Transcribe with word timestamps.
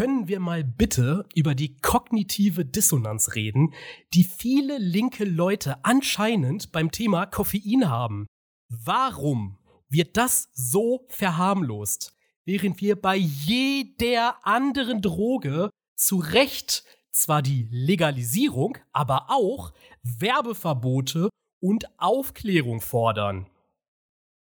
können 0.00 0.28
wir 0.28 0.40
mal 0.40 0.64
bitte 0.64 1.26
über 1.34 1.54
die 1.54 1.76
kognitive 1.76 2.64
Dissonanz 2.64 3.34
reden, 3.34 3.74
die 4.14 4.24
viele 4.24 4.78
linke 4.78 5.26
Leute 5.26 5.84
anscheinend 5.84 6.72
beim 6.72 6.90
Thema 6.90 7.26
Koffein 7.26 7.90
haben. 7.90 8.26
Warum 8.70 9.58
wird 9.90 10.16
das 10.16 10.48
so 10.54 11.04
verharmlost, 11.10 12.16
während 12.46 12.80
wir 12.80 12.98
bei 12.98 13.16
jeder 13.16 14.38
anderen 14.46 15.02
Droge 15.02 15.68
zu 15.96 16.16
Recht 16.16 16.82
zwar 17.10 17.42
die 17.42 17.68
Legalisierung, 17.70 18.78
aber 18.92 19.26
auch 19.28 19.74
Werbeverbote 20.02 21.28
und 21.60 21.84
Aufklärung 21.98 22.80
fordern? 22.80 23.50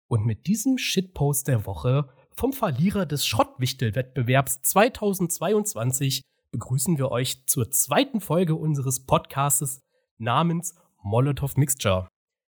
Und 0.09 0.25
mit 0.25 0.47
diesem 0.47 0.79
Shitpost 0.79 1.47
der 1.47 1.67
Woche 1.67 2.09
vom 2.43 2.53
Verlierer 2.53 3.07
des 3.07 3.25
Schrottwichtel-Wettbewerbs 3.25 4.63
2022 4.63 6.23
begrüßen 6.51 6.99
wir 6.99 7.13
euch 7.13 7.47
zur 7.47 7.71
zweiten 7.71 8.21
Folge 8.21 8.57
unseres 8.57 9.07
Podcastes 9.07 9.81
namens 10.19 10.75
Molotov 11.05 11.57
Mixture. 11.57 12.09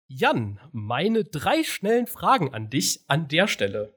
Jan, 0.06 0.60
meine 0.70 1.24
drei 1.24 1.64
schnellen 1.64 2.06
Fragen 2.06 2.54
an 2.54 2.70
dich 2.70 3.00
an 3.08 3.26
der 3.26 3.48
Stelle. 3.48 3.92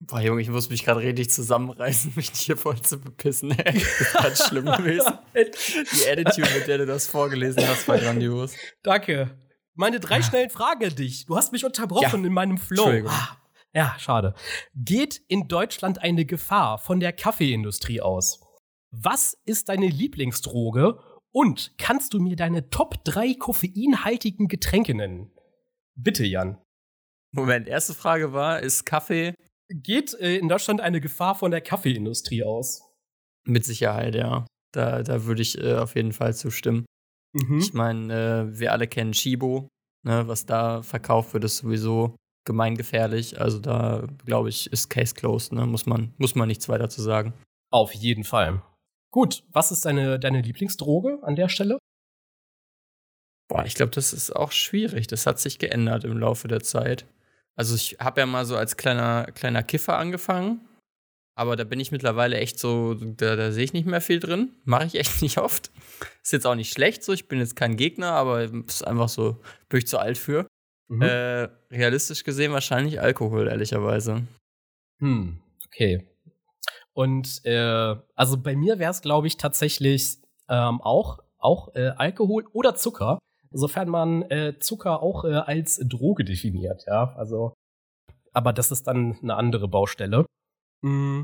Boah, 0.00 0.22
Junge, 0.22 0.40
ich 0.40 0.48
muss 0.48 0.70
mich 0.70 0.82
gerade 0.86 1.00
richtig 1.00 1.28
zusammenreißen, 1.28 2.12
mich 2.16 2.30
hier 2.30 2.56
voll 2.56 2.80
zu 2.80 2.98
bepissen. 2.98 3.50
Ey. 3.50 3.74
Das 3.74 4.00
ist 4.00 4.14
ganz 4.14 4.44
schlimm 4.48 4.64
gewesen. 4.64 5.12
Die 5.34 6.10
Attitude, 6.10 6.58
mit 6.58 6.68
der 6.68 6.78
du 6.78 6.86
das 6.86 7.06
vorgelesen 7.06 7.68
hast, 7.68 7.86
war 7.86 7.98
grandios. 7.98 8.54
Danke. 8.82 9.36
Meine 9.74 10.00
drei 10.00 10.22
schnellen 10.22 10.48
Fragen 10.48 10.86
an 10.86 10.96
dich. 10.96 11.26
Du 11.26 11.36
hast 11.36 11.52
mich 11.52 11.66
unterbrochen 11.66 12.22
ja. 12.22 12.26
in 12.26 12.32
meinem 12.32 12.56
Flow. 12.56 13.06
Ah, 13.06 13.36
ja, 13.74 13.94
schade. 13.98 14.34
Geht 14.74 15.20
in 15.28 15.48
Deutschland 15.48 16.02
eine 16.02 16.24
Gefahr 16.24 16.78
von 16.78 17.00
der 17.00 17.12
Kaffeeindustrie 17.12 18.00
aus? 18.00 18.40
Was 18.90 19.36
ist 19.44 19.68
deine 19.68 19.88
Lieblingsdroge? 19.88 20.98
Und 21.30 21.74
kannst 21.78 22.14
du 22.14 22.20
mir 22.20 22.36
deine 22.36 22.70
Top 22.70 23.04
3 23.04 23.34
koffeinhaltigen 23.34 24.48
Getränke 24.48 24.94
nennen? 24.94 25.30
Bitte, 25.94 26.24
Jan. 26.24 26.58
Moment, 27.32 27.68
erste 27.68 27.92
Frage 27.92 28.32
war, 28.32 28.60
ist 28.60 28.86
Kaffee. 28.86 29.34
Geht 29.68 30.14
äh, 30.14 30.36
in 30.36 30.48
Deutschland 30.48 30.80
eine 30.80 31.00
Gefahr 31.00 31.34
von 31.34 31.50
der 31.50 31.60
Kaffeeindustrie 31.60 32.42
aus? 32.42 32.82
Mit 33.44 33.64
Sicherheit, 33.64 34.14
ja. 34.14 34.46
Da, 34.72 35.02
da 35.02 35.24
würde 35.24 35.42
ich 35.42 35.58
äh, 35.58 35.74
auf 35.74 35.94
jeden 35.94 36.12
Fall 36.12 36.34
zustimmen. 36.34 36.86
Mhm. 37.34 37.58
Ich 37.58 37.74
meine, 37.74 38.48
äh, 38.52 38.58
wir 38.58 38.72
alle 38.72 38.88
kennen 38.88 39.12
Chibo. 39.12 39.68
Ne, 40.04 40.28
was 40.28 40.46
da 40.46 40.82
verkauft 40.82 41.34
wird, 41.34 41.44
ist 41.44 41.58
sowieso 41.58 42.16
gemeingefährlich. 42.48 43.40
Also 43.40 43.60
da, 43.60 44.08
glaube 44.26 44.48
ich, 44.48 44.72
ist 44.72 44.88
Case 44.88 45.14
closed. 45.14 45.52
Ne? 45.52 45.66
Muss, 45.66 45.86
man, 45.86 46.12
muss 46.18 46.34
man 46.34 46.48
nichts 46.48 46.68
weiter 46.68 46.88
zu 46.88 47.00
sagen. 47.00 47.34
Auf 47.70 47.92
jeden 47.92 48.24
Fall. 48.24 48.62
Gut, 49.12 49.44
was 49.52 49.70
ist 49.70 49.84
deine, 49.84 50.18
deine 50.18 50.42
Lieblingsdroge 50.42 51.20
an 51.22 51.36
der 51.36 51.48
Stelle? 51.48 51.78
Boah, 53.48 53.64
ich 53.64 53.74
glaube, 53.74 53.92
das 53.92 54.12
ist 54.12 54.34
auch 54.34 54.52
schwierig. 54.52 55.06
Das 55.06 55.26
hat 55.26 55.38
sich 55.38 55.58
geändert 55.58 56.04
im 56.04 56.18
Laufe 56.18 56.48
der 56.48 56.62
Zeit. 56.62 57.06
Also 57.54 57.74
ich 57.74 57.98
habe 58.00 58.20
ja 58.20 58.26
mal 58.26 58.44
so 58.44 58.56
als 58.56 58.76
kleiner, 58.76 59.26
kleiner 59.32 59.62
Kiffer 59.62 59.98
angefangen. 59.98 60.60
Aber 61.36 61.54
da 61.54 61.62
bin 61.62 61.78
ich 61.78 61.92
mittlerweile 61.92 62.36
echt 62.38 62.58
so, 62.58 62.94
da, 62.94 63.36
da 63.36 63.52
sehe 63.52 63.62
ich 63.62 63.72
nicht 63.72 63.86
mehr 63.86 64.00
viel 64.00 64.18
drin. 64.18 64.54
Mache 64.64 64.86
ich 64.86 64.96
echt 64.96 65.22
nicht 65.22 65.38
oft. 65.38 65.70
Ist 66.22 66.32
jetzt 66.32 66.46
auch 66.46 66.56
nicht 66.56 66.72
schlecht 66.72 67.04
so. 67.04 67.12
Ich 67.12 67.28
bin 67.28 67.38
jetzt 67.38 67.56
kein 67.56 67.76
Gegner, 67.76 68.12
aber 68.12 68.42
ist 68.42 68.86
einfach 68.86 69.08
so, 69.08 69.40
bin 69.68 69.78
ich 69.78 69.86
zu 69.86 69.98
alt 69.98 70.18
für. 70.18 70.47
Mhm. 70.88 71.02
Äh, 71.02 71.48
realistisch 71.70 72.24
gesehen 72.24 72.52
wahrscheinlich 72.52 73.00
Alkohol, 73.00 73.48
ehrlicherweise. 73.48 74.26
Hm, 75.00 75.40
okay. 75.66 76.08
Und 76.94 77.44
äh, 77.44 77.94
also 78.14 78.36
bei 78.38 78.56
mir 78.56 78.78
wäre 78.78 78.90
es, 78.90 79.02
glaube 79.02 79.26
ich, 79.26 79.36
tatsächlich 79.36 80.18
ähm, 80.48 80.80
auch, 80.80 81.20
auch 81.38 81.74
äh, 81.74 81.92
Alkohol 81.96 82.46
oder 82.52 82.74
Zucker, 82.74 83.18
sofern 83.50 83.88
man 83.88 84.22
äh, 84.22 84.58
Zucker 84.58 85.02
auch 85.02 85.24
äh, 85.24 85.34
als 85.34 85.80
Droge 85.84 86.24
definiert, 86.24 86.84
ja. 86.86 87.14
Also, 87.16 87.54
aber 88.32 88.52
das 88.52 88.70
ist 88.70 88.86
dann 88.86 89.18
eine 89.22 89.36
andere 89.36 89.68
Baustelle. 89.68 90.26
Mm. 90.82 91.22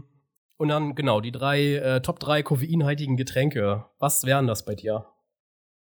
Und 0.57 0.69
dann, 0.69 0.95
genau, 0.95 1.21
die 1.21 1.33
drei, 1.33 1.75
äh, 1.75 2.01
Top 2.01 2.21
3 2.21 2.45
koffeinhaltigen 2.45 3.17
Getränke. 3.17 3.87
Was 3.99 4.25
wären 4.25 4.47
das 4.47 4.65
bei 4.65 4.77
dir? 4.77 5.07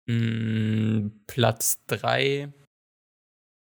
Mm, 0.07 1.23
Platz 1.25 1.85
3 1.87 2.53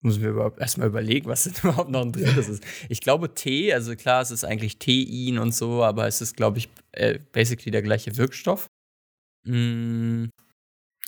muss 0.02 0.20
mir 0.20 0.30
überhaupt 0.30 0.60
erstmal 0.60 0.88
überlegen, 0.88 1.28
was 1.28 1.44
denn 1.44 1.54
überhaupt 1.64 1.90
noch 1.90 2.02
ein 2.02 2.12
drittes 2.12 2.50
ist. 2.50 2.64
Ich 2.90 3.02
glaube 3.02 3.34
Tee, 3.34 3.74
also 3.74 3.96
klar, 3.96 4.22
es 4.22 4.32
ist 4.32 4.44
eigentlich 4.44 4.80
Tein 4.80 5.38
und 5.38 5.54
so, 5.54 5.84
aber 5.84 6.08
es 6.08 6.22
ist, 6.22 6.36
glaube 6.36 6.58
ich, 6.58 6.70
äh, 6.92 7.20
basically 7.32 7.72
der 7.72 7.84
gleiche 7.84 8.18
Wirkstoff. 8.18 8.68
Mm, 9.46 10.26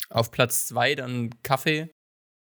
auf 0.09 0.31
Platz 0.31 0.67
zwei 0.67 0.95
dann 0.95 1.31
Kaffee, 1.43 1.89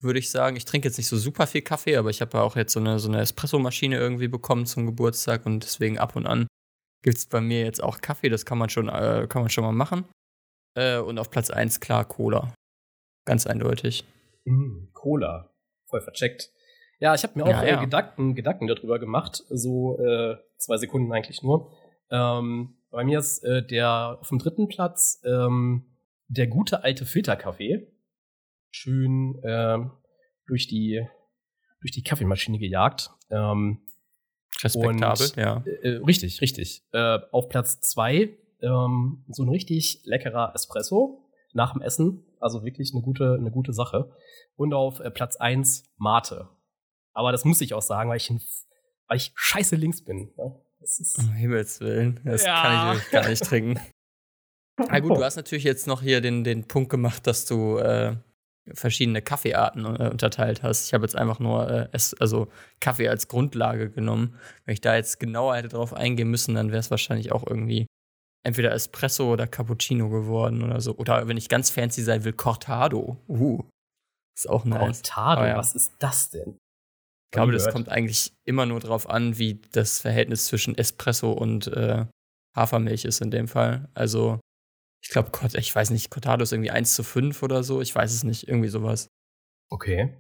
würde 0.03 0.19
ich 0.19 0.31
sagen. 0.31 0.57
Ich 0.57 0.67
trinke 0.67 0.89
jetzt 0.89 0.99
nicht 0.99 1.09
so 1.09 1.17
super 1.17 1.47
viel 1.47 1.63
Kaffee, 1.63 1.97
aber 1.97 2.11
ich 2.11 2.21
habe 2.21 2.37
ja 2.37 2.45
auch 2.45 2.57
jetzt 2.57 2.75
so 2.75 2.81
eine, 2.81 2.99
so 2.99 3.09
eine 3.09 3.21
Espresso-Maschine 3.21 3.97
irgendwie 3.97 4.29
bekommen 4.29 4.67
zum 4.67 4.87
Geburtstag 4.87 5.47
und 5.47 5.65
deswegen 5.65 5.99
ab 5.99 6.17
und 6.17 6.27
an 6.27 6.47
gibt 7.03 7.19
es 7.19 7.27
bei 7.27 7.41
mir 7.41 7.61
jetzt 7.61 7.83
auch 7.83 8.01
Kaffee, 8.01 8.29
das 8.29 8.45
kann 8.45 8.59
man 8.59 8.69
schon, 8.69 8.89
äh, 8.89 9.27
kann 9.29 9.43
man 9.43 9.51
schon 9.51 9.65
mal 9.65 9.73
machen. 9.73 10.07
Äh, 10.77 10.99
und 10.99 11.19
auf 11.19 11.31
Platz 11.31 11.51
eins 11.51 11.81
klar 11.81 12.05
Cola. 12.05 12.53
Ganz 13.27 13.47
eindeutig. 13.47 14.05
Mm, 14.45 14.89
Cola 14.93 15.51
voll 15.87 16.01
vercheckt. 16.01 16.51
Ja, 16.99 17.15
ich 17.15 17.23
habe 17.23 17.39
mir 17.39 17.45
auch 17.45 17.49
ja, 17.49 17.65
ja. 17.65 17.79
Äh, 17.79 17.85
Gedanken, 17.85 18.35
Gedanken 18.35 18.67
darüber 18.67 18.99
gemacht, 18.99 19.43
so 19.51 19.99
äh, 19.99 20.37
zwei 20.57 20.77
Sekunden 20.79 21.13
eigentlich 21.13 21.43
nur. 21.43 21.73
Ähm, 22.11 22.79
bei 22.91 23.05
mir 23.05 23.19
ist 23.19 23.45
äh, 23.45 23.67
der 23.67 24.19
auf 24.21 24.29
dem 24.29 24.39
dritten 24.39 24.69
Platz 24.69 25.21
ähm, 25.25 25.97
der 26.29 26.47
gute 26.47 26.85
alte 26.85 27.05
Filterkaffee. 27.05 27.93
Schön 28.71 29.41
ähm, 29.45 29.93
durch 30.47 30.67
die 30.67 31.07
durch 31.81 31.93
die 31.93 32.03
Kaffeemaschine 32.03 32.59
gejagt. 32.59 33.11
Ähm, 33.31 33.83
Respektabel, 34.63 35.27
und, 35.27 35.37
ja. 35.37 35.63
Äh, 35.67 35.89
äh, 35.89 35.97
richtig, 36.05 36.41
richtig. 36.41 36.83
Äh, 36.93 37.19
auf 37.31 37.49
Platz 37.49 37.81
zwei 37.81 38.39
ähm, 38.63 39.25
so 39.29 39.43
ein 39.45 39.49
richtig 39.49 40.01
leckerer 40.05 40.53
Espresso 40.55 41.25
nach 41.53 41.73
dem 41.73 41.83
Essen. 41.83 42.26
Also 42.41 42.65
wirklich 42.65 42.93
eine 42.95 43.03
gute, 43.03 43.37
eine 43.39 43.51
gute 43.51 43.73
Sache. 43.73 44.11
Und 44.57 44.75
auf 44.75 45.01
äh, 45.01 45.11
Platz 45.11 45.37
1 45.37 45.85
Mate. 45.97 46.49
Aber 47.13 47.33
das 47.33 47.45
muss 47.45 47.61
ich 47.61 47.75
auch 47.75 47.83
sagen, 47.83 48.11
weil 48.11 48.19
ich, 48.19 48.31
weil 49.09 49.17
ich 49.17 49.33
scheiße 49.35 49.77
links 49.77 50.05
bin. 50.05 50.33
Ne? 50.37 50.61
Das 50.81 50.99
ist 50.99 51.19
um 51.19 51.33
Himmels 51.33 51.81
Willen. 51.81 52.21
Das 52.25 52.45
ja. 52.45 52.63
kann 52.63 52.97
ich 52.99 53.11
gar 53.11 53.29
nicht 53.29 53.45
trinken. 53.45 53.81
Na 54.79 55.01
gut, 55.01 55.17
du 55.17 55.25
hast 55.25 55.37
natürlich 55.37 55.65
jetzt 55.65 55.87
noch 55.87 56.03
hier 56.03 56.21
den, 56.21 56.45
den 56.45 56.69
Punkt 56.69 56.91
gemacht, 56.91 57.27
dass 57.27 57.47
du 57.47 57.79
äh, 57.79 58.17
verschiedene 58.75 59.23
Kaffeearten 59.23 59.85
äh, 59.85 60.09
unterteilt 60.11 60.63
hast. 60.63 60.87
Ich 60.87 60.95
habe 60.95 61.05
jetzt 61.05 61.17
einfach 61.17 61.39
nur 61.39 61.71
äh, 61.71 61.89
es, 61.93 62.15
also 62.15 62.49
Kaffee 62.81 63.09
als 63.09 63.29
Grundlage 63.29 63.91
genommen. 63.91 64.39
Wenn 64.65 64.75
ich 64.75 64.81
da 64.81 64.95
jetzt 64.95 65.19
genauer 65.19 65.57
hätte 65.57 65.69
drauf 65.69 65.95
eingehen 65.95 66.29
müssen, 66.29 66.55
dann 66.55 66.69
wäre 66.69 66.81
es 66.81 66.91
wahrscheinlich 66.91 67.33
auch 67.33 67.47
irgendwie 67.47 67.87
entweder 68.47 68.73
Espresso 68.73 69.33
oder 69.33 69.47
Cappuccino 69.47 70.09
geworden 70.09 70.63
oder 70.63 70.81
so. 70.81 70.97
Oder 70.97 71.27
wenn 71.27 71.37
ich 71.37 71.49
ganz 71.49 71.71
fancy 71.71 72.03
sein 72.03 72.25
will, 72.25 72.33
Cortado. 72.33 73.17
Uh. 73.29 73.63
Ist 74.37 74.49
auch 74.49 74.65
nice. 74.65 75.03
Cortado, 75.03 75.45
ja. 75.45 75.57
was 75.57 75.75
ist 75.75 75.93
das 75.99 76.31
denn? 76.31 76.57
Ich 77.27 77.33
glaube, 77.33 77.53
das 77.53 77.69
kommt 77.71 77.89
eigentlich 77.89 78.33
immer 78.45 78.65
nur 78.65 78.79
darauf 78.81 79.11
an, 79.11 79.37
wie 79.37 79.61
das 79.73 79.99
Verhältnis 79.99 80.47
zwischen 80.47 80.79
Espresso 80.79 81.33
und 81.33 81.67
äh, 81.67 82.07
Hafermilch 82.55 83.05
ist 83.05 83.21
in 83.21 83.31
dem 83.31 83.49
Fall. 83.49 83.89
Also, 83.95 84.41
ich 85.03 85.11
glaube, 85.11 85.31
ich 85.55 85.75
weiß 85.75 85.91
nicht, 85.91 86.11
Cortado 86.11 86.45
ist 86.45 86.53
irgendwie 86.53 86.71
1 86.71 86.95
zu 86.95 87.03
5 87.03 87.43
oder 87.43 87.65
so. 87.65 87.81
Ich 87.83 87.95
weiß 87.95 88.13
es 88.13 88.23
nicht, 88.23 88.49
irgendwie 88.49 88.69
sowas. 88.69 89.09
Okay. 89.71 90.15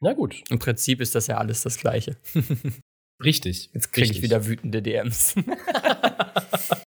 Na 0.00 0.14
gut. 0.14 0.42
Im 0.48 0.58
Prinzip 0.58 1.00
ist 1.00 1.14
das 1.14 1.26
ja 1.26 1.36
alles 1.36 1.62
das 1.62 1.76
Gleiche. 1.76 2.16
Richtig. 3.22 3.70
Jetzt 3.74 3.92
kriege 3.92 4.10
ich 4.10 4.22
wieder 4.22 4.46
wütende 4.46 4.82
DMs. 4.82 5.34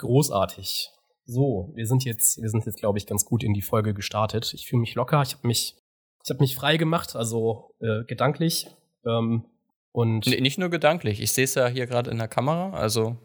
Großartig. 0.00 0.90
So, 1.26 1.70
wir 1.74 1.86
sind 1.86 2.04
jetzt, 2.04 2.40
wir 2.40 2.48
sind 2.48 2.64
jetzt, 2.64 2.78
glaube 2.78 2.96
ich, 2.96 3.06
ganz 3.06 3.26
gut 3.26 3.44
in 3.44 3.52
die 3.52 3.60
Folge 3.60 3.92
gestartet. 3.92 4.54
Ich 4.54 4.66
fühle 4.66 4.80
mich 4.80 4.94
locker. 4.94 5.20
Ich 5.20 5.34
habe 5.34 5.46
mich, 5.46 5.76
ich 6.24 6.30
habe 6.30 6.40
mich 6.40 6.56
frei 6.56 6.78
gemacht, 6.78 7.14
also 7.14 7.74
äh, 7.80 8.04
gedanklich. 8.04 8.66
Ähm, 9.04 9.44
und 9.92 10.26
nee, 10.26 10.40
nicht 10.40 10.58
nur 10.58 10.70
gedanklich. 10.70 11.20
Ich 11.20 11.32
sehe 11.32 11.44
es 11.44 11.54
ja 11.54 11.66
hier 11.66 11.86
gerade 11.86 12.10
in 12.10 12.16
der 12.16 12.28
Kamera. 12.28 12.70
Also 12.70 13.18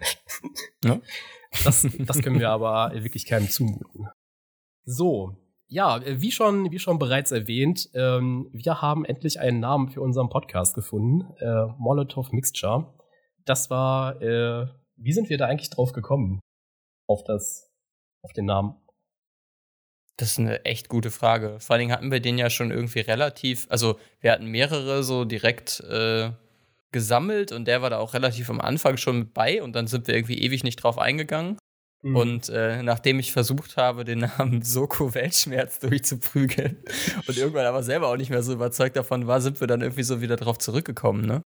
ne? 0.84 1.00
das, 1.62 1.86
das 2.00 2.20
können 2.20 2.40
wir 2.40 2.50
aber 2.50 2.90
wirklich 2.94 3.24
keinem 3.24 3.48
zumuten. 3.48 4.08
So, 4.84 5.36
ja, 5.68 6.00
wie 6.04 6.32
schon, 6.32 6.72
wie 6.72 6.80
schon 6.80 6.98
bereits 6.98 7.30
erwähnt, 7.30 7.90
ähm, 7.94 8.50
wir 8.52 8.82
haben 8.82 9.04
endlich 9.04 9.38
einen 9.38 9.60
Namen 9.60 9.88
für 9.88 10.00
unseren 10.00 10.30
Podcast 10.30 10.74
gefunden, 10.74 11.32
äh, 11.38 11.66
Molotov 11.78 12.32
Mixture. 12.32 12.92
Das 13.44 13.70
war, 13.70 14.20
äh, 14.20 14.66
wie 14.96 15.12
sind 15.12 15.28
wir 15.30 15.38
da 15.38 15.46
eigentlich 15.46 15.70
drauf 15.70 15.92
gekommen? 15.92 16.40
auf 17.12 17.24
das, 17.24 17.70
auf 18.22 18.32
den 18.32 18.46
Namen? 18.46 18.74
Das 20.16 20.32
ist 20.32 20.38
eine 20.38 20.64
echt 20.64 20.88
gute 20.88 21.10
Frage. 21.10 21.58
Vor 21.60 21.74
allen 21.74 21.80
Dingen 21.80 21.92
hatten 21.92 22.12
wir 22.12 22.20
den 22.20 22.38
ja 22.38 22.50
schon 22.50 22.70
irgendwie 22.70 23.00
relativ, 23.00 23.66
also 23.70 23.98
wir 24.20 24.32
hatten 24.32 24.46
mehrere 24.46 25.02
so 25.02 25.24
direkt 25.24 25.80
äh, 25.80 26.30
gesammelt 26.92 27.52
und 27.52 27.66
der 27.66 27.82
war 27.82 27.90
da 27.90 27.98
auch 27.98 28.14
relativ 28.14 28.50
am 28.50 28.60
Anfang 28.60 28.98
schon 28.98 29.20
mit 29.20 29.34
bei 29.34 29.62
und 29.62 29.72
dann 29.72 29.86
sind 29.86 30.06
wir 30.06 30.14
irgendwie 30.14 30.38
ewig 30.38 30.64
nicht 30.64 30.76
drauf 30.76 30.98
eingegangen. 30.98 31.56
Mhm. 32.04 32.16
Und 32.16 32.48
äh, 32.50 32.82
nachdem 32.82 33.20
ich 33.20 33.32
versucht 33.32 33.76
habe, 33.76 34.04
den 34.04 34.18
Namen 34.20 34.62
Soko 34.62 35.14
Weltschmerz 35.14 35.78
durchzuprügeln 35.78 36.84
und 37.26 37.36
irgendwann 37.36 37.66
aber 37.66 37.82
selber 37.82 38.08
auch 38.08 38.16
nicht 38.16 38.30
mehr 38.30 38.42
so 38.42 38.52
überzeugt 38.52 38.96
davon 38.96 39.26
war, 39.26 39.40
sind 39.40 39.60
wir 39.60 39.66
dann 39.66 39.80
irgendwie 39.80 40.02
so 40.02 40.20
wieder 40.20 40.36
drauf 40.36 40.58
zurückgekommen, 40.58 41.24
ne? 41.24 41.42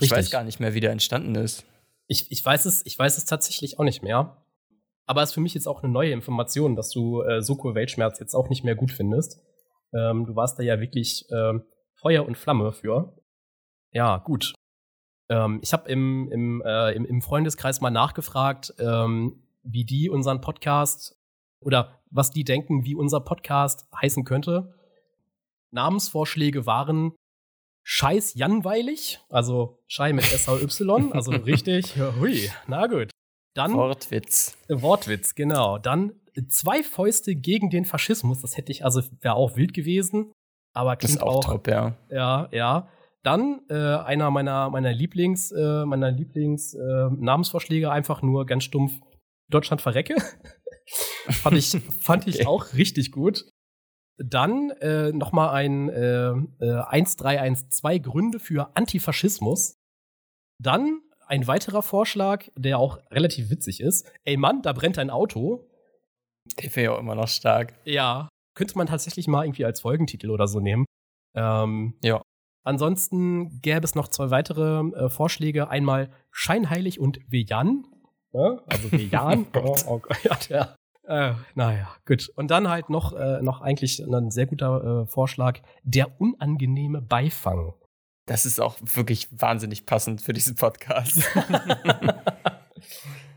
Ich 0.00 0.10
weiß 0.10 0.30
gar 0.30 0.44
nicht 0.44 0.60
mehr, 0.60 0.74
wie 0.74 0.80
der 0.80 0.90
entstanden 0.90 1.34
ist. 1.36 1.64
Ich, 2.08 2.30
ich, 2.30 2.44
weiß 2.44 2.66
es, 2.66 2.84
ich 2.86 2.98
weiß 2.98 3.18
es 3.18 3.24
tatsächlich 3.24 3.78
auch 3.78 3.84
nicht 3.84 4.02
mehr. 4.02 4.42
Aber 5.06 5.22
es 5.22 5.30
ist 5.30 5.34
für 5.34 5.40
mich 5.40 5.54
jetzt 5.54 5.68
auch 5.68 5.82
eine 5.82 5.92
neue 5.92 6.10
Information, 6.10 6.74
dass 6.74 6.90
du 6.90 7.22
äh, 7.22 7.40
Soko 7.42 7.74
Weltschmerz 7.74 8.18
jetzt 8.18 8.34
auch 8.34 8.48
nicht 8.48 8.64
mehr 8.64 8.74
gut 8.74 8.90
findest. 8.90 9.40
Ähm, 9.94 10.26
du 10.26 10.34
warst 10.34 10.58
da 10.58 10.62
ja 10.62 10.80
wirklich 10.80 11.26
ähm, 11.30 11.64
Feuer 11.94 12.26
und 12.26 12.36
Flamme 12.36 12.72
für. 12.72 13.16
Ja, 13.92 14.18
gut. 14.18 14.52
Ähm, 15.28 15.60
ich 15.62 15.72
habe 15.72 15.88
im, 15.90 16.28
im, 16.30 16.62
äh, 16.64 16.92
im, 16.92 17.04
im, 17.04 17.22
Freundeskreis 17.22 17.80
mal 17.80 17.90
nachgefragt, 17.90 18.74
ähm, 18.78 19.42
wie 19.62 19.84
die 19.84 20.10
unseren 20.10 20.40
Podcast 20.40 21.16
oder 21.60 22.00
was 22.10 22.30
die 22.30 22.44
denken, 22.44 22.84
wie 22.84 22.94
unser 22.94 23.20
Podcast 23.20 23.86
heißen 24.00 24.24
könnte. 24.24 24.74
Namensvorschläge 25.70 26.66
waren 26.66 27.14
Scheiß 27.88 28.34
Janweilig, 28.34 29.20
also 29.28 29.78
Schei 29.86 30.12
mit 30.12 30.24
S-A-Y, 30.24 31.12
also 31.12 31.30
richtig, 31.46 31.94
hui, 32.18 32.50
na 32.66 32.88
gut. 32.88 33.10
Dann 33.54 33.74
Wortwitz. 33.74 34.58
Wortwitz, 34.68 35.36
genau. 35.36 35.78
Dann 35.78 36.14
zwei 36.48 36.82
Fäuste 36.82 37.36
gegen 37.36 37.70
den 37.70 37.84
Faschismus, 37.84 38.40
das 38.40 38.56
hätte 38.56 38.72
ich, 38.72 38.84
also 38.84 39.02
wäre 39.20 39.36
auch 39.36 39.54
wild 39.56 39.72
gewesen, 39.72 40.32
aber 40.74 40.96
klingt 40.96 41.18
ist 41.18 41.22
auch, 41.22 41.36
auch 41.36 41.44
top, 41.44 41.68
ja. 41.68 41.94
Ja, 42.10 42.48
ja. 42.50 42.88
Dann 43.22 43.60
äh, 43.70 43.74
einer 43.74 44.32
meiner 44.32 44.68
meiner 44.70 44.92
Lieblings 44.92 45.52
äh, 45.52 45.84
meiner 45.84 46.10
Lieblings 46.10 46.74
äh, 46.74 47.08
Namensvorschläge 47.10 47.92
einfach 47.92 48.20
nur 48.20 48.46
ganz 48.46 48.64
stumpf 48.64 48.94
Deutschland 49.48 49.80
verrecke. 49.80 50.16
fand 51.30 51.56
ich, 51.56 51.80
fand 52.00 52.26
ich 52.26 52.48
auch 52.48 52.74
richtig 52.74 53.12
gut. 53.12 53.44
Dann 54.18 54.70
äh, 54.80 55.12
noch 55.12 55.32
mal 55.32 55.50
ein 55.50 55.88
äh, 55.88 56.30
äh, 56.60 56.80
1312 56.88 58.02
Gründe 58.02 58.38
für 58.38 58.74
Antifaschismus. 58.74 59.76
Dann 60.58 61.00
ein 61.26 61.46
weiterer 61.46 61.82
Vorschlag, 61.82 62.46
der 62.56 62.78
auch 62.78 62.98
relativ 63.10 63.50
witzig 63.50 63.80
ist. 63.80 64.10
Ey 64.24 64.36
Mann, 64.36 64.62
da 64.62 64.72
brennt 64.72 64.98
ein 64.98 65.10
Auto. 65.10 65.68
Der 66.62 66.74
wäre 66.76 66.84
ja 66.84 66.92
auch 66.92 67.00
immer 67.00 67.14
noch 67.14 67.28
stark. 67.28 67.74
Ja, 67.84 68.28
könnte 68.54 68.78
man 68.78 68.86
tatsächlich 68.86 69.28
mal 69.28 69.44
irgendwie 69.44 69.64
als 69.64 69.80
Folgentitel 69.80 70.30
oder 70.30 70.48
so 70.48 70.60
nehmen. 70.60 70.86
Ähm, 71.34 71.94
ja. 72.02 72.22
Ansonsten 72.64 73.60
gäbe 73.60 73.84
es 73.84 73.94
noch 73.94 74.08
zwei 74.08 74.30
weitere 74.30 74.80
äh, 74.80 75.08
Vorschläge. 75.08 75.68
Einmal 75.68 76.10
Scheinheilig 76.32 76.98
und 76.98 77.20
Vejan. 77.28 77.86
Ne? 78.32 78.60
Also 78.66 78.90
Vegan. 78.90 79.46
oh, 79.54 79.76
oh 79.86 79.98
Gott, 79.98 80.18
ja, 80.24 80.36
der. 80.48 80.76
Äh, 81.06 81.34
naja, 81.54 81.88
gut. 82.04 82.30
Und 82.34 82.50
dann 82.50 82.68
halt 82.68 82.90
noch, 82.90 83.12
äh, 83.12 83.40
noch 83.40 83.60
eigentlich 83.60 84.00
ein 84.00 84.30
sehr 84.30 84.46
guter 84.46 85.02
äh, 85.02 85.06
Vorschlag, 85.06 85.60
der 85.84 86.20
unangenehme 86.20 87.00
Beifang. 87.00 87.74
Das 88.26 88.44
ist 88.44 88.60
auch 88.60 88.76
wirklich 88.82 89.28
wahnsinnig 89.30 89.86
passend 89.86 90.20
für 90.20 90.32
diesen 90.32 90.56
Podcast. 90.56 91.18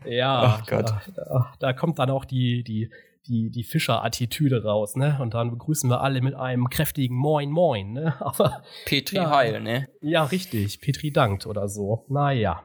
ja, 0.04 0.42
Ach 0.42 0.66
Gott. 0.66 0.92
Da, 1.14 1.52
da, 1.60 1.72
kommt 1.72 2.00
dann 2.00 2.10
auch 2.10 2.24
die, 2.24 2.64
die, 2.64 2.90
die, 3.28 3.50
die 3.50 3.62
Fischer-Attitüde 3.62 4.64
raus, 4.64 4.96
ne? 4.96 5.18
Und 5.20 5.34
dann 5.34 5.52
begrüßen 5.52 5.88
wir 5.88 6.00
alle 6.00 6.20
mit 6.22 6.34
einem 6.34 6.68
kräftigen 6.68 7.14
Moin 7.16 7.52
Moin, 7.52 7.92
ne? 7.92 8.20
Aber, 8.20 8.64
Petri 8.84 9.16
ja, 9.16 9.30
Heil, 9.30 9.60
ne? 9.60 9.88
Ja, 10.00 10.24
richtig. 10.24 10.80
Petri 10.80 11.12
dankt 11.12 11.46
oder 11.46 11.68
so. 11.68 12.04
Naja. 12.08 12.64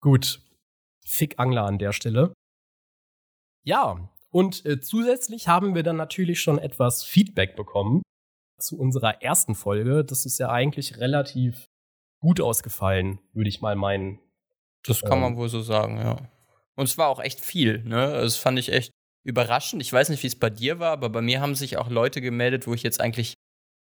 Gut. 0.00 0.42
Fick 1.06 1.38
Angler 1.38 1.66
an 1.66 1.78
der 1.78 1.92
Stelle. 1.92 2.32
Ja, 3.62 4.10
und 4.32 4.64
äh, 4.64 4.80
zusätzlich 4.80 5.48
haben 5.48 5.74
wir 5.74 5.82
dann 5.82 5.96
natürlich 5.96 6.40
schon 6.40 6.58
etwas 6.58 7.02
Feedback 7.02 7.56
bekommen 7.56 8.02
zu 8.58 8.78
unserer 8.78 9.22
ersten 9.22 9.54
Folge. 9.54 10.04
Das 10.04 10.26
ist 10.26 10.38
ja 10.38 10.50
eigentlich 10.50 10.98
relativ 10.98 11.66
gut 12.20 12.40
ausgefallen, 12.40 13.18
würde 13.32 13.48
ich 13.48 13.60
mal 13.60 13.76
meinen. 13.76 14.20
Das 14.84 15.00
kann 15.00 15.14
ähm, 15.14 15.20
man 15.20 15.36
wohl 15.36 15.48
so 15.48 15.62
sagen, 15.62 15.98
ja. 15.98 16.30
Und 16.76 16.84
es 16.84 16.96
war 16.96 17.08
auch 17.08 17.20
echt 17.20 17.40
viel, 17.40 17.82
ne? 17.84 18.12
Das 18.12 18.36
fand 18.36 18.58
ich 18.58 18.72
echt 18.72 18.92
überraschend. 19.24 19.82
Ich 19.82 19.92
weiß 19.92 20.08
nicht, 20.08 20.22
wie 20.22 20.28
es 20.28 20.38
bei 20.38 20.50
dir 20.50 20.78
war, 20.78 20.92
aber 20.92 21.10
bei 21.10 21.20
mir 21.20 21.40
haben 21.40 21.54
sich 21.54 21.76
auch 21.76 21.88
Leute 21.88 22.20
gemeldet, 22.20 22.66
wo 22.66 22.74
ich 22.74 22.82
jetzt 22.82 23.00
eigentlich 23.00 23.34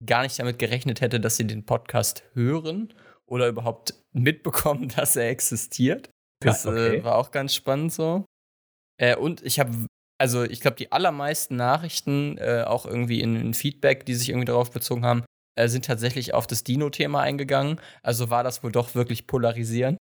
gar 0.05 0.23
nicht 0.23 0.37
damit 0.37 0.59
gerechnet 0.59 1.01
hätte, 1.01 1.19
dass 1.19 1.37
sie 1.37 1.47
den 1.47 1.65
Podcast 1.65 2.23
hören 2.33 2.93
oder 3.25 3.47
überhaupt 3.47 3.95
mitbekommen, 4.13 4.89
dass 4.95 5.15
er 5.15 5.29
existiert. 5.29 6.09
Das 6.41 6.65
okay. 6.65 6.97
äh, 6.97 7.03
war 7.03 7.15
auch 7.15 7.31
ganz 7.31 7.55
spannend 7.55 7.93
so. 7.93 8.25
Äh, 8.97 9.15
und 9.15 9.41
ich 9.43 9.59
habe, 9.59 9.87
also 10.17 10.43
ich 10.43 10.61
glaube, 10.61 10.77
die 10.77 10.91
allermeisten 10.91 11.55
Nachrichten, 11.55 12.37
äh, 12.37 12.63
auch 12.65 12.85
irgendwie 12.85 13.21
in, 13.21 13.35
in, 13.35 13.53
Feedback, 13.53 14.05
die 14.05 14.15
sich 14.15 14.29
irgendwie 14.29 14.45
darauf 14.45 14.71
bezogen 14.71 15.05
haben, 15.05 15.23
äh, 15.57 15.67
sind 15.67 15.85
tatsächlich 15.85 16.33
auf 16.33 16.47
das 16.47 16.63
Dino-Thema 16.63 17.21
eingegangen. 17.21 17.79
Also 18.03 18.29
war 18.29 18.43
das 18.43 18.63
wohl 18.63 18.71
doch 18.71 18.95
wirklich 18.95 19.27
polarisierend. 19.27 19.97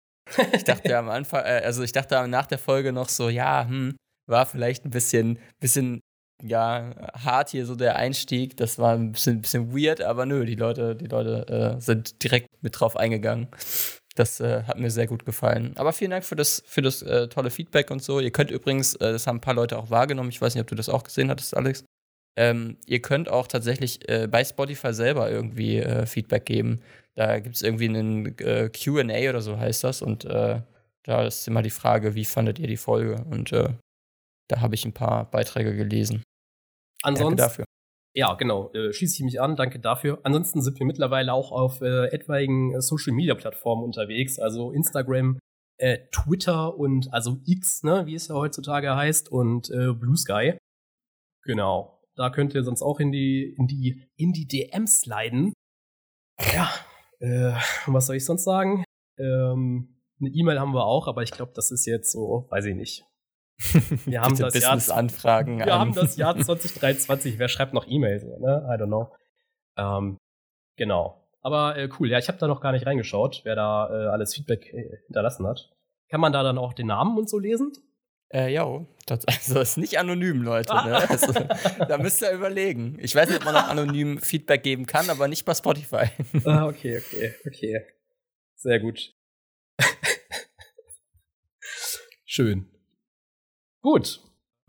ich 0.52 0.64
dachte 0.64 0.96
am 0.96 1.08
Anfang, 1.10 1.44
äh, 1.44 1.62
also 1.64 1.82
ich 1.82 1.92
dachte 1.92 2.26
nach 2.28 2.46
der 2.46 2.58
Folge 2.58 2.92
noch 2.92 3.08
so, 3.08 3.28
ja, 3.28 3.66
hm, 3.66 3.96
war 4.28 4.46
vielleicht 4.46 4.84
ein 4.84 4.90
bisschen, 4.90 5.38
bisschen 5.60 6.00
ja, 6.42 6.90
hart 7.14 7.50
hier 7.50 7.66
so 7.66 7.74
der 7.74 7.96
Einstieg. 7.96 8.56
Das 8.56 8.78
war 8.78 8.94
ein 8.94 9.12
bisschen, 9.12 9.40
bisschen 9.40 9.72
weird, 9.72 10.02
aber 10.02 10.26
nö, 10.26 10.44
die 10.44 10.56
Leute, 10.56 10.96
die 10.96 11.06
Leute 11.06 11.76
äh, 11.78 11.80
sind 11.80 12.22
direkt 12.22 12.48
mit 12.60 12.78
drauf 12.78 12.96
eingegangen. 12.96 13.48
Das 14.14 14.40
äh, 14.40 14.64
hat 14.64 14.78
mir 14.78 14.90
sehr 14.90 15.06
gut 15.06 15.24
gefallen. 15.24 15.72
Aber 15.76 15.92
vielen 15.92 16.10
Dank 16.10 16.24
für 16.24 16.36
das, 16.36 16.62
für 16.66 16.82
das 16.82 17.02
äh, 17.02 17.28
tolle 17.28 17.50
Feedback 17.50 17.90
und 17.90 18.02
so. 18.02 18.20
Ihr 18.20 18.30
könnt 18.30 18.50
übrigens, 18.50 18.94
äh, 18.96 19.12
das 19.12 19.26
haben 19.26 19.36
ein 19.36 19.40
paar 19.40 19.54
Leute 19.54 19.78
auch 19.78 19.90
wahrgenommen, 19.90 20.28
ich 20.28 20.40
weiß 20.40 20.54
nicht, 20.54 20.62
ob 20.62 20.68
du 20.68 20.74
das 20.74 20.88
auch 20.88 21.02
gesehen 21.02 21.30
hattest, 21.30 21.56
Alex. 21.56 21.84
Ähm, 22.36 22.78
ihr 22.86 23.00
könnt 23.02 23.28
auch 23.28 23.46
tatsächlich 23.46 24.08
äh, 24.08 24.26
bei 24.26 24.44
Spotify 24.44 24.92
selber 24.92 25.30
irgendwie 25.30 25.78
äh, 25.78 26.06
Feedback 26.06 26.46
geben. 26.46 26.80
Da 27.14 27.40
gibt 27.40 27.56
es 27.56 27.62
irgendwie 27.62 27.88
einen 27.88 28.38
äh, 28.38 28.70
QA 28.70 29.30
oder 29.30 29.42
so 29.42 29.58
heißt 29.58 29.84
das. 29.84 30.00
Und 30.00 30.24
da 30.24 31.26
ist 31.26 31.46
immer 31.48 31.62
die 31.62 31.70
Frage, 31.70 32.14
wie 32.14 32.24
fandet 32.24 32.58
ihr 32.58 32.68
die 32.68 32.76
Folge? 32.76 33.22
Und 33.28 33.52
da 33.52 34.60
habe 34.60 34.74
ich 34.74 34.84
ein 34.86 34.94
paar 34.94 35.30
Beiträge 35.30 35.76
gelesen. 35.76 36.22
Ansonsten, 37.02 37.36
Danke 37.36 37.42
dafür. 37.42 37.64
Ja, 38.14 38.34
genau, 38.34 38.70
äh, 38.72 38.92
schließe 38.92 39.16
ich 39.16 39.24
mich 39.24 39.40
an, 39.40 39.56
danke 39.56 39.78
dafür. 39.78 40.20
Ansonsten 40.22 40.60
sind 40.60 40.78
wir 40.78 40.86
mittlerweile 40.86 41.32
auch 41.32 41.50
auf 41.50 41.80
äh, 41.80 42.08
etwaigen 42.08 42.74
äh, 42.74 42.82
Social 42.82 43.14
Media 43.14 43.34
Plattformen 43.34 43.82
unterwegs, 43.82 44.38
also 44.38 44.70
Instagram, 44.70 45.38
äh, 45.78 45.98
Twitter 46.10 46.76
und 46.76 47.12
also 47.12 47.38
X, 47.46 47.82
ne, 47.84 48.04
wie 48.04 48.14
es 48.14 48.28
ja 48.28 48.34
heutzutage 48.34 48.94
heißt, 48.94 49.32
und 49.32 49.70
äh, 49.70 49.94
Blue 49.94 50.16
Sky. 50.16 50.58
Genau. 51.44 51.98
Da 52.14 52.28
könnt 52.28 52.54
ihr 52.54 52.62
sonst 52.62 52.82
auch 52.82 53.00
in 53.00 53.10
die, 53.10 53.54
in 53.56 53.66
die, 53.66 54.06
in 54.16 54.32
die 54.32 54.46
DMs 54.46 55.00
sliden. 55.00 55.54
Ja, 56.54 56.70
was 57.86 58.06
soll 58.06 58.16
ich 58.16 58.24
sonst 58.24 58.44
sagen? 58.44 58.84
Ähm, 59.16 60.00
eine 60.20 60.30
E-Mail 60.30 60.60
haben 60.60 60.74
wir 60.74 60.84
auch, 60.84 61.06
aber 61.06 61.22
ich 61.22 61.30
glaube, 61.30 61.52
das 61.54 61.70
ist 61.70 61.86
jetzt 61.86 62.12
so, 62.12 62.46
weiß 62.50 62.66
ich 62.66 62.74
nicht. 62.74 63.04
Wir 64.06 64.20
haben 64.20 64.36
das 64.36 64.54
Jahr, 64.58 64.96
Anfragen 64.96 65.58
wir 65.58 65.74
an. 65.74 65.80
haben 65.80 65.94
das 65.94 66.16
Jahr 66.16 66.36
2023. 66.36 67.38
Wer 67.38 67.48
schreibt 67.48 67.74
noch 67.74 67.86
E-Mails? 67.86 68.24
Ne? 68.24 68.66
I 68.68 68.80
don't 68.80 68.86
know. 68.86 69.12
Ähm, 69.76 70.18
genau. 70.76 71.28
Aber 71.40 71.76
äh, 71.76 71.88
cool. 71.98 72.10
Ja, 72.10 72.18
ich 72.18 72.28
habe 72.28 72.38
da 72.38 72.46
noch 72.46 72.60
gar 72.60 72.72
nicht 72.72 72.86
reingeschaut, 72.86 73.42
wer 73.44 73.56
da 73.56 73.88
äh, 73.88 74.08
alles 74.08 74.34
Feedback 74.34 74.72
äh, 74.72 74.98
hinterlassen 75.06 75.46
hat. 75.46 75.70
Kann 76.08 76.20
man 76.20 76.32
da 76.32 76.42
dann 76.42 76.58
auch 76.58 76.72
den 76.72 76.88
Namen 76.88 77.16
und 77.18 77.28
so 77.28 77.38
lesen? 77.38 77.72
Äh, 78.32 78.52
ja, 78.52 78.66
das 79.06 79.24
also 79.26 79.60
ist 79.60 79.78
nicht 79.78 79.98
anonym, 79.98 80.42
Leute. 80.42 80.74
Ne? 80.74 81.06
Also, 81.08 81.32
da 81.32 81.98
müsst 81.98 82.22
ihr 82.22 82.32
überlegen. 82.32 82.98
Ich 83.00 83.14
weiß 83.14 83.28
nicht, 83.28 83.40
ob 83.40 83.44
man 83.44 83.54
noch 83.54 83.68
anonym 83.68 84.18
Feedback 84.18 84.62
geben 84.62 84.86
kann, 84.86 85.10
aber 85.10 85.28
nicht 85.28 85.44
bei 85.44 85.54
Spotify. 85.54 86.06
ah, 86.44 86.66
okay, 86.66 86.98
okay, 86.98 87.34
okay. 87.46 87.86
Sehr 88.56 88.80
gut. 88.80 89.12
Schön. 92.24 92.71
Gut. 93.82 94.20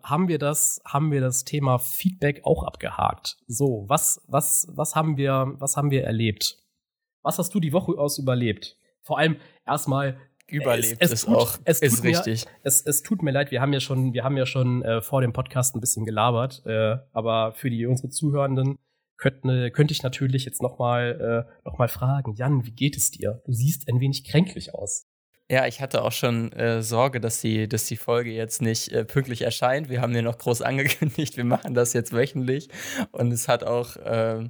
Haben 0.02 0.28
wir 0.28 0.38
das, 0.38 0.82
haben 0.86 1.12
wir 1.12 1.22
das 1.22 1.46
Thema 1.46 1.80
Feedback 1.80 2.42
auch 2.44 2.64
abgehakt? 2.64 3.38
So, 3.48 3.86
was, 3.88 4.22
was, 4.28 4.68
was 4.70 4.96
haben 4.96 5.16
wir, 5.16 5.54
was 5.60 5.78
haben 5.78 5.92
wir 5.92 6.04
erlebt? 6.04 6.58
Was 7.22 7.40
hast 7.40 7.56
du 7.56 7.62
die 7.62 7.72
Woche 7.72 7.94
aus 7.94 8.18
überlebt? 8.18 8.78
Vor 9.02 9.18
allem 9.18 9.38
erstmal 9.66 10.18
überlebt 10.48 10.98
es, 11.00 11.12
es 11.12 11.22
ist 11.22 11.26
tut, 11.26 11.36
auch 11.36 11.58
es 11.64 11.82
ist 11.82 12.04
richtig. 12.04 12.46
Mir, 12.46 12.52
es, 12.64 12.82
es 12.86 13.02
tut 13.02 13.22
mir 13.22 13.32
leid, 13.32 13.52
wir 13.52 13.62
haben 13.62 13.72
ja 13.72 13.80
schon, 13.80 14.14
wir 14.14 14.26
haben 14.26 14.36
ja 14.36 14.46
schon 14.46 14.84
äh, 14.84 15.02
vor 15.02 15.22
dem 15.22 15.32
Podcast 15.32 15.76
ein 15.76 15.80
bisschen 15.80 16.06
gelabert, 16.06 16.64
äh, 16.66 16.98
aber 17.14 17.54
für 17.54 17.70
die 17.70 17.86
unsere 17.86 18.10
Zuhörenden 18.10 18.78
könnte, 19.16 19.72
könnte 19.72 19.94
ich 19.94 20.04
natürlich 20.04 20.44
jetzt 20.44 20.62
noch 20.62 20.80
mal, 20.80 21.48
äh, 21.48 21.64
noch 21.64 21.78
mal 21.78 21.88
fragen, 21.88 22.34
Jan, 22.36 22.66
wie 22.66 22.72
geht 22.72 22.98
es 22.98 23.12
dir? 23.12 23.42
Du 23.46 23.54
siehst 23.54 23.88
ein 23.88 24.02
wenig 24.02 24.26
kränklich 24.26 24.74
aus. 24.76 25.08
Ja, 25.54 25.68
ich 25.68 25.82
hatte 25.82 26.02
auch 26.02 26.12
schon 26.12 26.52
äh, 26.54 26.82
Sorge, 26.82 27.20
dass 27.20 27.40
die, 27.40 27.70
dass 27.70 27.86
die 27.86 27.96
Folge 27.96 28.32
jetzt 28.32 28.60
nicht 28.60 28.92
äh, 28.92 29.06
pünktlich 29.06 29.44
erscheint. 29.44 29.88
Wir 29.88 30.02
haben 30.02 30.16
ja 30.16 30.24
noch 30.24 30.40
groß 30.40 30.62
angekündigt, 30.64 31.38
wir 31.38 31.44
machen 31.44 31.76
das 31.76 31.94
jetzt 31.94 32.12
wöchentlich. 32.12 32.70
Und 33.12 33.32
es 33.32 33.48
hat 33.48 33.64
auch, 33.64 33.96
äh, 33.98 34.50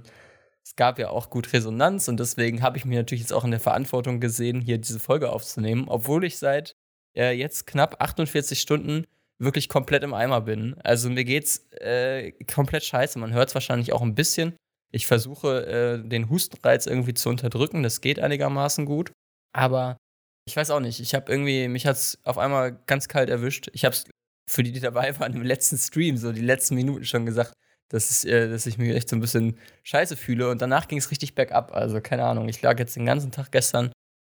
es 0.64 0.78
gab 0.78 1.00
ja 1.00 1.10
auch 1.10 1.30
gut 1.30 1.52
Resonanz 1.52 2.08
und 2.08 2.22
deswegen 2.22 2.62
habe 2.62 2.78
ich 2.78 2.86
mir 2.86 3.00
natürlich 3.00 3.20
jetzt 3.20 3.34
auch 3.34 3.44
in 3.44 3.52
der 3.52 3.60
Verantwortung 3.60 4.22
gesehen, 4.22 4.62
hier 4.62 4.78
diese 4.78 5.02
Folge 5.02 5.34
aufzunehmen, 5.34 5.90
obwohl 5.90 6.24
ich 6.24 6.38
seit 6.38 6.74
äh, 7.18 7.38
jetzt 7.38 7.68
knapp 7.68 8.02
48 8.02 8.58
Stunden 8.62 9.06
wirklich 9.40 9.68
komplett 9.68 10.04
im 10.04 10.14
Eimer 10.14 10.40
bin. 10.40 10.78
Also 10.86 11.10
mir 11.10 11.26
geht's 11.26 11.68
äh, 11.82 12.32
komplett 12.46 12.86
scheiße. 12.86 13.20
Man 13.20 13.34
hört 13.34 13.50
es 13.50 13.56
wahrscheinlich 13.56 13.92
auch 13.92 14.04
ein 14.04 14.16
bisschen. 14.16 14.56
Ich 14.90 15.06
versuche, 15.06 15.66
äh, 15.66 16.08
den 16.08 16.30
Hustenreiz 16.30 16.86
irgendwie 16.86 17.14
zu 17.14 17.28
unterdrücken. 17.28 17.84
Das 17.84 18.00
geht 18.00 18.22
einigermaßen 18.22 18.86
gut. 18.86 19.12
Aber 19.52 19.98
ich 20.46 20.56
weiß 20.56 20.72
auch 20.72 20.80
nicht. 20.80 21.00
Ich 21.00 21.16
habe 21.16 21.32
irgendwie, 21.32 21.68
mich 21.68 21.86
hat 21.86 21.96
es 21.96 22.20
auf 22.24 22.38
einmal 22.38 22.78
ganz 22.86 23.08
kalt 23.08 23.30
erwischt. 23.30 23.70
Ich 23.74 23.86
habe 23.86 23.96
es 23.96 24.06
für 24.50 24.64
die, 24.64 24.72
die 24.72 24.80
dabei 24.80 25.18
waren, 25.20 25.34
im 25.34 25.44
letzten 25.44 25.78
Stream, 25.78 26.18
so 26.18 26.32
die 26.32 26.42
letzten 26.42 26.76
Minuten 26.76 27.06
schon 27.06 27.26
gesagt, 27.26 27.54
dass, 27.90 28.10
es, 28.10 28.26
äh, 28.26 28.50
dass 28.50 28.66
ich 28.66 28.78
mich 28.78 28.94
echt 28.96 29.10
so 29.10 29.16
ein 29.16 29.22
bisschen 29.22 29.58
scheiße 29.84 30.18
fühle. 30.18 30.50
Und 30.50 30.62
danach 30.62 30.88
ging 30.88 30.98
es 30.98 31.12
richtig 31.12 31.36
bergab. 31.36 31.74
Also 31.74 32.02
keine 32.02 32.26
Ahnung. 32.26 32.50
Ich 32.50 32.62
lag 32.62 32.78
jetzt 32.80 32.96
den 32.96 33.06
ganzen 33.06 33.32
Tag 33.32 33.52
gestern 33.52 33.92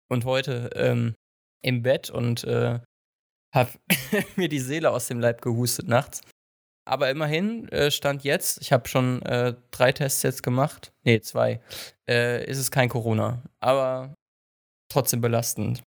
und 0.08 0.24
heute 0.24 0.70
ähm, 0.74 1.14
im 1.62 1.82
Bett 1.82 2.10
und 2.10 2.44
äh, 2.44 2.80
habe 3.54 3.70
mir 4.36 4.48
die 4.48 4.60
Seele 4.60 4.90
aus 4.90 5.06
dem 5.06 5.20
Leib 5.20 5.42
gehustet 5.42 5.88
nachts. 5.88 6.22
Aber 6.86 7.10
immerhin, 7.10 7.68
äh, 7.68 7.90
Stand 7.90 8.24
jetzt, 8.24 8.60
ich 8.62 8.72
habe 8.72 8.88
schon 8.88 9.22
äh, 9.22 9.54
drei 9.70 9.92
Tests 9.92 10.22
jetzt 10.22 10.42
gemacht, 10.42 10.92
nee, 11.04 11.20
zwei, 11.20 11.60
äh, 12.08 12.44
ist 12.46 12.58
es 12.58 12.70
kein 12.70 12.88
Corona. 12.88 13.42
Aber 13.60 14.14
trotzdem 14.88 15.20
belastend. 15.20 15.82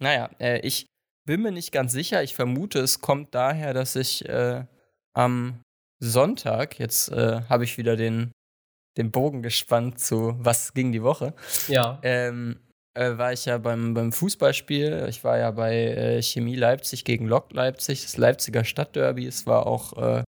Naja, 0.00 0.30
äh, 0.38 0.60
ich 0.60 0.86
bin 1.26 1.42
mir 1.42 1.52
nicht 1.52 1.72
ganz 1.72 1.92
sicher. 1.92 2.22
Ich 2.22 2.34
vermute, 2.34 2.80
es 2.80 3.00
kommt 3.00 3.34
daher, 3.34 3.74
dass 3.74 3.96
ich 3.96 4.28
äh, 4.28 4.64
am 5.14 5.60
Sonntag, 6.00 6.78
jetzt 6.78 7.10
äh, 7.10 7.42
habe 7.48 7.64
ich 7.64 7.78
wieder 7.78 7.96
den, 7.96 8.32
den 8.96 9.10
Bogen 9.10 9.42
gespannt 9.42 9.98
zu 9.98 10.34
Was 10.38 10.74
ging 10.74 10.92
die 10.92 11.02
Woche. 11.02 11.34
Ja. 11.68 11.98
Ähm, 12.02 12.60
äh, 12.94 13.16
war 13.18 13.32
ich 13.32 13.46
ja 13.46 13.58
beim, 13.58 13.94
beim 13.94 14.12
Fußballspiel. 14.12 15.06
Ich 15.08 15.24
war 15.24 15.38
ja 15.38 15.50
bei 15.50 15.74
äh, 15.74 16.22
Chemie 16.22 16.56
Leipzig 16.56 17.04
gegen 17.04 17.26
Lok 17.26 17.52
Leipzig, 17.52 18.02
das 18.02 18.16
Leipziger 18.16 18.64
Stadtderby. 18.64 19.26
Es 19.26 19.46
war 19.46 19.66
auch, 19.66 19.96
äh, 19.96 20.22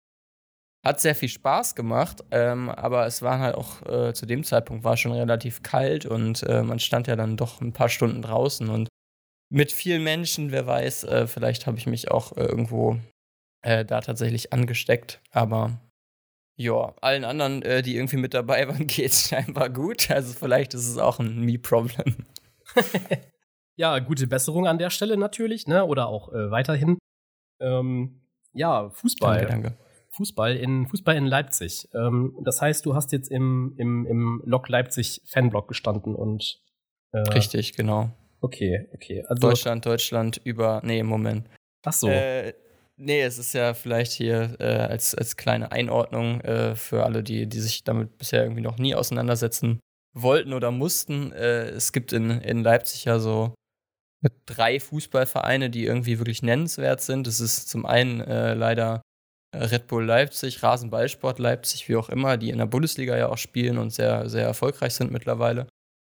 hat 0.86 1.00
sehr 1.00 1.14
viel 1.14 1.28
Spaß 1.28 1.74
gemacht, 1.74 2.22
ähm, 2.30 2.68
aber 2.68 3.06
es 3.06 3.22
war 3.22 3.38
halt 3.38 3.54
auch 3.56 3.82
äh, 3.86 4.12
zu 4.12 4.26
dem 4.26 4.44
Zeitpunkt 4.44 4.84
war 4.84 4.96
schon 4.96 5.12
relativ 5.12 5.62
kalt 5.62 6.04
und 6.06 6.46
man 6.46 6.78
stand 6.78 7.06
ja 7.06 7.16
dann 7.16 7.38
doch 7.38 7.62
ein 7.62 7.72
paar 7.72 7.88
Stunden 7.88 8.20
draußen 8.20 8.68
und 8.68 8.88
mit 9.54 9.72
vielen 9.72 10.02
Menschen, 10.02 10.50
wer 10.50 10.66
weiß, 10.66 11.04
äh, 11.04 11.26
vielleicht 11.26 11.66
habe 11.66 11.78
ich 11.78 11.86
mich 11.86 12.10
auch 12.10 12.36
irgendwo 12.36 12.98
da 13.66 14.02
tatsächlich 14.02 14.52
angesteckt, 14.52 15.22
aber 15.30 15.80
ja, 16.56 16.92
allen 17.00 17.24
anderen, 17.24 17.62
die 17.62 17.96
irgendwie 17.96 18.18
mit 18.18 18.34
dabei 18.34 18.68
waren, 18.68 18.86
geht 18.86 19.10
es 19.10 19.30
scheinbar 19.30 19.70
gut. 19.70 20.10
Also 20.10 20.34
vielleicht 20.34 20.74
ist 20.74 20.86
es 20.86 20.98
auch 20.98 21.18
ein 21.18 21.40
Me-Problem. 21.40 22.14
ja, 23.76 23.98
gute 24.00 24.26
Besserung 24.26 24.66
an 24.66 24.78
der 24.78 24.90
Stelle 24.90 25.16
natürlich, 25.16 25.66
ne? 25.66 25.84
Oder 25.84 26.08
auch 26.08 26.32
äh, 26.32 26.50
weiterhin. 26.50 26.98
Ähm, 27.60 28.20
ja, 28.52 28.90
Fußball. 28.90 29.46
Danke, 29.46 29.70
danke. 29.70 29.78
Fußball 30.16 30.56
in, 30.56 30.86
Fußball 30.86 31.16
in 31.16 31.26
Leipzig. 31.26 31.88
Ähm, 31.92 32.38
das 32.44 32.60
heißt, 32.60 32.86
du 32.86 32.94
hast 32.94 33.12
jetzt 33.12 33.30
im, 33.30 33.74
im, 33.78 34.06
im 34.06 34.42
Lok 34.44 34.68
Leipzig 34.68 35.22
Fanblock 35.26 35.68
gestanden 35.68 36.14
und. 36.14 36.60
Äh, 37.12 37.18
Richtig, 37.30 37.74
genau. 37.74 38.12
Okay, 38.44 38.86
okay. 38.92 39.24
Also, 39.26 39.48
Deutschland, 39.48 39.86
Deutschland 39.86 40.40
über. 40.44 40.82
Nee, 40.84 41.02
Moment. 41.02 41.48
Ach 41.82 41.94
so. 41.94 42.08
Äh, 42.08 42.52
nee, 42.96 43.22
es 43.22 43.38
ist 43.38 43.54
ja 43.54 43.72
vielleicht 43.72 44.12
hier 44.12 44.56
äh, 44.58 44.64
als, 44.64 45.14
als 45.14 45.38
kleine 45.38 45.72
Einordnung 45.72 46.42
äh, 46.42 46.76
für 46.76 47.04
alle, 47.04 47.22
die, 47.22 47.46
die 47.46 47.60
sich 47.60 47.84
damit 47.84 48.18
bisher 48.18 48.42
irgendwie 48.42 48.60
noch 48.60 48.76
nie 48.76 48.94
auseinandersetzen 48.94 49.80
wollten 50.14 50.52
oder 50.52 50.70
mussten. 50.70 51.32
Äh, 51.32 51.70
es 51.70 51.94
gibt 51.94 52.12
in, 52.12 52.30
in 52.30 52.62
Leipzig 52.62 53.06
ja 53.06 53.18
so 53.18 53.54
drei 54.44 54.78
Fußballvereine, 54.78 55.70
die 55.70 55.86
irgendwie 55.86 56.18
wirklich 56.18 56.42
nennenswert 56.42 57.00
sind. 57.00 57.26
Das 57.26 57.40
ist 57.40 57.70
zum 57.70 57.86
einen 57.86 58.20
äh, 58.20 58.52
leider 58.52 59.00
Red 59.54 59.86
Bull 59.86 60.04
Leipzig, 60.04 60.62
Rasenballsport 60.62 61.38
Leipzig, 61.38 61.88
wie 61.88 61.96
auch 61.96 62.10
immer, 62.10 62.36
die 62.36 62.50
in 62.50 62.58
der 62.58 62.66
Bundesliga 62.66 63.16
ja 63.16 63.28
auch 63.28 63.38
spielen 63.38 63.78
und 63.78 63.90
sehr, 63.90 64.28
sehr 64.28 64.44
erfolgreich 64.44 64.92
sind 64.94 65.12
mittlerweile. 65.12 65.66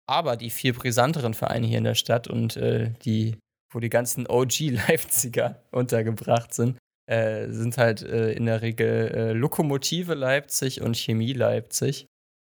Aber 0.08 0.38
die 0.38 0.50
viel 0.50 0.74
brisanteren 0.74 1.34
Vereine 1.34 1.68
hier 1.68 1.80
in 1.80 1.84
der 1.84 1.96
Stadt 1.96 2.28
und 2.28 2.58
äh, 2.58 2.92
die, 3.04 3.38
wo 3.72 3.80
die 3.80 3.90
ganzen 3.90 4.28
OG-Leipziger 4.28 5.64
untergebracht 5.72 6.54
sind, 6.54 6.78
äh, 7.08 7.50
sind 7.52 7.78
halt 7.78 8.02
äh, 8.02 8.32
in 8.34 8.46
der 8.46 8.62
Regel 8.62 9.12
äh, 9.14 9.34
Lokomotive 9.34 10.14
Leipzig 10.14 10.82
und 10.82 10.98
Chemie 10.98 11.34
Leipzig. 11.34 12.08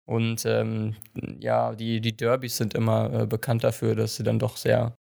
Und 0.07 0.45
ähm, 0.47 0.97
ja, 1.41 1.75
die, 1.75 2.01
die 2.01 2.17
Derbys 2.17 2.59
sind 2.59 2.75
immer 2.75 3.23
äh, 3.23 3.27
bekannt 3.27 3.65
dafür, 3.65 3.95
dass 3.95 4.17
sie 4.17 4.23
dann 4.23 4.39
doch 4.39 4.57
sehr 4.57 4.95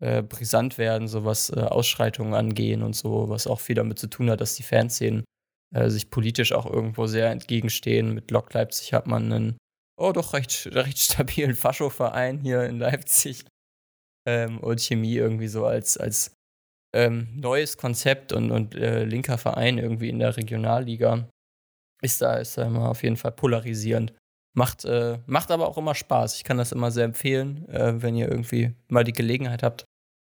äh, 0.00 0.22
brisant 0.22 0.78
werden, 0.78 1.08
so 1.08 1.24
was 1.24 1.50
Ausschreitungen 1.52 2.34
angehen 2.34 2.82
und 2.82 2.96
so, 2.96 3.28
was 3.28 3.46
auch 3.46 3.60
viel 3.60 3.76
damit 3.76 3.98
zu 3.98 4.08
tun 4.08 4.30
hat, 4.30 4.40
dass 4.40 4.54
die 4.54 4.62
Fanszenen 4.62 5.24
sich 5.86 6.10
politisch 6.10 6.52
auch 6.52 6.64
irgendwo 6.64 7.08
sehr 7.08 7.30
entgegenstehen. 7.30 8.14
Mit 8.14 8.30
Lok 8.30 8.54
Leipzig 8.54 8.92
hat 8.94 9.08
man 9.08 9.32
einen, 9.32 9.56
oh 9.96 10.12
doch, 10.12 10.32
recht, 10.34 10.66
recht 10.72 10.98
stabilen 10.98 11.54
Faschoverein 11.54 12.40
hier 12.40 12.64
in 12.64 12.78
Leipzig. 12.78 13.44
Ähm, 14.28 14.58
und 14.58 14.80
Chemie 14.80 15.14
irgendwie 15.16 15.48
so 15.48 15.66
als, 15.66 15.96
als 15.96 16.34
ähm, 16.94 17.28
neues 17.34 17.76
Konzept 17.76 18.32
und, 18.32 18.50
und 18.50 18.74
äh, 18.74 19.04
linker 19.04 19.38
Verein 19.38 19.78
irgendwie 19.78 20.08
in 20.08 20.18
der 20.18 20.36
Regionalliga 20.36 21.28
ist 22.02 22.22
da, 22.22 22.36
ist 22.36 22.58
da 22.58 22.64
immer 22.64 22.88
auf 22.88 23.02
jeden 23.02 23.16
Fall 23.16 23.32
polarisierend. 23.32 24.12
Macht, 24.54 24.84
äh, 24.84 25.18
macht 25.26 25.50
aber 25.50 25.68
auch 25.68 25.76
immer 25.76 25.94
Spaß. 25.94 26.36
Ich 26.36 26.44
kann 26.44 26.56
das 26.56 26.72
immer 26.72 26.90
sehr 26.90 27.04
empfehlen, 27.04 27.68
äh, 27.68 28.00
wenn 28.02 28.16
ihr 28.16 28.28
irgendwie 28.28 28.74
mal 28.88 29.04
die 29.04 29.12
Gelegenheit 29.12 29.62
habt. 29.62 29.84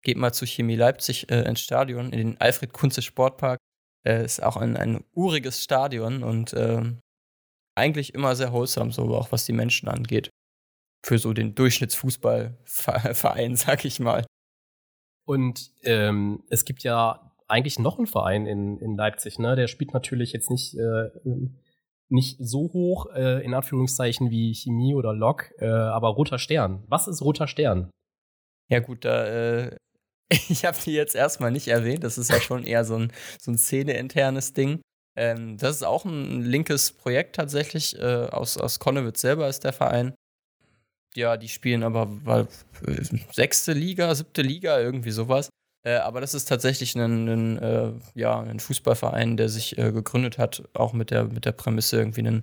Geht 0.02 0.16
mal 0.16 0.33
zu 0.33 0.47
Chemie 0.47 0.76
Leipzig 0.76 1.30
äh, 1.30 1.42
ins 1.42 1.61
Stadion, 1.61 2.12
in 2.12 2.18
den 2.18 2.40
Alfred 2.40 2.73
Kunze 2.73 3.02
Sportpark. 3.02 3.59
Äh, 4.06 4.25
ist 4.25 4.42
auch 4.42 4.56
ein, 4.56 4.76
ein 4.76 5.04
uriges 5.12 5.62
Stadion 5.62 6.23
und 6.23 6.54
ähm, 6.54 7.00
eigentlich 7.75 8.14
immer 8.14 8.37
sehr 8.37 8.52
wholesome, 8.52 8.93
so 8.93 9.02
auch 9.14 9.33
was 9.33 9.45
die 9.45 9.52
Menschen 9.52 9.88
angeht. 9.88 10.31
Für 11.04 11.19
so 11.19 11.33
den 11.33 11.54
Durchschnittsfußballverein, 11.54 13.57
sag 13.57 13.85
ich 13.85 14.00
mal. 14.00 14.25
Und 15.26 15.73
ähm, 15.83 16.43
es 16.50 16.64
gibt 16.64 16.83
ja 16.83 17.33
eigentlich 17.47 17.78
noch 17.78 17.99
einen 17.99 18.07
Verein 18.07 18.47
in, 18.47 18.78
in 18.78 18.97
Leipzig, 18.97 19.38
ne? 19.38 19.57
Der 19.57 19.69
spielt 19.69 19.93
natürlich 19.93 20.33
jetzt 20.33 20.50
nicht 20.50 20.75
äh, 20.75 21.11
nicht 22.09 22.38
so 22.40 22.71
hoch, 22.73 23.07
äh, 23.14 23.45
in 23.45 23.54
Anführungszeichen, 23.54 24.31
wie 24.31 24.54
Chemie 24.54 24.95
oder 24.95 25.12
Lok, 25.12 25.52
äh, 25.59 25.66
aber 25.66 26.09
Roter 26.09 26.38
Stern. 26.38 26.85
Was 26.88 27.09
ist 27.09 27.23
Roter 27.23 27.49
Stern? 27.49 27.90
Ja, 28.69 28.81
gut, 28.81 29.04
da, 29.04 29.26
äh, 29.26 29.76
ich 30.31 30.64
habe 30.64 30.76
die 30.85 30.93
jetzt 30.93 31.14
erstmal 31.14 31.50
nicht 31.50 31.69
erwähnt. 31.69 32.04
Das 32.04 32.19
ist 32.19 32.31
ja 32.31 32.40
schon 32.40 32.64
eher 32.64 32.85
so 32.85 32.97
ein, 32.97 33.12
so 33.38 33.50
ein 33.50 33.59
Szene-internes 33.59 34.52
Ding. 34.52 34.81
Ähm, 35.16 35.56
das 35.59 35.76
ist 35.76 35.83
auch 35.85 36.04
ein 36.04 36.42
linkes 36.42 36.92
Projekt 36.92 37.37
tatsächlich. 37.37 37.99
Äh, 37.99 38.26
aus, 38.26 38.59
aus 38.59 38.78
Konnewitz 38.78 39.21
selber 39.21 39.49
ist 39.49 39.64
der 39.64 39.73
Verein. 39.73 40.14
Ja, 41.14 41.37
die 41.37 41.49
spielen 41.49 41.85
aber 41.85 42.09
weil, 42.25 42.49
äh, 42.87 43.02
sechste 43.33 43.73
Liga, 43.73 44.14
siebte 44.14 44.42
Liga, 44.42 44.80
irgendwie 44.80 45.12
sowas. 45.12 45.49
Äh, 45.87 45.97
aber 45.97 46.21
das 46.21 46.35
ist 46.35 46.47
tatsächlich 46.47 46.97
ein, 46.97 47.28
ein, 47.28 47.59
äh, 47.59 47.92
ja, 48.14 48.40
ein 48.40 48.59
Fußballverein, 48.59 49.37
der 49.37 49.49
sich 49.49 49.78
äh, 49.78 49.92
gegründet 49.92 50.38
hat, 50.38 50.68
auch 50.75 50.92
mit 50.92 51.11
der, 51.11 51.25
mit 51.25 51.44
der 51.44 51.52
Prämisse, 51.52 51.99
irgendwie 51.99 52.23
ein 52.23 52.42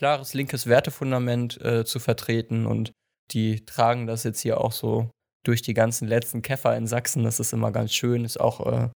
klares 0.00 0.32
linkes 0.34 0.66
Wertefundament 0.68 1.58
zu 1.84 1.98
vertreten. 1.98 2.66
Und 2.66 2.92
die 3.32 3.66
tragen 3.66 4.06
das 4.06 4.22
jetzt 4.22 4.38
hier 4.38 4.60
auch 4.60 4.70
so 4.70 5.10
durch 5.44 5.60
die 5.60 5.74
ganzen 5.74 6.06
letzten 6.06 6.40
Käfer 6.40 6.76
in 6.76 6.86
Sachsen. 6.86 7.24
Das 7.24 7.40
ist 7.40 7.52
immer 7.52 7.72
ganz 7.72 7.92
schön, 7.92 8.24
ist 8.24 8.38
auch 8.38 8.90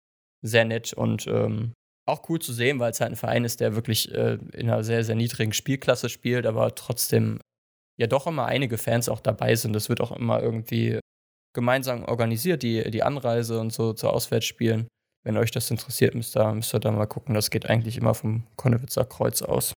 sehr 0.43 0.67
nett 0.67 0.93
und 0.93 1.27
ähm, 1.27 1.73
auch 2.11 2.29
cool 2.29 2.39
zu 2.39 2.53
sehen, 2.53 2.79
weil 2.79 2.91
es 2.91 3.01
halt 3.01 3.13
ein 3.13 3.17
Verein 3.17 3.45
ist, 3.45 3.61
der 3.61 3.75
wirklich 3.75 4.13
äh, 4.13 4.39
in 4.53 4.69
einer 4.69 4.85
sehr, 4.85 5.05
sehr 5.05 5.15
niedrigen 5.15 5.53
Spielklasse 5.53 6.09
spielt, 6.09 6.47
aber 6.47 6.75
trotzdem 6.75 7.41
ja 7.99 8.07
doch 8.07 8.27
immer 8.27 8.47
einige 8.47 8.79
Fans 8.79 9.09
auch 9.09 9.21
dabei 9.21 9.55
sind. 9.55 9.75
Das 9.75 9.89
wird 9.89 10.01
auch 10.01 10.13
immer 10.13 10.43
irgendwie 10.43 11.01
gemeinsam 11.55 12.05
organisiert, 12.05 12.63
die, 12.63 12.91
die 12.91 13.03
Anreise 13.03 13.61
und 13.61 13.73
so 13.73 13.93
zu 13.93 14.09
Auswärtsspielen. 14.09 14.89
Wenn 15.23 15.37
euch 15.37 15.51
das 15.51 15.71
interessiert, 15.71 16.15
müsst 16.15 16.37
ihr, 16.37 16.53
müsst 16.55 16.75
ihr 16.75 16.81
da 16.81 16.91
mal 16.91 17.07
gucken. 17.07 17.35
Das 17.35 17.51
geht 17.51 17.69
eigentlich 17.69 17.99
immer 17.99 18.15
vom 18.15 18.47
Konnewitzer 18.57 19.05
Kreuz 19.05 19.43
aus. 19.43 19.75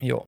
Jo. 0.00 0.26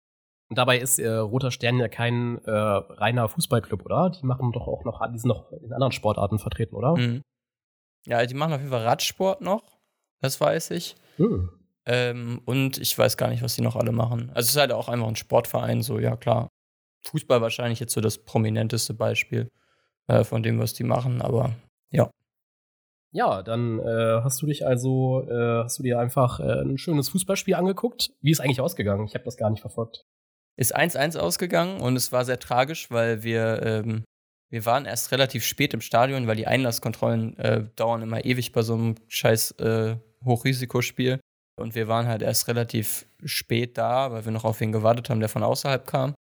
Und 0.49 0.59
dabei 0.59 0.79
ist 0.79 0.99
äh, 0.99 1.09
Roter 1.09 1.51
Stern 1.51 1.79
ja 1.79 1.89
kein 1.89 2.39
äh, 2.45 2.51
reiner 2.51 3.29
Fußballclub, 3.29 3.85
oder? 3.85 4.11
Die 4.11 4.25
machen 4.25 4.53
doch 4.53 4.67
auch 4.67 4.85
noch, 4.85 5.01
die 5.13 5.19
sind 5.19 5.29
noch 5.29 5.53
in 5.53 5.73
anderen 5.73 5.93
Sportarten 5.93 6.39
vertreten, 6.39 6.75
oder? 6.75 6.97
Mhm. 6.97 7.23
Ja, 8.07 8.25
die 8.25 8.35
machen 8.35 8.53
auf 8.53 8.61
jeden 8.61 8.71
Fall 8.71 8.85
Radsport 8.85 9.41
noch. 9.41 9.63
Das 10.21 10.41
weiß 10.41 10.71
ich. 10.71 10.97
Mhm. 11.19 11.51
Ähm, 11.87 12.41
und 12.45 12.79
ich 12.79 12.99
weiß 12.99 13.17
gar 13.17 13.29
nicht, 13.29 13.43
was 13.43 13.55
die 13.55 13.63
noch 13.63 13.77
alle 13.77 13.93
machen. 13.93 14.31
Also 14.31 14.47
es 14.47 14.51
ist 14.51 14.57
halt 14.57 14.73
auch 14.73 14.89
einfach 14.89 15.07
ein 15.07 15.17
Sportverein, 15.17 15.83
so, 15.83 15.99
ja 15.99 16.17
klar. 16.17 16.49
Fußball 17.07 17.41
wahrscheinlich 17.41 17.79
jetzt 17.79 17.93
so 17.93 18.01
das 18.01 18.19
prominenteste 18.19 18.93
Beispiel 18.93 19.49
äh, 20.09 20.25
von 20.25 20.43
dem, 20.43 20.59
was 20.59 20.75
die 20.75 20.83
machen, 20.85 21.23
aber 21.23 21.53
ja. 21.93 22.11
Ja, 23.13 23.43
dann 23.43 23.79
äh, 23.79 24.21
hast 24.23 24.43
du 24.43 24.47
dich 24.47 24.67
also, 24.67 25.23
äh, 25.29 25.63
hast 25.63 25.79
du 25.79 25.85
dir 25.85 26.01
einfach 26.01 26.41
äh, 26.41 26.63
ein 26.63 26.77
schönes 26.77 27.09
Fußballspiel 27.09 27.55
angeguckt. 27.55 28.11
Wie 28.21 28.33
ist 28.33 28.41
eigentlich 28.41 28.61
ausgegangen? 28.61 29.07
Ich 29.07 29.15
habe 29.15 29.25
das 29.25 29.37
gar 29.37 29.51
nicht 29.51 29.61
verfolgt. 29.61 30.05
ist 30.57 30.77
1-1 30.77 31.17
ausgegangen 31.19 31.81
und 31.81 31.95
es 31.97 32.11
war 32.11 32.25
sehr 32.25 32.41
tragisch, 32.41 32.91
weil 32.91 33.23
wir, 33.23 33.63
ähm, 33.63 34.05
wir 34.51 34.67
waren 34.67 34.87
erst 34.87 35.13
relativ 35.13 35.45
spät 35.45 35.73
im 35.73 35.81
Stadion, 35.81 36.27
weil 36.27 36.37
die 36.37 36.49
Einlasskontrollen 36.49 37.39
äh, 37.39 37.65
dauern 37.77 38.03
immer 38.03 38.25
ewig 38.25 38.53
bei 38.53 38.63
so 38.63 38.75
einem 38.75 38.97
scheiß 39.07 39.53
äh, 39.53 39.97
Hochrisikospiel. 40.27 41.21
Und 41.59 41.75
wir 41.75 41.89
waren 41.89 42.07
halt 42.07 42.23
erst 42.23 42.49
relativ 42.49 43.07
spät 43.25 43.79
da, 43.79 44.13
weil 44.13 44.25
wir 44.25 44.33
noch 44.33 44.45
auf 44.45 44.61
wen 44.61 44.73
gewartet 44.73 45.09
haben, 45.09 45.21
der 45.21 45.31
von 45.31 45.43
außerhalb 45.43 45.87
kam. 45.87 46.15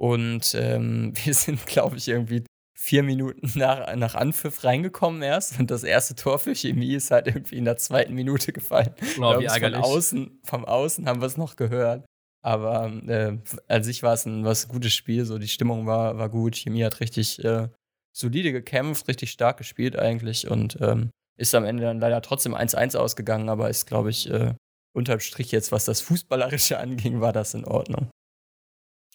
Und 0.00 0.54
ähm, 0.54 1.12
wir 1.24 1.34
sind, 1.34 1.66
glaube 1.66 1.96
ich, 1.96 2.08
irgendwie 2.08 2.44
vier 2.78 3.02
Minuten 3.02 3.50
nach, 3.58 3.94
nach 3.96 4.14
Anpfiff 4.14 4.64
reingekommen 4.64 5.20
erst. 5.20 5.58
Und 5.58 5.70
das 5.70 5.82
erste 5.82 6.14
Tor 6.14 6.38
für 6.38 6.54
Chemie 6.54 6.94
ist 6.94 7.10
halt 7.10 7.26
irgendwie 7.26 7.56
in 7.56 7.64
der 7.64 7.76
zweiten 7.76 8.14
Minute 8.14 8.52
gefallen. 8.52 8.94
Oh, 9.18 9.38
wie 9.40 9.46
ärgerlich. 9.46 9.80
Von 9.80 9.84
außen, 9.84 10.40
vom 10.44 10.64
Außen 10.64 11.06
haben 11.06 11.20
wir 11.20 11.26
es 11.26 11.36
noch 11.36 11.56
gehört. 11.56 12.06
Aber 12.40 12.86
äh, 13.08 13.36
an 13.66 13.82
sich 13.82 14.04
war 14.04 14.14
es 14.14 14.26
ein, 14.26 14.46
ein 14.46 14.56
gutes 14.68 14.94
Spiel. 14.94 15.24
So, 15.24 15.38
die 15.38 15.48
Stimmung 15.48 15.86
war, 15.86 16.18
war 16.18 16.28
gut. 16.28 16.56
Chemie 16.56 16.84
hat 16.84 17.00
richtig 17.00 17.44
äh, 17.44 17.68
solide 18.16 18.52
gekämpft, 18.52 19.08
richtig 19.08 19.32
stark 19.32 19.58
gespielt 19.58 19.98
eigentlich. 19.98 20.48
Und 20.48 20.78
ähm, 20.80 21.10
ist 21.38 21.54
am 21.54 21.64
Ende 21.64 21.84
dann 21.84 22.00
leider 22.00 22.20
trotzdem 22.20 22.54
1-1 22.54 22.96
ausgegangen, 22.96 23.48
aber 23.48 23.70
ist, 23.70 23.86
glaube 23.86 24.10
ich, 24.10 24.28
äh, 24.30 24.54
unterm 24.94 25.20
Strich 25.20 25.52
jetzt, 25.52 25.72
was 25.72 25.84
das 25.84 26.00
Fußballerische 26.00 26.78
anging, 26.80 27.20
war 27.20 27.32
das 27.32 27.54
in 27.54 27.64
Ordnung. 27.64 28.10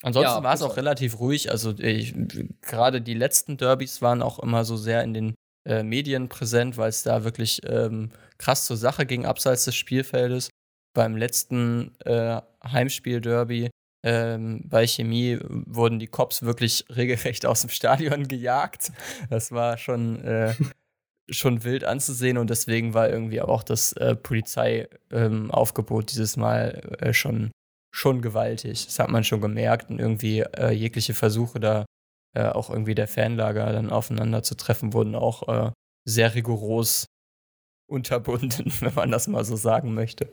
Ansonsten 0.01 0.37
ja, 0.37 0.43
war 0.43 0.53
es 0.53 0.61
auch 0.61 0.75
relativ 0.75 1.19
ruhig. 1.19 1.49
Also 1.49 1.73
gerade 1.73 3.01
die 3.01 3.13
letzten 3.13 3.55
Derbys 3.55 4.01
waren 4.01 4.21
auch 4.21 4.39
immer 4.39 4.65
so 4.65 4.75
sehr 4.75 5.01
in 5.01 5.13
den 5.13 5.35
äh, 5.65 5.83
Medien 5.83 6.27
präsent, 6.27 6.77
weil 6.77 6.89
es 6.89 7.03
da 7.03 7.23
wirklich 7.23 7.61
ähm, 7.65 8.11
krass 8.37 8.65
zur 8.65 8.75
Sache 8.75 9.05
ging, 9.05 9.25
abseits 9.25 9.63
des 9.63 9.75
Spielfeldes. 9.75 10.49
Beim 10.93 11.15
letzten 11.15 11.95
äh, 12.01 12.41
Heimspiel-Derby 12.65 13.69
ähm, 14.05 14.61
bei 14.65 14.85
Chemie 14.85 15.39
wurden 15.41 15.99
die 15.99 16.07
Cops 16.07 16.43
wirklich 16.43 16.85
regelrecht 16.95 17.45
aus 17.45 17.61
dem 17.61 17.69
Stadion 17.69 18.27
gejagt. 18.27 18.91
Das 19.29 19.51
war 19.53 19.77
schon 19.77 20.21
äh, 20.23 20.53
schon 21.29 21.63
wild 21.63 21.83
anzusehen 21.83 22.37
und 22.37 22.49
deswegen 22.49 22.93
war 22.93 23.09
irgendwie 23.09 23.41
auch 23.41 23.63
das 23.63 23.93
äh, 23.93 24.15
Polizeiaufgebot 24.15 26.03
ähm, 26.03 26.07
dieses 26.07 26.37
Mal 26.37 26.97
äh, 26.99 27.13
schon, 27.13 27.51
schon 27.93 28.21
gewaltig. 28.21 28.85
Das 28.85 28.99
hat 28.99 29.09
man 29.09 29.23
schon 29.23 29.41
gemerkt 29.41 29.89
und 29.89 29.99
irgendwie 29.99 30.39
äh, 30.41 30.71
jegliche 30.71 31.13
Versuche 31.13 31.59
da 31.59 31.85
äh, 32.35 32.47
auch 32.47 32.69
irgendwie 32.69 32.95
der 32.95 33.07
Fanlager 33.07 33.71
dann 33.71 33.89
aufeinander 33.89 34.43
zu 34.43 34.55
treffen 34.55 34.93
wurden 34.93 35.15
auch 35.15 35.47
äh, 35.47 35.71
sehr 36.05 36.35
rigoros 36.35 37.05
unterbunden, 37.87 38.65
wenn 38.81 38.93
man 38.93 39.11
das 39.11 39.27
mal 39.27 39.45
so 39.45 39.55
sagen 39.55 39.93
möchte. 39.93 40.29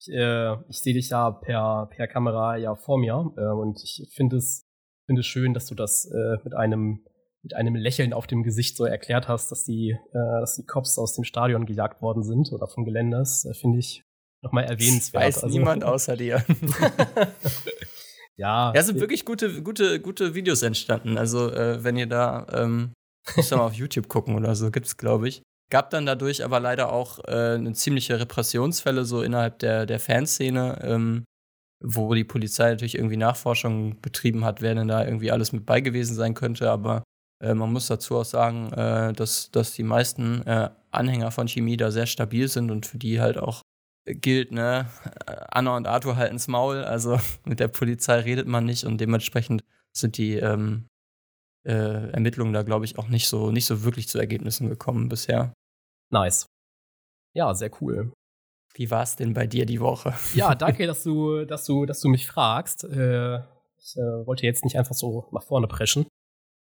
Ich, 0.00 0.12
äh, 0.12 0.54
ich 0.68 0.80
sehe 0.80 0.94
dich 0.94 1.10
ja 1.10 1.30
per, 1.30 1.86
per 1.86 2.08
Kamera 2.08 2.56
ja 2.56 2.74
vor 2.74 2.98
mir 2.98 3.16
und 3.16 3.82
ich 3.84 4.08
finde 4.12 4.36
es, 4.36 4.64
find 5.06 5.18
es 5.18 5.26
schön, 5.26 5.54
dass 5.54 5.66
du 5.66 5.74
das 5.74 6.08
mit 6.44 6.54
einem 6.54 7.04
mit 7.48 7.54
einem 7.54 7.76
Lächeln 7.76 8.12
auf 8.12 8.26
dem 8.26 8.42
Gesicht 8.42 8.76
so 8.76 8.84
erklärt 8.84 9.26
hast, 9.26 9.50
dass 9.50 9.64
die, 9.64 9.92
äh, 10.12 10.40
dass 10.40 10.56
die 10.56 10.66
Cops 10.66 10.98
aus 10.98 11.14
dem 11.14 11.24
Stadion 11.24 11.64
gejagt 11.64 12.02
worden 12.02 12.22
sind 12.22 12.52
oder 12.52 12.66
vom 12.68 12.84
Gelände. 12.84 13.18
Äh, 13.18 13.54
finde 13.54 13.78
ich 13.78 14.04
nochmal 14.42 14.64
erwähnenswert. 14.64 15.24
Weiß 15.24 15.42
also, 15.42 15.56
niemand 15.56 15.82
außer 15.84 16.16
dir. 16.16 16.44
ja. 18.36 18.72
Ja, 18.74 18.82
sind 18.82 19.00
wirklich 19.00 19.24
gute, 19.24 19.62
gute, 19.62 19.98
gute 20.00 20.34
Videos 20.34 20.62
entstanden. 20.62 21.16
Also, 21.16 21.50
äh, 21.50 21.82
wenn 21.82 21.96
ihr 21.96 22.06
da, 22.06 22.46
ähm, 22.52 22.92
müsst 23.34 23.50
mal 23.50 23.60
auf 23.60 23.74
YouTube 23.74 24.08
gucken 24.08 24.34
oder 24.34 24.54
so, 24.54 24.70
gibt's, 24.70 24.98
glaube 24.98 25.28
ich. 25.28 25.42
Gab 25.70 25.88
dann 25.90 26.04
dadurch 26.04 26.44
aber 26.44 26.60
leider 26.60 26.92
auch 26.92 27.18
äh, 27.24 27.54
eine 27.54 27.72
ziemliche 27.72 28.20
Repressionsfälle 28.20 29.04
so 29.04 29.22
innerhalb 29.22 29.58
der, 29.58 29.86
der 29.86 30.00
Fanszene, 30.00 30.80
ähm, 30.82 31.24
wo 31.82 32.12
die 32.12 32.24
Polizei 32.24 32.70
natürlich 32.70 32.96
irgendwie 32.96 33.16
Nachforschung 33.16 34.00
betrieben 34.00 34.44
hat, 34.44 34.60
wer 34.60 34.74
denn 34.74 34.88
da 34.88 35.04
irgendwie 35.04 35.30
alles 35.30 35.52
mit 35.52 35.64
bei 35.64 35.80
gewesen 35.80 36.14
sein 36.14 36.34
könnte. 36.34 36.70
Aber 36.70 37.04
äh, 37.40 37.54
man 37.54 37.72
muss 37.72 37.86
dazu 37.86 38.16
auch 38.16 38.24
sagen, 38.24 38.72
äh, 38.72 39.12
dass, 39.12 39.50
dass 39.50 39.72
die 39.72 39.82
meisten 39.82 40.46
äh, 40.46 40.70
Anhänger 40.90 41.30
von 41.30 41.48
Chemie 41.48 41.76
da 41.76 41.90
sehr 41.90 42.06
stabil 42.06 42.48
sind 42.48 42.70
und 42.70 42.86
für 42.86 42.98
die 42.98 43.20
halt 43.20 43.38
auch 43.38 43.62
gilt, 44.04 44.52
ne, 44.52 44.88
Anna 45.50 45.76
und 45.76 45.86
Arthur 45.86 46.16
halten's 46.16 46.48
Maul, 46.48 46.82
also 46.82 47.18
mit 47.44 47.60
der 47.60 47.68
Polizei 47.68 48.20
redet 48.20 48.46
man 48.46 48.64
nicht 48.64 48.84
und 48.84 49.00
dementsprechend 49.00 49.64
sind 49.92 50.16
die 50.16 50.36
ähm, 50.36 50.86
äh, 51.64 52.10
Ermittlungen 52.10 52.52
da, 52.52 52.62
glaube 52.62 52.84
ich, 52.84 52.98
auch 52.98 53.08
nicht 53.08 53.28
so, 53.28 53.50
nicht 53.50 53.66
so 53.66 53.84
wirklich 53.84 54.08
zu 54.08 54.18
Ergebnissen 54.18 54.68
gekommen 54.68 55.08
bisher. 55.08 55.52
Nice. 56.10 56.46
Ja, 57.34 57.54
sehr 57.54 57.70
cool. 57.80 58.12
Wie 58.74 58.90
war 58.90 59.02
es 59.02 59.16
denn 59.16 59.34
bei 59.34 59.46
dir 59.46 59.66
die 59.66 59.80
Woche? 59.80 60.14
Ja, 60.34 60.54
danke, 60.54 60.86
dass 60.86 61.02
du, 61.02 61.44
dass 61.44 61.64
du, 61.64 61.84
dass 61.84 62.00
du 62.00 62.08
mich 62.08 62.26
fragst. 62.26 62.84
Äh, 62.84 63.38
ich 63.78 63.96
äh, 63.96 64.26
wollte 64.26 64.46
jetzt 64.46 64.64
nicht 64.64 64.76
einfach 64.76 64.94
so 64.94 65.28
nach 65.32 65.42
vorne 65.42 65.66
preschen. 65.66 66.06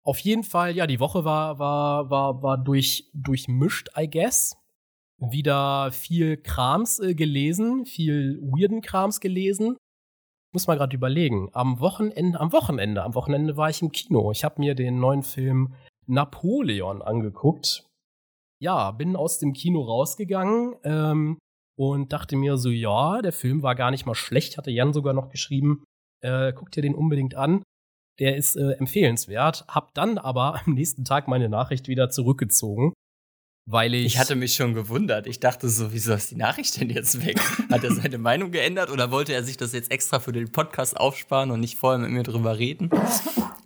Auf 0.06 0.18
jeden 0.18 0.44
Fall, 0.44 0.76
ja, 0.76 0.86
die 0.86 1.00
Woche 1.00 1.24
war, 1.24 1.58
war, 1.58 2.10
war, 2.10 2.42
war 2.42 2.58
durch, 2.58 3.10
durchmischt, 3.14 3.88
I 3.96 4.08
guess. 4.08 4.54
Wieder 5.18 5.92
viel 5.92 6.36
Krams 6.36 6.98
äh, 6.98 7.14
gelesen, 7.14 7.86
viel 7.86 8.38
weirden 8.42 8.82
Krams 8.82 9.20
gelesen. 9.20 9.78
Muss 10.52 10.66
mal 10.66 10.76
gerade 10.76 10.94
überlegen. 10.94 11.48
Am 11.52 11.80
Wochenende, 11.80 12.38
am 12.38 12.52
Wochenende, 12.52 13.02
am 13.02 13.14
Wochenende 13.14 13.56
war 13.56 13.70
ich 13.70 13.80
im 13.80 13.92
Kino. 13.92 14.30
Ich 14.30 14.44
habe 14.44 14.60
mir 14.60 14.74
den 14.74 15.00
neuen 15.00 15.22
Film 15.22 15.74
Napoleon 16.06 17.00
angeguckt. 17.00 17.86
Ja, 18.60 18.90
bin 18.90 19.16
aus 19.16 19.38
dem 19.38 19.54
Kino 19.54 19.80
rausgegangen 19.80 20.76
ähm, 20.84 21.38
und 21.76 22.12
dachte 22.12 22.36
mir 22.36 22.58
so, 22.58 22.68
ja, 22.68 23.22
der 23.22 23.32
Film 23.32 23.62
war 23.62 23.74
gar 23.74 23.90
nicht 23.90 24.04
mal 24.04 24.14
schlecht, 24.14 24.58
hatte 24.58 24.70
Jan 24.70 24.92
sogar 24.92 25.14
noch 25.14 25.30
geschrieben. 25.30 25.82
Äh, 26.20 26.52
guck 26.52 26.70
dir 26.72 26.82
den 26.82 26.94
unbedingt 26.94 27.34
an 27.34 27.62
der 28.18 28.36
ist 28.36 28.56
äh, 28.56 28.72
empfehlenswert. 28.72 29.64
Hab 29.68 29.94
dann 29.94 30.18
aber 30.18 30.60
am 30.64 30.74
nächsten 30.74 31.04
Tag 31.04 31.28
meine 31.28 31.48
Nachricht 31.48 31.88
wieder 31.88 32.10
zurückgezogen, 32.10 32.92
weil 33.66 33.94
ich. 33.94 34.06
Ich 34.06 34.18
hatte 34.18 34.36
mich 34.36 34.54
schon 34.54 34.74
gewundert. 34.74 35.26
Ich 35.26 35.40
dachte 35.40 35.68
so, 35.68 35.92
wieso 35.92 36.14
ist 36.14 36.30
die 36.30 36.36
Nachricht 36.36 36.80
denn 36.80 36.90
jetzt 36.90 37.24
weg? 37.24 37.38
Hat 37.70 37.84
er 37.84 37.92
seine 37.92 38.18
Meinung 38.18 38.50
geändert 38.50 38.90
oder 38.90 39.10
wollte 39.10 39.32
er 39.32 39.42
sich 39.42 39.56
das 39.56 39.72
jetzt 39.72 39.90
extra 39.90 40.20
für 40.20 40.32
den 40.32 40.52
Podcast 40.52 40.96
aufsparen 40.96 41.50
und 41.50 41.60
nicht 41.60 41.76
vorher 41.76 41.98
mit 41.98 42.10
mir 42.10 42.22
drüber 42.22 42.58
reden? 42.58 42.90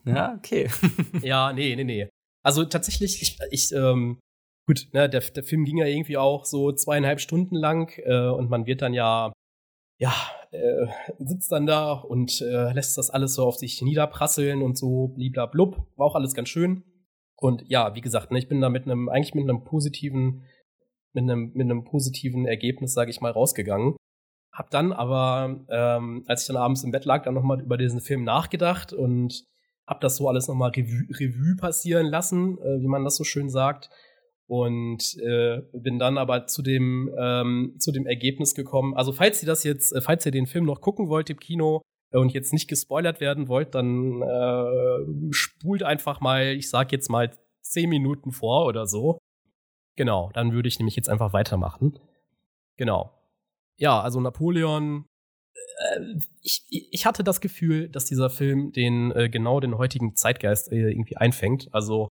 Ja, 0.05 0.35
okay. 0.37 0.71
ja, 1.23 1.53
nee, 1.53 1.75
nee, 1.77 1.85
nee. 1.85 2.09
Also 2.45 2.65
tatsächlich, 2.65 3.21
ich, 3.21 3.39
ich 3.51 3.73
ähm, 3.73 4.19
gut, 4.67 4.89
ne, 4.93 5.09
der, 5.09 5.21
der 5.21 5.43
Film 5.43 5.65
ging 5.65 5.79
ja 5.79 5.87
irgendwie 5.87 6.17
auch 6.17 6.45
so 6.45 6.73
zweieinhalb 6.73 7.21
Stunden 7.21 7.57
lang 7.57 7.93
äh, 8.05 8.29
und 8.29 8.49
man 8.49 8.67
wird 8.67 8.83
dann 8.83 8.95
ja 8.95 9.33
ja, 9.99 10.13
äh, 10.53 10.87
sitzt 11.19 11.51
dann 11.53 11.67
da 11.67 11.93
und 11.93 12.41
äh, 12.41 12.73
lässt 12.73 12.97
das 12.97 13.11
alles 13.11 13.35
so 13.35 13.45
auf 13.45 13.57
sich 13.57 13.83
niederprasseln 13.83 14.63
und 14.63 14.79
so 14.79 15.09
bliblablub. 15.09 15.77
War 15.97 16.07
auch 16.07 16.15
alles 16.15 16.35
ganz 16.35 16.49
schön. 16.49 16.85
Und 17.37 17.65
ja, 17.69 17.95
wie 17.95 18.01
gesagt, 18.01 18.31
ne, 18.31 18.39
ich 18.39 18.49
bin 18.49 18.61
da 18.61 18.69
mit 18.69 18.85
einem, 18.85 19.09
eigentlich 19.09 19.35
mit 19.35 19.45
einem 19.45 19.65
positiven, 19.65 20.45
mit 21.13 21.25
einem, 21.25 21.53
mit 21.55 21.65
einem 21.65 21.85
positiven 21.85 22.47
Ergebnis, 22.47 22.95
sage 22.95 23.11
ich 23.11 23.21
mal, 23.21 23.33
rausgegangen. 23.33 23.97
Hab 24.53 24.71
dann 24.71 24.93
aber, 24.93 25.65
ähm, 25.69 26.25
als 26.27 26.43
ich 26.43 26.47
dann 26.49 26.57
abends 26.57 26.83
im 26.83 26.91
Bett 26.91 27.05
lag, 27.05 27.25
dann 27.25 27.35
nochmal 27.35 27.61
über 27.61 27.77
diesen 27.77 28.01
Film 28.01 28.25
nachgedacht 28.25 28.93
und 28.93 29.45
hab 29.87 30.01
das 30.01 30.17
so 30.17 30.29
alles 30.29 30.49
nochmal 30.49 30.71
Revue, 30.71 31.07
Revue 31.11 31.57
passieren 31.57 32.07
lassen, 32.07 32.59
äh, 32.59 32.81
wie 32.81 32.89
man 32.89 33.05
das 33.05 33.17
so 33.17 33.25
schön 33.25 33.51
sagt 33.51 33.91
und 34.49 35.17
äh, 35.19 35.63
bin 35.73 35.99
dann 35.99 36.19
aber 36.19 36.47
zu 36.47 36.63
dem 36.63 37.15
ähm, 37.19 37.77
zu 37.79 37.93
dem 37.93 38.07
Ergebnis 38.07 38.55
gekommen. 38.55 38.95
Also 38.95 39.13
falls 39.13 39.43
ihr 39.43 39.47
das 39.47 39.63
jetzt, 39.63 39.93
äh, 39.93 40.01
falls 40.01 40.25
ihr 40.27 40.33
den 40.33 40.47
Film 40.47 40.65
noch 40.65 40.81
gucken 40.81 41.09
wollt 41.09 41.29
im 41.31 41.39
Kino 41.39 41.83
äh, 42.11 42.19
und 42.19 42.33
jetzt 42.33 42.53
nicht 42.53 42.67
gespoilert 42.67 43.21
werden 43.21 43.49
wollt, 43.49 43.75
dann 43.75 44.23
äh, 44.23 45.33
spult 45.33 45.83
einfach 45.83 46.21
mal, 46.21 46.47
ich 46.47 46.71
sag 46.71 46.93
jetzt 46.93 47.11
mal 47.11 47.31
zehn 47.61 47.91
Minuten 47.91 48.33
vor 48.33 48.67
oder 48.67 48.87
so. 48.87 49.19
Genau, 49.97 50.31
dann 50.33 50.53
würde 50.53 50.69
ich 50.69 50.79
nämlich 50.79 50.97
jetzt 50.97 51.11
einfach 51.11 51.35
weitermachen. 51.35 51.99
Genau. 52.79 53.13
Ja, 53.77 54.01
also 54.01 54.19
Napoleon. 54.19 55.05
Äh, 55.55 56.01
ich, 56.41 56.65
ich 56.71 57.05
hatte 57.05 57.23
das 57.23 57.43
Gefühl, 57.43 57.91
dass 57.91 58.07
dieser 58.07 58.31
Film 58.31 58.73
den 58.73 59.11
äh, 59.13 59.29
genau 59.29 59.61
den 59.61 59.77
heutigen 59.77 60.17
Zeitgeist 60.17 60.73
äh, 60.73 60.89
irgendwie 60.89 61.19
einfängt. 61.19 61.69
Also 61.73 62.09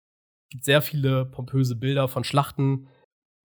gibt 0.50 0.64
sehr 0.64 0.82
viele 0.82 1.24
pompöse 1.26 1.76
Bilder 1.76 2.08
von 2.08 2.24
Schlachten, 2.24 2.88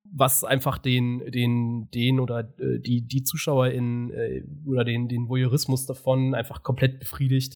was 0.04 0.44
einfach 0.44 0.78
den, 0.78 1.32
den, 1.32 1.90
den 1.92 2.20
oder 2.20 2.54
äh, 2.60 2.80
die, 2.80 3.08
die 3.08 3.24
ZuschauerInnen 3.24 4.12
äh, 4.12 4.44
oder 4.66 4.84
den, 4.84 5.08
den 5.08 5.30
Voyeurismus 5.30 5.86
davon 5.86 6.34
einfach 6.34 6.64
komplett 6.64 7.00
befriedigt, 7.00 7.54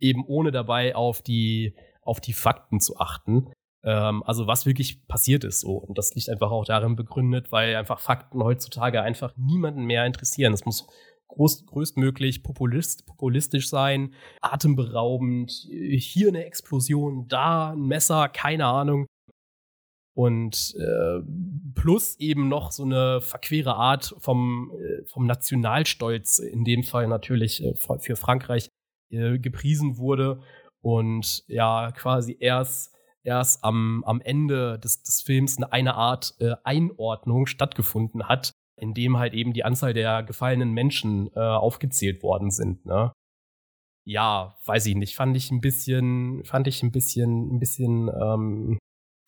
eben 0.00 0.24
ohne 0.26 0.50
dabei 0.50 0.94
auf 0.96 1.22
die, 1.22 1.74
auf 2.02 2.20
die 2.20 2.32
Fakten 2.32 2.80
zu 2.80 2.98
achten. 2.98 3.50
Ähm, 3.84 4.22
also 4.24 4.46
was 4.46 4.66
wirklich 4.66 5.06
passiert 5.06 5.44
ist 5.44 5.60
so. 5.60 5.76
Und 5.76 5.98
das 5.98 6.14
liegt 6.14 6.28
einfach 6.28 6.50
auch 6.50 6.64
darin 6.64 6.96
begründet, 6.96 7.52
weil 7.52 7.76
einfach 7.76 8.00
Fakten 8.00 8.42
heutzutage 8.42 9.02
einfach 9.02 9.34
niemanden 9.36 9.84
mehr 9.84 10.04
interessieren. 10.04 10.52
Es 10.52 10.64
muss 10.64 10.86
groß, 11.34 11.66
größtmöglich 11.66 12.42
populist, 12.42 13.06
populistisch 13.06 13.68
sein, 13.68 14.14
atemberaubend, 14.40 15.50
hier 15.50 16.28
eine 16.28 16.44
Explosion, 16.44 17.28
da 17.28 17.72
ein 17.72 17.80
Messer, 17.80 18.28
keine 18.28 18.66
Ahnung. 18.66 19.06
Und 20.16 20.76
äh, 20.78 21.20
plus 21.74 22.16
eben 22.20 22.48
noch 22.48 22.70
so 22.70 22.84
eine 22.84 23.20
verquere 23.20 23.74
Art 23.74 24.14
vom, 24.18 24.70
äh, 24.72 25.04
vom 25.06 25.26
Nationalstolz, 25.26 26.38
in 26.38 26.64
dem 26.64 26.84
Fall 26.84 27.08
natürlich 27.08 27.64
äh, 27.64 27.74
für 27.74 28.14
Frankreich, 28.14 28.68
äh, 29.10 29.38
gepriesen 29.38 29.98
wurde 29.98 30.40
und 30.82 31.44
ja 31.48 31.90
quasi 31.92 32.36
erst 32.38 32.94
erst 33.24 33.64
am, 33.64 34.04
am 34.04 34.20
Ende 34.20 34.78
des, 34.78 35.02
des 35.02 35.22
Films 35.22 35.56
eine, 35.56 35.72
eine 35.72 35.94
Art 35.94 36.34
äh, 36.38 36.54
Einordnung 36.62 37.46
stattgefunden 37.46 38.28
hat, 38.28 38.52
in 38.76 38.94
dem 38.94 39.18
halt 39.18 39.34
eben 39.34 39.52
die 39.52 39.64
Anzahl 39.64 39.94
der 39.94 40.22
gefallenen 40.22 40.72
Menschen 40.72 41.30
äh, 41.34 41.40
aufgezählt 41.40 42.22
worden 42.22 42.50
sind. 42.50 42.84
Ne? 42.86 43.12
Ja, 44.04 44.56
weiß 44.66 44.86
ich 44.86 44.96
nicht, 44.96 45.16
fand 45.16 45.36
ich 45.36 45.50
ein 45.50 45.60
bisschen, 45.60 46.44
fand 46.44 46.66
ich 46.66 46.82
ein 46.82 46.92
bisschen, 46.92 47.54
ein 47.54 47.58
bisschen, 47.58 48.08
ähm, 48.08 48.78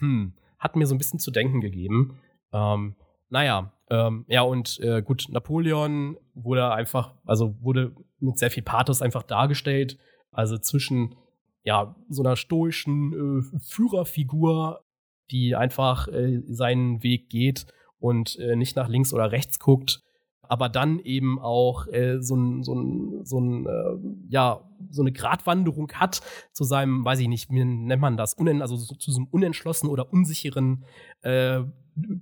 hm, 0.00 0.34
hat 0.58 0.76
mir 0.76 0.86
so 0.86 0.94
ein 0.94 0.98
bisschen 0.98 1.20
zu 1.20 1.30
denken 1.30 1.60
gegeben. 1.60 2.18
Ähm, 2.52 2.96
naja, 3.28 3.72
ähm, 3.88 4.24
ja, 4.28 4.42
und 4.42 4.80
äh, 4.80 5.02
gut, 5.02 5.26
Napoleon 5.30 6.16
wurde 6.34 6.70
einfach, 6.72 7.14
also 7.24 7.56
wurde 7.60 7.94
mit 8.18 8.38
sehr 8.38 8.50
viel 8.50 8.62
Pathos 8.62 9.02
einfach 9.02 9.22
dargestellt. 9.22 9.98
Also 10.32 10.58
zwischen 10.58 11.16
ja, 11.62 11.96
so 12.08 12.22
einer 12.22 12.36
stoischen 12.36 13.12
äh, 13.12 13.58
Führerfigur, 13.60 14.84
die 15.30 15.56
einfach 15.56 16.08
äh, 16.08 16.42
seinen 16.46 17.02
Weg 17.02 17.30
geht 17.30 17.66
und 17.98 18.38
äh, 18.38 18.56
nicht 18.56 18.76
nach 18.76 18.88
links 18.88 19.12
oder 19.12 19.32
rechts 19.32 19.58
guckt, 19.58 20.02
aber 20.48 20.68
dann 20.68 20.98
eben 21.00 21.40
auch 21.40 21.86
äh, 21.88 22.20
so 22.20 22.36
ein, 22.36 22.62
so 22.62 22.74
ein, 22.74 23.24
so 23.24 23.40
ein 23.40 23.66
äh, 23.66 24.32
ja, 24.32 24.60
so 24.90 25.02
eine 25.02 25.12
Gratwanderung 25.12 25.90
hat 25.92 26.20
zu 26.52 26.64
seinem, 26.64 27.04
weiß 27.04 27.20
ich 27.20 27.28
nicht, 27.28 27.50
wie 27.50 27.64
nennt 27.64 28.00
man 28.00 28.16
das, 28.16 28.34
unen, 28.34 28.62
also 28.62 28.76
so, 28.76 28.94
zu 28.94 29.10
diesem 29.10 29.26
unentschlossenen 29.26 29.92
oder 29.92 30.12
unsicheren, 30.12 30.84
äh, 31.22 31.62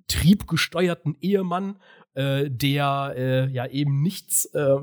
triebgesteuerten 0.07 1.17
Ehemann, 1.21 1.77
äh, 2.15 2.49
der 2.49 3.15
äh, 3.17 3.51
ja 3.51 3.67
eben 3.67 4.03
nichts 4.03 4.47
äh, 4.55 4.77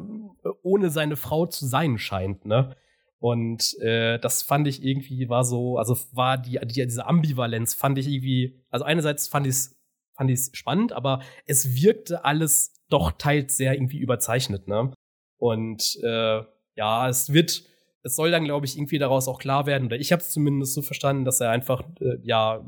ohne 0.63 0.89
seine 0.89 1.15
Frau 1.15 1.45
zu 1.45 1.65
sein 1.65 1.97
scheint, 1.97 2.45
ne? 2.45 2.75
Und 3.19 3.75
das 3.79 4.41
fand 4.41 4.67
ich 4.67 4.83
irgendwie 4.83 5.29
war 5.29 5.43
so, 5.43 5.77
also 5.77 5.95
war 6.11 6.39
die, 6.39 6.59
die 6.63 6.87
diese 6.87 7.05
Ambivalenz 7.05 7.75
fand 7.75 7.99
ich 7.99 8.07
irgendwie, 8.07 8.59
also 8.71 8.83
einerseits 8.83 9.27
fand 9.27 9.45
ich 9.45 9.51
es 9.51 9.80
fand 10.15 10.29
ich's 10.29 10.51
spannend, 10.53 10.93
aber 10.93 11.21
es 11.45 11.75
wirkte 11.75 12.25
alles 12.25 12.73
doch 12.89 13.11
teils 13.11 13.57
sehr 13.57 13.73
irgendwie 13.73 13.99
überzeichnet, 13.99 14.67
ne? 14.67 14.93
Und 15.37 15.97
äh, 16.03 16.41
ja, 16.75 17.09
es 17.09 17.33
wird, 17.33 17.63
es 18.03 18.15
soll 18.15 18.31
dann, 18.31 18.43
glaube 18.43 18.65
ich, 18.65 18.77
irgendwie 18.77 18.99
daraus 18.99 19.27
auch 19.27 19.39
klar 19.39 19.65
werden, 19.65 19.87
oder 19.87 19.97
ich 19.97 20.11
habe 20.11 20.21
es 20.21 20.31
zumindest 20.31 20.73
so 20.73 20.81
verstanden, 20.81 21.25
dass 21.25 21.41
er 21.41 21.49
einfach, 21.49 21.83
äh, 21.99 22.17
ja, 22.23 22.63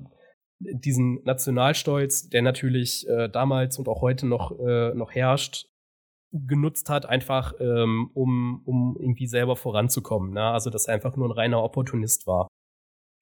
diesen 0.60 1.22
Nationalstolz, 1.24 2.30
der 2.30 2.42
natürlich 2.42 3.08
äh, 3.08 3.28
damals 3.30 3.78
und 3.78 3.88
auch 3.90 4.02
heute 4.02 4.26
noch, 4.26 4.58
äh, 4.60 4.94
noch 4.94 5.12
herrscht, 5.12 5.68
genutzt 6.32 6.90
hat, 6.90 7.06
einfach 7.06 7.54
ähm, 7.60 8.10
um, 8.14 8.62
um 8.66 8.98
irgendwie 9.00 9.28
selber 9.28 9.56
voranzukommen. 9.56 10.34
Ne? 10.34 10.44
Also, 10.44 10.70
dass 10.70 10.88
er 10.88 10.96
einfach 10.96 11.16
nur 11.16 11.28
ein 11.28 11.32
reiner 11.32 11.62
Opportunist 11.62 12.26
war. 12.26 12.48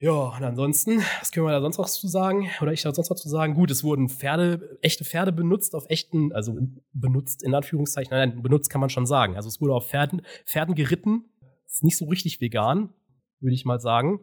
Ja, 0.01 0.35
und 0.35 0.43
ansonsten, 0.43 0.97
was 1.19 1.31
können 1.31 1.45
wir 1.45 1.51
da 1.51 1.61
sonst 1.61 1.77
noch 1.77 1.87
zu 1.87 2.07
sagen? 2.07 2.49
Oder 2.59 2.73
ich 2.73 2.81
da 2.81 2.91
sonst 2.91 3.11
noch 3.11 3.17
zu 3.17 3.29
sagen? 3.29 3.53
Gut, 3.53 3.69
es 3.69 3.83
wurden 3.83 4.09
Pferde, 4.09 4.79
echte 4.81 5.05
Pferde 5.05 5.31
benutzt 5.31 5.75
auf 5.75 5.85
echten, 5.89 6.33
also 6.33 6.57
benutzt 6.91 7.43
in 7.43 7.53
Anführungszeichen, 7.53 8.09
nein, 8.09 8.41
benutzt 8.41 8.71
kann 8.71 8.81
man 8.81 8.89
schon 8.89 9.05
sagen. 9.05 9.35
Also 9.35 9.47
es 9.47 9.61
wurde 9.61 9.75
auf 9.75 9.87
Pferden, 9.87 10.23
Pferden 10.43 10.73
geritten. 10.73 11.25
Ist 11.67 11.83
nicht 11.83 11.97
so 11.97 12.05
richtig 12.05 12.41
vegan, 12.41 12.89
würde 13.41 13.53
ich 13.53 13.63
mal 13.63 13.79
sagen. 13.79 14.21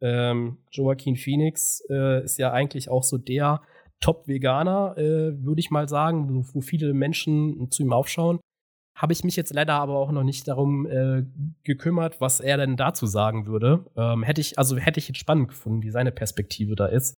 Ähm, 0.00 0.58
Joaquin 0.70 1.16
Phoenix 1.16 1.84
äh, 1.90 2.24
ist 2.24 2.38
ja 2.38 2.52
eigentlich 2.52 2.88
auch 2.88 3.02
so 3.02 3.18
der 3.18 3.60
Top-Veganer, 4.00 4.96
äh, 4.96 5.44
würde 5.44 5.60
ich 5.60 5.70
mal 5.70 5.90
sagen, 5.90 6.46
wo 6.54 6.60
viele 6.62 6.94
Menschen 6.94 7.70
zu 7.70 7.82
ihm 7.82 7.92
aufschauen. 7.92 8.40
Habe 8.98 9.12
ich 9.12 9.22
mich 9.22 9.36
jetzt 9.36 9.54
leider 9.54 9.74
aber 9.74 9.96
auch 9.96 10.10
noch 10.10 10.24
nicht 10.24 10.48
darum 10.48 10.84
äh, 10.86 11.24
gekümmert, 11.62 12.20
was 12.20 12.40
er 12.40 12.56
denn 12.56 12.76
dazu 12.76 13.06
sagen 13.06 13.46
würde. 13.46 13.86
Ähm, 13.96 14.24
hätte 14.24 14.40
ich, 14.40 14.58
also 14.58 14.76
hätte 14.76 14.98
ich 14.98 15.06
jetzt 15.06 15.18
spannend 15.18 15.48
gefunden, 15.48 15.82
wie 15.82 15.90
seine 15.90 16.10
Perspektive 16.10 16.74
da 16.74 16.86
ist. 16.86 17.14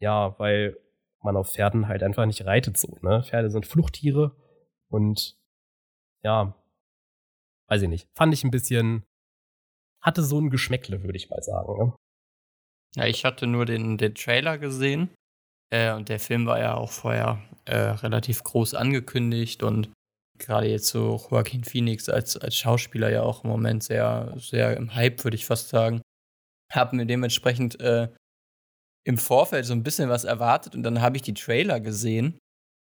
Ja, 0.00 0.36
weil 0.40 0.76
man 1.22 1.36
auf 1.36 1.52
Pferden 1.52 1.86
halt 1.86 2.02
einfach 2.02 2.26
nicht 2.26 2.44
reitet 2.44 2.76
so, 2.76 2.98
ne? 3.02 3.22
Pferde 3.22 3.50
sind 3.50 3.66
Fluchttiere 3.66 4.34
und 4.88 5.38
ja, 6.24 6.56
weiß 7.68 7.82
ich 7.82 7.88
nicht. 7.88 8.08
Fand 8.16 8.34
ich 8.34 8.42
ein 8.42 8.50
bisschen, 8.50 9.04
hatte 10.02 10.24
so 10.24 10.40
ein 10.40 10.50
Geschmäckle, 10.50 11.04
würde 11.04 11.16
ich 11.16 11.30
mal 11.30 11.42
sagen. 11.42 11.78
Ne? 11.78 11.94
Ja, 12.96 13.06
ich 13.06 13.24
hatte 13.24 13.46
nur 13.46 13.64
den, 13.64 13.96
den 13.96 14.16
Trailer 14.16 14.58
gesehen 14.58 15.10
äh, 15.70 15.92
und 15.92 16.08
der 16.08 16.18
Film 16.18 16.46
war 16.46 16.58
ja 16.58 16.74
auch 16.74 16.90
vorher 16.90 17.40
äh, 17.64 17.76
relativ 17.76 18.42
groß 18.42 18.74
angekündigt 18.74 19.62
und 19.62 19.92
gerade 20.40 20.68
jetzt 20.68 20.88
so 20.88 21.20
Joaquin 21.30 21.64
Phoenix 21.64 22.08
als, 22.08 22.36
als 22.36 22.56
Schauspieler 22.56 23.10
ja 23.10 23.22
auch 23.22 23.44
im 23.44 23.50
Moment 23.50 23.82
sehr, 23.82 24.34
sehr 24.38 24.76
im 24.76 24.94
Hype, 24.94 25.24
würde 25.24 25.36
ich 25.36 25.46
fast 25.46 25.68
sagen. 25.68 26.00
Haben 26.72 26.98
mir 26.98 27.06
dementsprechend 27.06 27.80
äh, 27.80 28.08
im 29.04 29.18
Vorfeld 29.18 29.66
so 29.66 29.72
ein 29.72 29.82
bisschen 29.82 30.08
was 30.08 30.24
erwartet 30.24 30.74
und 30.74 30.82
dann 30.82 31.00
habe 31.00 31.16
ich 31.16 31.22
die 31.22 31.34
Trailer 31.34 31.80
gesehen. 31.80 32.38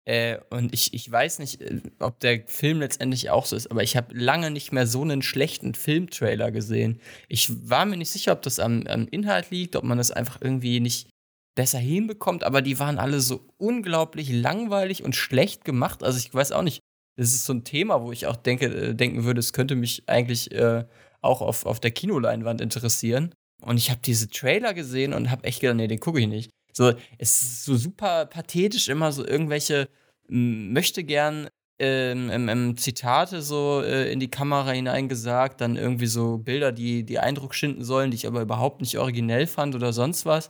Äh, 0.08 0.38
und 0.52 0.72
ich, 0.72 0.94
ich 0.94 1.12
weiß 1.12 1.40
nicht, 1.40 1.62
äh, 1.62 1.82
ob 2.00 2.20
der 2.20 2.46
Film 2.48 2.80
letztendlich 2.80 3.32
auch 3.32 3.46
so 3.46 3.56
ist, 3.56 3.72
aber 3.72 3.82
ich 3.82 3.98
habe 3.98 4.16
lange 4.16 4.52
nicht 4.52 4.72
mehr 4.72 4.86
so 4.86 5.02
einen 5.02 5.24
schlechten 5.24 5.74
Filmtrailer 5.74 6.52
gesehen. 6.52 7.02
Ich 7.28 7.70
war 7.70 7.86
mir 7.86 7.98
nicht 7.98 8.12
sicher, 8.12 8.34
ob 8.34 8.44
das 8.44 8.60
am, 8.60 8.86
am 8.88 9.08
Inhalt 9.08 9.50
liegt, 9.50 9.76
ob 9.76 9.84
man 9.84 9.98
das 9.98 10.12
einfach 10.12 10.40
irgendwie 10.42 10.80
nicht 10.80 11.10
besser 11.56 11.80
hinbekommt, 11.80 12.44
aber 12.44 12.62
die 12.62 12.80
waren 12.80 13.00
alle 13.00 13.20
so 13.22 13.48
unglaublich 13.58 14.32
langweilig 14.32 15.04
und 15.04 15.16
schlecht 15.16 15.66
gemacht. 15.66 16.04
Also 16.04 16.20
ich 16.20 16.32
weiß 16.32 16.52
auch 16.52 16.62
nicht, 16.62 16.82
das 17.15 17.34
ist 17.34 17.45
so 17.45 17.54
ein 17.54 17.63
Thema, 17.63 18.01
wo 18.01 18.12
ich 18.12 18.28
auch 18.28 18.36
denke, 18.36 18.65
äh, 18.65 18.93
denken 18.93 19.23
würde, 19.23 19.39
es 19.39 19.54
könnte 19.54 19.75
mich 19.75 20.04
eigentlich 20.08 20.51
äh, 20.51 20.86
auch 21.21 21.41
auf, 21.41 21.65
auf 21.65 21.80
der 21.80 21.91
Kinoleinwand 21.91 22.62
interessieren. 22.62 23.34
Und 23.62 23.78
ich 23.78 23.89
habe 23.89 24.01
diese 24.04 24.30
Trailer 24.30 24.73
gesehen 24.73 25.13
und 25.13 25.32
habe 25.32 25.43
echt 25.45 25.62
gedacht, 25.62 25.78
nee, 25.78 25.88
den 25.88 25.99
gucke 25.99 26.19
ich 26.19 26.28
nicht. 26.28 26.51
So, 26.73 26.91
es 27.17 27.41
ist 27.41 27.65
so 27.65 27.75
super 27.75 28.25
pathetisch, 28.25 28.89
immer 28.89 29.12
so 29.12 29.25
irgendwelche 29.25 29.88
möchte 30.28 31.04
gern 31.04 31.47
ähm, 31.78 32.30
ähm, 32.32 32.78
Zitate 32.78 33.41
so 33.41 33.82
äh, 33.82 34.12
in 34.12 34.19
die 34.19 34.30
Kamera 34.30 34.71
hineingesagt, 34.71 35.60
dann 35.62 35.75
irgendwie 35.75 36.08
so 36.08 36.38
Bilder, 36.38 36.71
die, 36.71 37.04
die 37.04 37.19
Eindruck 37.19 37.54
schinden 37.54 37.84
sollen, 37.84 38.12
die 38.12 38.15
ich 38.15 38.28
aber 38.28 38.41
überhaupt 38.41 38.82
nicht 38.82 38.97
originell 38.97 39.45
fand 39.47 39.75
oder 39.75 39.91
sonst 39.93 40.25
was. 40.25 40.49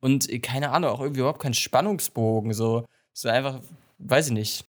Und 0.00 0.28
äh, 0.30 0.38
keine 0.38 0.70
Ahnung, 0.70 0.90
auch 0.90 1.00
irgendwie 1.00 1.20
überhaupt 1.20 1.40
kein 1.40 1.54
Spannungsbogen. 1.54 2.52
So, 2.52 2.84
so 3.12 3.28
einfach, 3.28 3.60
weiß 3.98 4.28
ich 4.28 4.32
nicht. 4.32 4.64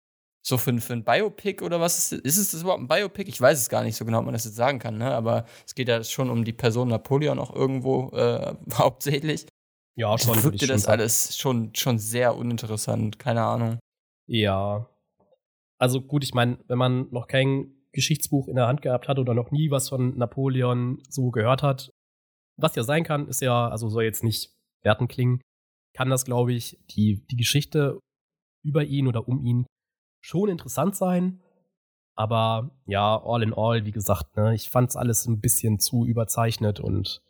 So 0.47 0.59
für, 0.59 0.79
für 0.79 0.93
ein 0.93 1.05
Biopic 1.05 1.65
oder 1.65 1.81
was 1.81 2.13
ist, 2.13 2.21
ist 2.23 2.37
es 2.37 2.51
das 2.51 2.63
überhaupt 2.63 2.83
ein 2.83 2.89
Biopic? 2.89 3.29
Ich 3.29 3.41
weiß 3.41 3.59
es 3.59 3.71
gar 3.71 3.83
nicht 3.83 3.97
so 3.97 4.05
genau, 4.05 4.19
ob 4.19 4.27
man 4.27 4.35
das 4.35 4.45
jetzt 4.45 4.57
sagen 4.57 4.79
kann, 4.79 4.99
ne? 4.99 5.15
Aber 5.15 5.47
es 5.65 5.75
geht 5.75 5.89
ja 5.89 6.05
schon 6.05 6.29
um 6.29 6.45
die 6.45 6.53
Person 6.53 6.89
Napoleon 6.89 7.39
auch 7.39 7.55
irgendwo 7.55 8.11
äh, 8.11 8.55
hauptsächlich. 8.75 9.47
Ja, 9.97 10.19
schon. 10.19 10.37
Ich 10.37 10.45
wirkte 10.45 10.67
das 10.67 10.83
schon 10.83 10.91
alles 10.93 11.37
schon, 11.39 11.75
schon 11.75 11.99
sehr 11.99 12.37
uninteressant, 12.37 13.19
keine 13.19 13.43
Ahnung. 13.43 13.79
Ja. 14.27 14.91
Also 15.79 16.03
gut, 16.03 16.25
ich 16.25 16.35
meine, 16.35 16.59
wenn 16.67 16.79
man 16.79 17.09
noch 17.11 17.27
kein 17.27 17.75
Geschichtsbuch 17.93 18.49
in 18.49 18.57
der 18.57 18.67
Hand 18.67 18.83
gehabt 18.83 19.09
hat 19.09 19.19
oder 19.19 19.33
noch 19.33 19.51
nie 19.51 19.71
was 19.71 19.89
von 19.89 20.17
Napoleon 20.19 21.03
so 21.09 21.31
gehört 21.31 21.63
hat, 21.63 21.91
was 22.61 22.75
ja 22.75 22.83
sein 22.83 23.05
kann, 23.05 23.29
ist 23.29 23.41
ja, 23.41 23.69
also 23.69 23.89
soll 23.89 24.05
jetzt 24.05 24.25
nicht 24.25 24.53
werten 24.83 25.09
klingen, 25.09 25.41
kann 25.97 26.11
das, 26.11 26.25
glaube 26.25 26.53
ich, 26.53 26.79
die, 26.91 27.25
die 27.27 27.37
Geschichte 27.37 27.99
über 28.63 28.85
ihn 28.85 29.07
oder 29.07 29.27
um 29.27 29.45
ihn 29.45 29.67
schon 30.25 30.49
interessant 30.49 30.97
sein. 30.97 31.41
Aber 32.17 32.71
ja, 32.87 33.21
all 33.23 33.43
in 33.43 33.53
all, 33.53 33.85
wie 33.85 33.93
gesagt, 33.93 34.37
ne, 34.37 34.55
ich 34.55 34.71
fand's 34.71 34.97
alles 34.97 35.27
ein 35.27 35.41
bisschen 35.41 35.79
zu 35.79 36.07
überzeichnet 36.07 36.81
und 36.81 37.21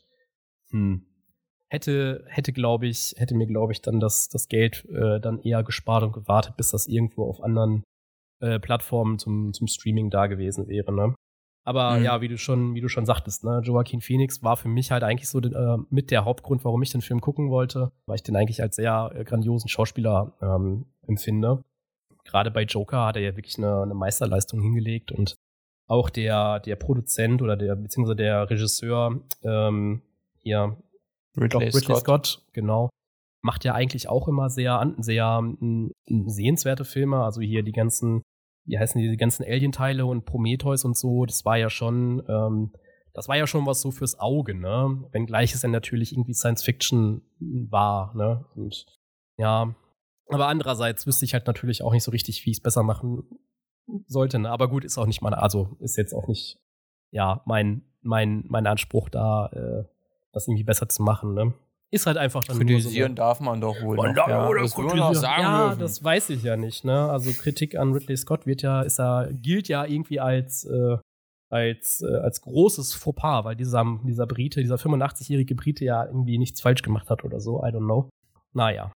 hm, 0.70 1.06
hätte, 1.68 2.24
hätte, 2.28 2.52
glaube 2.52 2.86
ich, 2.86 3.14
hätte 3.16 3.34
mir, 3.34 3.46
glaube 3.46 3.72
ich, 3.72 3.80
dann 3.80 3.98
das, 3.98 4.28
das 4.28 4.48
Geld 4.48 4.84
äh, 4.90 5.20
dann 5.20 5.40
eher 5.40 5.64
gespart 5.64 6.04
und 6.04 6.12
gewartet, 6.12 6.56
bis 6.56 6.70
das 6.70 6.86
irgendwo 6.86 7.24
auf 7.24 7.42
anderen 7.42 7.82
äh, 8.40 8.60
Plattformen 8.60 9.18
zum, 9.18 9.52
zum 9.54 9.66
Streaming 9.66 10.10
da 10.10 10.26
gewesen 10.26 10.68
wäre, 10.68 10.92
ne? 10.92 11.14
Aber 11.66 11.98
mhm. 11.98 12.04
ja, 12.04 12.20
wie 12.20 12.28
du 12.28 12.36
schon, 12.36 12.74
wie 12.74 12.82
du 12.82 12.88
schon 12.88 13.06
sagtest, 13.06 13.42
ne, 13.42 13.62
Joaquin 13.64 14.02
Phoenix 14.02 14.42
war 14.42 14.58
für 14.58 14.68
mich 14.68 14.92
halt 14.92 15.02
eigentlich 15.02 15.30
so 15.30 15.40
äh, 15.40 15.78
mit 15.88 16.10
der 16.10 16.26
Hauptgrund, 16.26 16.62
warum 16.64 16.82
ich 16.82 16.90
den 16.90 17.00
Film 17.00 17.22
gucken 17.22 17.50
wollte, 17.50 17.90
weil 18.06 18.16
ich 18.16 18.22
den 18.22 18.36
eigentlich 18.36 18.60
als 18.62 18.76
sehr 18.76 19.10
äh, 19.14 19.24
grandiosen 19.24 19.68
Schauspieler 19.68 20.34
ähm, 20.42 20.84
empfinde. 21.06 21.64
Gerade 22.24 22.50
bei 22.50 22.62
Joker 22.62 23.06
hat 23.06 23.16
er 23.16 23.22
ja 23.22 23.36
wirklich 23.36 23.58
eine, 23.58 23.82
eine 23.82 23.94
Meisterleistung 23.94 24.60
hingelegt 24.60 25.12
und 25.12 25.34
auch 25.86 26.08
der, 26.08 26.60
der 26.60 26.76
Produzent 26.76 27.42
oder 27.42 27.56
der, 27.56 27.76
beziehungsweise 27.76 28.16
der 28.16 28.48
Regisseur, 28.48 29.20
ähm, 29.42 30.02
hier, 30.40 30.76
Ridley, 31.36 31.66
Ridley 31.66 31.96
Scott. 31.96 32.26
Scott. 32.26 32.42
genau, 32.52 32.88
macht 33.42 33.64
ja 33.64 33.74
eigentlich 33.74 34.08
auch 34.08 34.28
immer 34.28 34.48
sehr, 34.48 34.94
sehr 34.98 35.38
m, 35.40 35.92
sehenswerte 36.06 36.84
Filme. 36.84 37.22
Also 37.22 37.40
hier 37.42 37.62
die 37.62 37.72
ganzen 37.72 38.22
wie 38.66 38.78
heißen 38.78 39.00
die, 39.00 39.10
die 39.10 39.16
ganzen 39.16 39.44
Alien-Teile 39.44 40.06
und 40.06 40.24
Prometheus 40.24 40.84
und 40.84 40.96
so, 40.96 41.26
das 41.26 41.44
war 41.44 41.56
ja 41.56 41.70
schon, 41.70 42.22
ähm, 42.28 42.72
das 43.12 43.28
war 43.28 43.36
ja 43.36 43.46
schon 43.46 43.66
was 43.66 43.80
so 43.80 43.90
fürs 43.90 44.18
Auge, 44.18 44.54
ne? 44.54 45.04
Wenngleich 45.12 45.54
es 45.54 45.60
dann 45.60 45.70
natürlich 45.70 46.12
irgendwie 46.12 46.34
Science 46.34 46.62
Fiction 46.62 47.22
war, 47.38 48.14
ne? 48.14 48.44
Und 48.56 48.86
ja, 49.36 49.74
aber 50.28 50.48
andererseits 50.48 51.06
wüsste 51.06 51.24
ich 51.24 51.34
halt 51.34 51.46
natürlich 51.46 51.82
auch 51.82 51.92
nicht 51.92 52.04
so 52.04 52.10
richtig, 52.10 52.44
wie 52.44 52.50
ich 52.50 52.58
es 52.58 52.62
besser 52.62 52.82
machen 52.82 53.24
sollte, 54.06 54.38
ne? 54.38 54.50
Aber 54.50 54.68
gut, 54.68 54.84
ist 54.84 54.98
auch 54.98 55.06
nicht 55.06 55.22
meine, 55.22 55.40
also 55.40 55.76
ist 55.80 55.96
jetzt 55.96 56.14
auch 56.14 56.26
nicht, 56.26 56.58
ja, 57.10 57.42
mein 57.44 57.82
mein, 58.04 58.44
mein 58.48 58.66
Anspruch 58.66 59.08
da, 59.08 59.46
äh, 59.52 59.84
das 60.32 60.46
irgendwie 60.46 60.64
besser 60.64 60.88
zu 60.88 61.02
machen, 61.02 61.34
ne? 61.34 61.54
Ist 61.90 62.06
halt 62.06 62.16
einfach 62.16 62.44
dann 62.44 62.58
Kritisieren 62.58 63.12
so 63.12 63.14
darf 63.14 63.40
man 63.40 63.60
doch 63.60 63.80
wohl. 63.80 63.96
Man 63.96 64.14
noch, 64.14 64.28
ja, 64.28 64.48
oder 64.48 64.62
das 64.62 64.76
noch 64.76 65.14
sagen 65.14 65.42
ja, 65.42 65.66
dürfen. 65.68 65.80
das 65.80 66.02
weiß 66.02 66.30
ich 66.30 66.42
ja 66.42 66.56
nicht, 66.56 66.84
ne? 66.84 67.08
Also 67.10 67.30
Kritik 67.32 67.76
an 67.76 67.92
Ridley 67.92 68.16
Scott 68.16 68.46
wird 68.46 68.62
ja, 68.62 68.82
ist 68.82 68.98
ja, 68.98 69.28
gilt 69.30 69.68
ja 69.68 69.84
irgendwie 69.84 70.18
als, 70.18 70.64
äh, 70.64 70.96
als, 71.50 72.02
äh, 72.02 72.16
als 72.16 72.40
großes 72.40 72.94
Fauxpas, 72.94 73.44
weil 73.44 73.54
dieser, 73.54 73.84
dieser 74.04 74.26
Brite, 74.26 74.60
dieser 74.60 74.76
85-jährige 74.76 75.54
Brite 75.54 75.84
ja 75.84 76.04
irgendwie 76.04 76.38
nichts 76.38 76.60
falsch 76.60 76.82
gemacht 76.82 77.10
hat 77.10 77.22
oder 77.22 77.40
so, 77.40 77.60
I 77.60 77.68
don't 77.68 77.84
know. 77.84 78.08
Naja. 78.52 78.90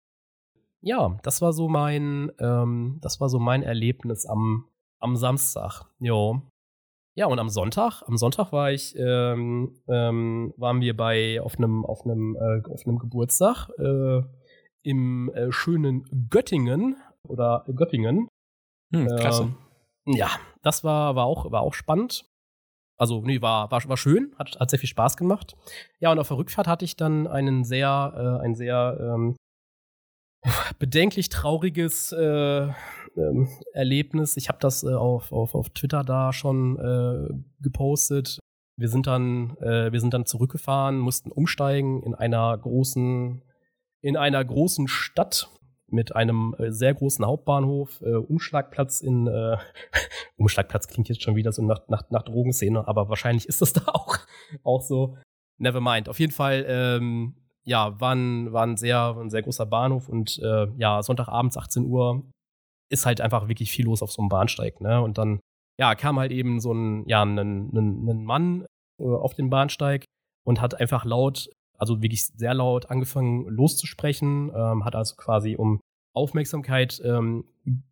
Ja, 0.80 1.18
das 1.22 1.42
war 1.42 1.52
so 1.52 1.68
mein, 1.68 2.30
ähm, 2.38 2.98
das 3.00 3.20
war 3.20 3.28
so 3.28 3.38
mein 3.38 3.62
Erlebnis 3.62 4.26
am, 4.26 4.68
am 5.00 5.16
Samstag. 5.16 5.84
Jo. 5.98 6.42
Ja, 7.14 7.26
und 7.26 7.40
am 7.40 7.48
Sonntag, 7.48 8.02
am 8.06 8.16
Sonntag 8.16 8.52
war 8.52 8.70
ich, 8.70 8.94
ähm, 8.96 9.80
ähm, 9.88 10.54
waren 10.56 10.80
wir 10.80 10.96
bei 10.96 11.40
auf 11.40 11.58
einem 11.58 11.84
auf 11.84 12.04
einem 12.04 12.36
äh, 12.36 12.62
auf 12.70 12.86
einem 12.86 12.98
Geburtstag 12.98 13.70
äh, 13.78 14.22
im 14.82 15.28
äh, 15.34 15.50
schönen 15.50 16.04
Göttingen 16.30 16.96
oder 17.24 17.64
Göppingen. 17.74 18.28
Hm, 18.94 19.06
klasse. 19.16 19.54
Ähm, 20.06 20.14
ja, 20.14 20.30
das 20.62 20.84
war 20.84 21.16
war 21.16 21.24
auch 21.24 21.50
war 21.50 21.62
auch 21.62 21.74
spannend. 21.74 22.24
Also, 22.98 23.20
nee, 23.22 23.40
war, 23.40 23.70
war, 23.70 23.88
war 23.88 23.96
schön, 23.96 24.34
hat, 24.38 24.58
hat 24.58 24.70
sehr 24.70 24.78
viel 24.80 24.88
Spaß 24.88 25.16
gemacht. 25.16 25.56
Ja, 26.00 26.10
und 26.10 26.18
auf 26.18 26.28
der 26.28 26.36
Rückfahrt 26.36 26.66
hatte 26.66 26.84
ich 26.84 26.96
dann 26.96 27.28
einen 27.28 27.62
sehr, 27.62 28.12
äh, 28.40 28.44
ein 28.44 28.56
sehr 28.56 28.98
ähm, 29.00 29.36
bedenklich 30.78 31.28
trauriges 31.28 32.12
äh, 32.12 32.68
ähm, 33.16 33.48
Erlebnis. 33.72 34.36
Ich 34.36 34.48
habe 34.48 34.58
das 34.60 34.84
äh, 34.84 34.94
auf, 34.94 35.32
auf, 35.32 35.54
auf 35.54 35.70
Twitter 35.70 36.04
da 36.04 36.32
schon 36.32 36.78
äh, 36.78 37.34
gepostet. 37.60 38.38
Wir 38.76 38.88
sind 38.88 39.06
dann, 39.06 39.56
äh, 39.58 39.92
wir 39.92 40.00
sind 40.00 40.14
dann 40.14 40.26
zurückgefahren, 40.26 40.98
mussten 40.98 41.32
umsteigen 41.32 42.02
in 42.02 42.14
einer 42.14 42.56
großen, 42.56 43.42
in 44.02 44.16
einer 44.16 44.44
großen 44.44 44.86
Stadt 44.86 45.50
mit 45.90 46.14
einem 46.14 46.54
äh, 46.58 46.70
sehr 46.70 46.94
großen 46.94 47.24
Hauptbahnhof, 47.24 48.00
äh, 48.02 48.14
Umschlagplatz 48.14 49.00
in 49.00 49.28
Umschlagplatz 50.36 50.86
klingt 50.86 51.08
jetzt 51.08 51.22
schon 51.22 51.34
wieder 51.34 51.52
so 51.52 51.62
nach, 51.62 51.88
nach, 51.88 52.08
nach 52.10 52.22
Drogenszene, 52.22 52.86
aber 52.86 53.08
wahrscheinlich 53.08 53.48
ist 53.48 53.62
das 53.62 53.72
da 53.74 53.86
auch, 53.86 54.18
auch 54.62 54.82
so. 54.82 55.16
Never 55.60 55.80
mind. 55.80 56.08
Auf 56.08 56.20
jeden 56.20 56.32
Fall, 56.32 56.64
ähm, 56.68 57.34
ja, 57.68 58.00
war 58.00 58.14
ein, 58.14 58.52
war 58.52 58.66
ein 58.66 58.76
sehr, 58.76 59.16
ein 59.18 59.30
sehr 59.30 59.42
großer 59.42 59.66
Bahnhof 59.66 60.08
und 60.08 60.38
äh, 60.38 60.68
ja, 60.78 61.02
Sonntagabends 61.02 61.58
18 61.58 61.84
Uhr 61.84 62.24
ist 62.90 63.04
halt 63.04 63.20
einfach 63.20 63.48
wirklich 63.48 63.70
viel 63.70 63.84
los 63.84 64.02
auf 64.02 64.10
so 64.10 64.22
einem 64.22 64.30
Bahnsteig, 64.30 64.80
ne? 64.80 65.02
Und 65.02 65.18
dann, 65.18 65.40
ja, 65.78 65.94
kam 65.94 66.18
halt 66.18 66.32
eben 66.32 66.60
so 66.60 66.72
ein, 66.72 67.06
ja, 67.06 67.22
ein, 67.22 67.38
ein, 67.38 68.08
ein 68.08 68.24
Mann 68.24 68.66
äh, 68.98 69.04
auf 69.04 69.34
den 69.34 69.50
Bahnsteig 69.50 70.04
und 70.46 70.62
hat 70.62 70.80
einfach 70.80 71.04
laut, 71.04 71.50
also 71.76 72.00
wirklich 72.00 72.24
sehr 72.26 72.54
laut 72.54 72.90
angefangen 72.90 73.46
loszusprechen, 73.48 74.50
ähm, 74.54 74.84
hat 74.86 74.96
also 74.96 75.16
quasi 75.16 75.54
um 75.56 75.80
Aufmerksamkeit 76.14 77.00
ähm, 77.04 77.44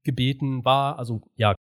gebeten, 0.05 0.65
war, 0.65 0.99
also 0.99 1.21
ja, 1.37 1.55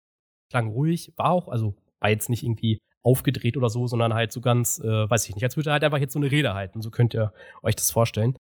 klang 0.50 0.68
ruhig, 0.68 1.12
war 1.16 1.31
auch, 1.31 1.48
also 1.48 1.74
war 2.00 2.11
jetzt 2.11 2.31
nicht 2.31 2.44
irgendwie 2.44 2.79
aufgedreht 3.05 3.57
oder 3.57 3.69
so, 3.69 3.87
sondern 3.87 4.14
halt 4.14 4.33
so 4.33 4.40
ganz, 4.40 4.81
äh, 4.81 5.09
weiß 5.11 5.29
ich 5.29 5.35
nicht, 5.35 5.45
als 5.45 5.57
würde 5.57 5.71
er 5.71 5.75
halt 5.75 5.85
einfach 5.85 5.99
jetzt 5.99 6.14
so 6.14 6.19
eine 6.19 6.31
Rede 6.31 6.55
halten. 6.55 6.83
So 6.83 6.90
könnt 6.90 7.14
ihr 7.14 7.33
euch 7.62 7.77
das 7.77 7.90
vorstellen. 7.90 8.37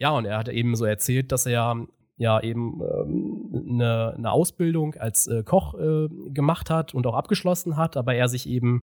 Ja, 0.00 0.10
und 0.10 0.24
er 0.24 0.38
hat 0.38 0.48
eben 0.48 0.74
so 0.76 0.84
erzählt, 0.84 1.30
dass 1.30 1.46
er 1.46 1.86
ja 2.16 2.40
eben 2.40 2.80
ähm, 2.80 3.68
eine, 3.70 4.14
eine 4.16 4.32
Ausbildung 4.32 4.94
als 4.94 5.26
äh, 5.26 5.42
Koch 5.44 5.74
äh, 5.74 6.08
gemacht 6.30 6.70
hat 6.70 6.94
und 6.94 7.06
auch 7.06 7.14
abgeschlossen 7.14 7.76
hat, 7.76 7.96
aber 7.96 8.14
er 8.14 8.28
sich 8.28 8.48
eben 8.48 8.80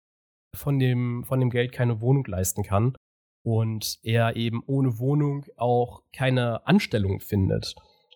von 0.56 0.78
dem, 0.78 1.24
von 1.24 1.40
dem 1.40 1.50
Geld 1.50 1.72
keine 1.72 2.02
Wohnung 2.02 2.26
leisten 2.28 2.64
kann 2.64 2.96
und 3.44 4.00
er 4.04 4.36
eben 4.36 4.64
ohne 4.68 5.00
Wohnung 5.00 5.46
auch 5.58 6.04
keine 6.14 6.66
Anstellung 6.68 7.20
findet. 7.20 7.76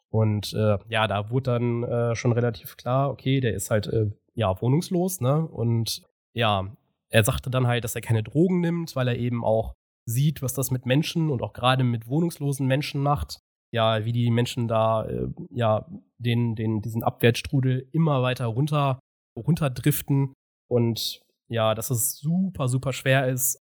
Und 0.09 0.53
äh, 0.53 0.77
ja, 0.89 1.07
da 1.07 1.29
wurde 1.29 1.51
dann 1.51 1.83
äh, 1.83 2.15
schon 2.15 2.31
relativ 2.31 2.77
klar, 2.77 3.09
okay, 3.09 3.39
der 3.39 3.53
ist 3.53 3.71
halt 3.71 3.87
äh, 3.87 4.11
ja 4.35 4.61
wohnungslos, 4.61 5.19
ne? 5.19 5.45
Und 5.45 6.03
ja, 6.33 6.71
er 7.09 7.23
sagte 7.23 7.49
dann 7.49 7.67
halt, 7.67 7.83
dass 7.83 7.95
er 7.95 8.01
keine 8.01 8.23
Drogen 8.23 8.59
nimmt, 8.59 8.95
weil 8.95 9.07
er 9.07 9.17
eben 9.17 9.43
auch 9.43 9.73
sieht, 10.05 10.41
was 10.41 10.53
das 10.53 10.71
mit 10.71 10.85
Menschen 10.85 11.29
und 11.29 11.41
auch 11.41 11.53
gerade 11.53 11.83
mit 11.83 12.07
wohnungslosen 12.07 12.67
Menschen 12.67 13.01
macht. 13.01 13.39
Ja, 13.73 14.05
wie 14.05 14.13
die 14.13 14.31
Menschen 14.31 14.69
da 14.69 15.05
äh, 15.05 15.27
ja 15.49 15.85
den, 16.17 16.55
den, 16.55 16.81
diesen 16.81 17.03
Abwärtsstrudel 17.03 17.89
immer 17.91 18.21
weiter 18.21 18.45
runter, 18.45 18.99
runterdriften 19.37 20.33
und 20.69 21.21
ja, 21.49 21.75
dass 21.75 21.89
es 21.89 22.17
super, 22.17 22.69
super 22.69 22.93
schwer 22.93 23.27
ist, 23.27 23.59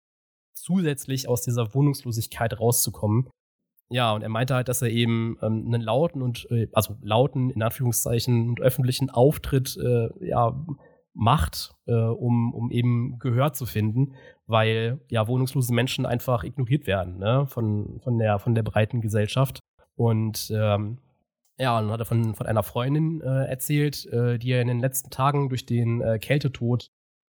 zusätzlich 0.55 1.29
aus 1.29 1.42
dieser 1.42 1.74
Wohnungslosigkeit 1.74 2.59
rauszukommen. 2.59 3.29
Ja, 3.90 4.12
und 4.12 4.22
er 4.22 4.29
meinte 4.29 4.55
halt, 4.55 4.68
dass 4.68 4.83
er 4.83 4.90
eben 4.90 5.38
ähm, 5.40 5.64
einen 5.66 5.81
lauten 5.81 6.20
und, 6.20 6.46
äh, 6.51 6.68
also 6.74 6.96
lauten, 7.01 7.51
in 7.51 7.62
Anführungszeichen, 7.62 8.51
und 8.51 8.61
öffentlichen 8.61 9.09
Auftritt, 9.09 9.77
äh, 9.79 10.09
ja, 10.20 10.64
macht, 11.18 11.74
äh, 11.87 11.92
um, 11.92 12.54
um 12.54 12.70
eben 12.70 13.18
Gehör 13.18 13.52
zu 13.52 13.66
finden, 13.66 14.14
weil 14.46 15.00
ja 15.09 15.26
wohnungslose 15.26 15.74
Menschen 15.74 16.07
einfach 16.07 16.44
ignoriert 16.44 16.87
werden, 16.87 17.18
ne, 17.18 17.46
von, 17.48 18.00
von 18.00 18.18
der, 18.18 18.38
von 18.38 18.54
der 18.54 18.62
breiten 18.62 19.00
Gesellschaft. 19.00 19.59
Und 19.96 20.50
ähm, 20.54 20.98
ja, 21.59 21.81
dann 21.81 21.90
hat 21.90 22.00
er 22.00 22.07
von, 22.07 22.35
von 22.37 22.46
einer 22.46 22.62
Freundin 22.62 23.20
äh, 23.20 23.46
erzählt, 23.46 24.07
äh, 24.07 24.38
die 24.38 24.52
er 24.52 24.62
in 24.62 24.68
den 24.68 24.78
letzten 24.78 25.11
Tagen 25.11 25.48
durch 25.48 25.66
den 25.66 26.00
äh, 26.00 26.20
Kältetod 26.20 26.88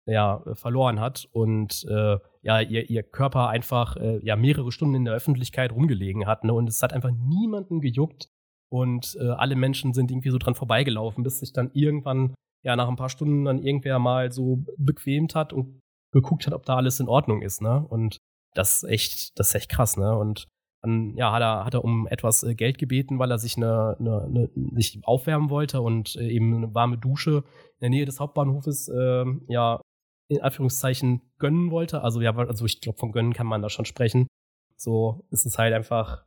ja, 0.05 0.43
verloren 0.53 0.99
hat 0.99 1.27
und 1.31 1.85
äh, 1.89 2.17
ja, 2.43 2.59
ihr, 2.59 2.89
ihr 2.89 3.03
Körper 3.03 3.49
einfach 3.49 3.97
äh, 3.97 4.19
ja 4.23 4.35
mehrere 4.35 4.71
Stunden 4.71 4.95
in 4.95 5.05
der 5.05 5.13
Öffentlichkeit 5.13 5.71
rumgelegen 5.71 6.25
hat, 6.27 6.43
ne? 6.43 6.53
Und 6.53 6.67
es 6.69 6.81
hat 6.81 6.93
einfach 6.93 7.11
niemanden 7.11 7.81
gejuckt 7.81 8.29
und 8.69 9.17
äh, 9.19 9.29
alle 9.29 9.55
Menschen 9.55 9.93
sind 9.93 10.11
irgendwie 10.11 10.31
so 10.31 10.37
dran 10.37 10.55
vorbeigelaufen, 10.55 11.23
bis 11.23 11.39
sich 11.39 11.53
dann 11.53 11.71
irgendwann, 11.73 12.33
ja, 12.63 12.75
nach 12.75 12.87
ein 12.87 12.95
paar 12.95 13.09
Stunden 13.09 13.45
dann 13.45 13.63
irgendwer 13.63 13.99
mal 13.99 14.31
so 14.31 14.63
bequemt 14.77 15.35
hat 15.35 15.53
und 15.53 15.79
geguckt 16.13 16.45
hat, 16.45 16.53
ob 16.53 16.65
da 16.65 16.75
alles 16.75 16.99
in 16.99 17.07
Ordnung 17.07 17.41
ist, 17.41 17.61
ne? 17.61 17.85
Und 17.87 18.17
das 18.53 18.83
ist 18.83 18.89
echt, 18.89 19.39
das 19.39 19.49
ist 19.49 19.55
echt 19.55 19.69
krass, 19.69 19.97
ne? 19.97 20.15
Und 20.15 20.47
dann, 20.83 21.15
ja, 21.15 21.31
hat 21.31 21.41
er, 21.41 21.65
hat 21.65 21.73
er 21.73 21.83
um 21.83 22.07
etwas 22.07 22.43
äh, 22.43 22.55
Geld 22.55 22.77
gebeten, 22.77 23.19
weil 23.19 23.31
er 23.31 23.37
sich 23.37 23.55
eine, 23.55 23.95
eine, 23.99 24.23
eine 24.23 24.49
sich 24.81 24.99
aufwärmen 25.03 25.49
wollte 25.49 25.81
und 25.81 26.15
äh, 26.15 26.27
eben 26.27 26.55
eine 26.55 26.73
warme 26.73 26.97
Dusche 26.97 27.43
in 27.75 27.81
der 27.81 27.89
Nähe 27.89 28.05
des 28.05 28.19
Hauptbahnhofes, 28.19 28.89
äh, 28.89 29.25
ja, 29.47 29.79
in 30.27 30.41
Anführungszeichen 30.41 31.21
gönnen 31.37 31.71
wollte. 31.71 32.01
Also 32.01 32.21
ja, 32.21 32.35
also 32.35 32.65
ich 32.65 32.81
glaube, 32.81 32.97
von 32.97 33.11
gönnen 33.11 33.33
kann 33.33 33.47
man 33.47 33.61
da 33.61 33.69
schon 33.69 33.85
sprechen. 33.85 34.27
So 34.75 35.25
ist 35.29 35.45
es 35.45 35.57
halt 35.57 35.73
einfach, 35.73 36.25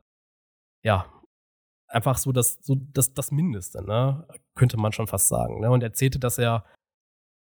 ja, 0.83 1.05
einfach 1.87 2.17
so 2.17 2.31
das, 2.31 2.59
so 2.61 2.75
das, 2.93 3.13
das 3.13 3.31
Mindeste, 3.31 3.83
ne? 3.83 4.27
Könnte 4.55 4.77
man 4.77 4.91
schon 4.91 5.07
fast 5.07 5.27
sagen. 5.27 5.59
Ne? 5.59 5.69
Und 5.71 5.81
er 5.81 5.89
erzählte, 5.89 6.19
dass 6.19 6.37
er, 6.37 6.65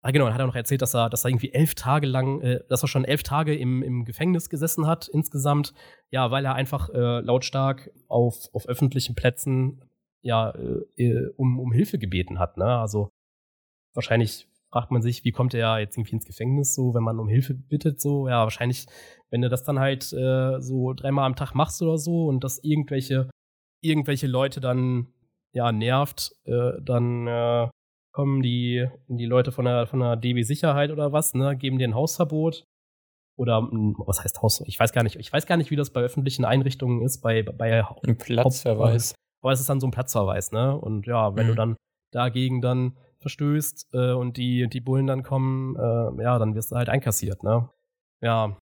ah 0.01 0.11
genau, 0.11 0.25
dann 0.25 0.33
hat 0.33 0.41
er 0.41 0.47
noch 0.47 0.55
erzählt, 0.55 0.81
dass 0.81 0.93
er, 0.93 1.09
dass 1.09 1.25
er 1.25 1.29
irgendwie 1.29 1.53
elf 1.53 1.75
Tage 1.75 2.07
lang, 2.07 2.41
äh, 2.41 2.61
dass 2.69 2.83
er 2.83 2.87
schon 2.87 3.05
elf 3.05 3.23
Tage 3.23 3.55
im, 3.55 3.83
im 3.83 4.05
Gefängnis 4.05 4.49
gesessen 4.49 4.87
hat 4.87 5.07
insgesamt, 5.07 5.73
ja, 6.11 6.31
weil 6.31 6.45
er 6.45 6.55
einfach 6.55 6.89
äh, 6.89 7.21
lautstark 7.21 7.91
auf, 8.07 8.49
auf 8.53 8.67
öffentlichen 8.67 9.15
Plätzen 9.15 9.83
ja 10.21 10.53
äh, 10.97 11.27
um, 11.37 11.59
um 11.59 11.71
Hilfe 11.71 11.97
gebeten 11.97 12.39
hat, 12.39 12.57
ne? 12.57 12.79
Also 12.79 13.09
wahrscheinlich 13.93 14.47
fragt 14.71 14.91
man 14.91 15.01
sich, 15.01 15.23
wie 15.23 15.31
kommt 15.31 15.53
er 15.53 15.79
jetzt 15.79 15.97
irgendwie 15.97 16.15
ins 16.15 16.25
Gefängnis, 16.25 16.75
so, 16.75 16.93
wenn 16.93 17.03
man 17.03 17.19
um 17.19 17.27
Hilfe 17.27 17.53
bittet, 17.53 17.99
so, 17.99 18.27
ja, 18.27 18.43
wahrscheinlich, 18.43 18.85
wenn 19.29 19.41
du 19.41 19.49
das 19.49 19.63
dann 19.63 19.79
halt 19.79 20.13
äh, 20.13 20.59
so 20.59 20.93
dreimal 20.93 21.25
am 21.25 21.35
Tag 21.35 21.55
machst 21.55 21.81
oder 21.81 21.97
so 21.97 22.27
und 22.27 22.43
das 22.43 22.63
irgendwelche, 22.63 23.29
irgendwelche 23.81 24.27
Leute 24.27 24.59
dann, 24.59 25.07
ja, 25.53 25.71
nervt, 25.71 26.35
äh, 26.45 26.73
dann 26.81 27.27
äh, 27.27 27.69
kommen 28.11 28.41
die, 28.41 28.87
die 29.07 29.25
Leute 29.25 29.51
von 29.51 29.65
der, 29.65 29.87
von 29.87 29.99
der 29.99 30.15
DB 30.15 30.43
Sicherheit 30.43 30.91
oder 30.91 31.11
was, 31.11 31.33
ne, 31.33 31.55
geben 31.55 31.77
dir 31.77 31.87
ein 31.87 31.95
Hausverbot. 31.95 32.63
Oder 33.37 33.59
hm, 33.59 33.95
was 33.99 34.21
heißt 34.21 34.41
Haus? 34.41 34.61
Ich 34.65 34.77
weiß 34.79 34.91
gar 34.91 35.03
nicht, 35.03 35.15
ich 35.15 35.31
weiß 35.31 35.45
gar 35.45 35.55
nicht, 35.55 35.71
wie 35.71 35.77
das 35.77 35.91
bei 35.91 36.01
öffentlichen 36.01 36.43
Einrichtungen 36.43 37.01
ist, 37.01 37.21
bei, 37.21 37.41
bei 37.43 37.85
ein 38.05 38.17
Platzverweis. 38.17 39.15
Aber 39.41 39.53
es 39.53 39.61
ist 39.61 39.69
dann 39.69 39.79
so 39.79 39.87
ein 39.87 39.91
Platzverweis, 39.91 40.51
ne? 40.51 40.77
Und 40.77 41.07
ja, 41.07 41.35
wenn 41.35 41.45
mhm. 41.45 41.49
du 41.51 41.55
dann 41.55 41.75
dagegen 42.11 42.61
dann 42.61 42.97
verstößt 43.19 43.93
äh, 43.93 44.11
und 44.11 44.35
die, 44.35 44.67
die 44.67 44.81
Bullen 44.81 45.07
dann 45.07 45.23
kommen, 45.23 45.75
äh, 45.77 46.23
ja, 46.23 46.37
dann 46.39 46.55
wirst 46.55 46.71
du 46.71 46.75
halt 46.75 46.89
einkassiert, 46.89 47.43
ne? 47.43 47.69
Ja, 48.21 48.57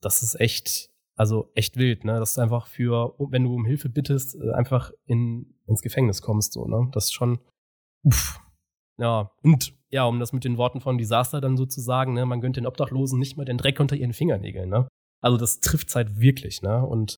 das 0.00 0.22
ist 0.22 0.38
echt, 0.40 0.89
also 1.20 1.50
echt 1.54 1.76
wild, 1.76 2.06
ne? 2.06 2.18
Dass 2.18 2.34
du 2.34 2.40
einfach 2.40 2.66
für, 2.66 3.14
wenn 3.18 3.44
du 3.44 3.54
um 3.54 3.66
Hilfe 3.66 3.90
bittest, 3.90 4.36
äh, 4.36 4.52
einfach 4.52 4.90
in, 5.04 5.54
ins 5.66 5.82
Gefängnis 5.82 6.22
kommst, 6.22 6.54
so, 6.54 6.66
ne? 6.66 6.88
Das 6.92 7.04
ist 7.04 7.12
schon, 7.12 7.40
uff. 8.02 8.40
Ja, 8.98 9.30
und 9.42 9.74
ja, 9.90 10.04
um 10.04 10.18
das 10.18 10.32
mit 10.32 10.44
den 10.44 10.56
Worten 10.56 10.80
von 10.80 10.96
Desaster 10.96 11.42
dann 11.42 11.58
sozusagen, 11.58 12.14
ne, 12.14 12.24
man 12.24 12.40
gönnt 12.40 12.56
den 12.56 12.66
Obdachlosen 12.66 13.18
nicht 13.18 13.36
mal 13.36 13.44
den 13.44 13.58
Dreck 13.58 13.80
unter 13.80 13.96
ihren 13.96 14.14
Fingernägeln, 14.14 14.70
ne? 14.70 14.88
Also 15.22 15.36
das 15.36 15.60
trifft 15.60 15.94
halt 15.94 16.20
wirklich, 16.20 16.62
ne? 16.62 16.86
Und 16.86 17.16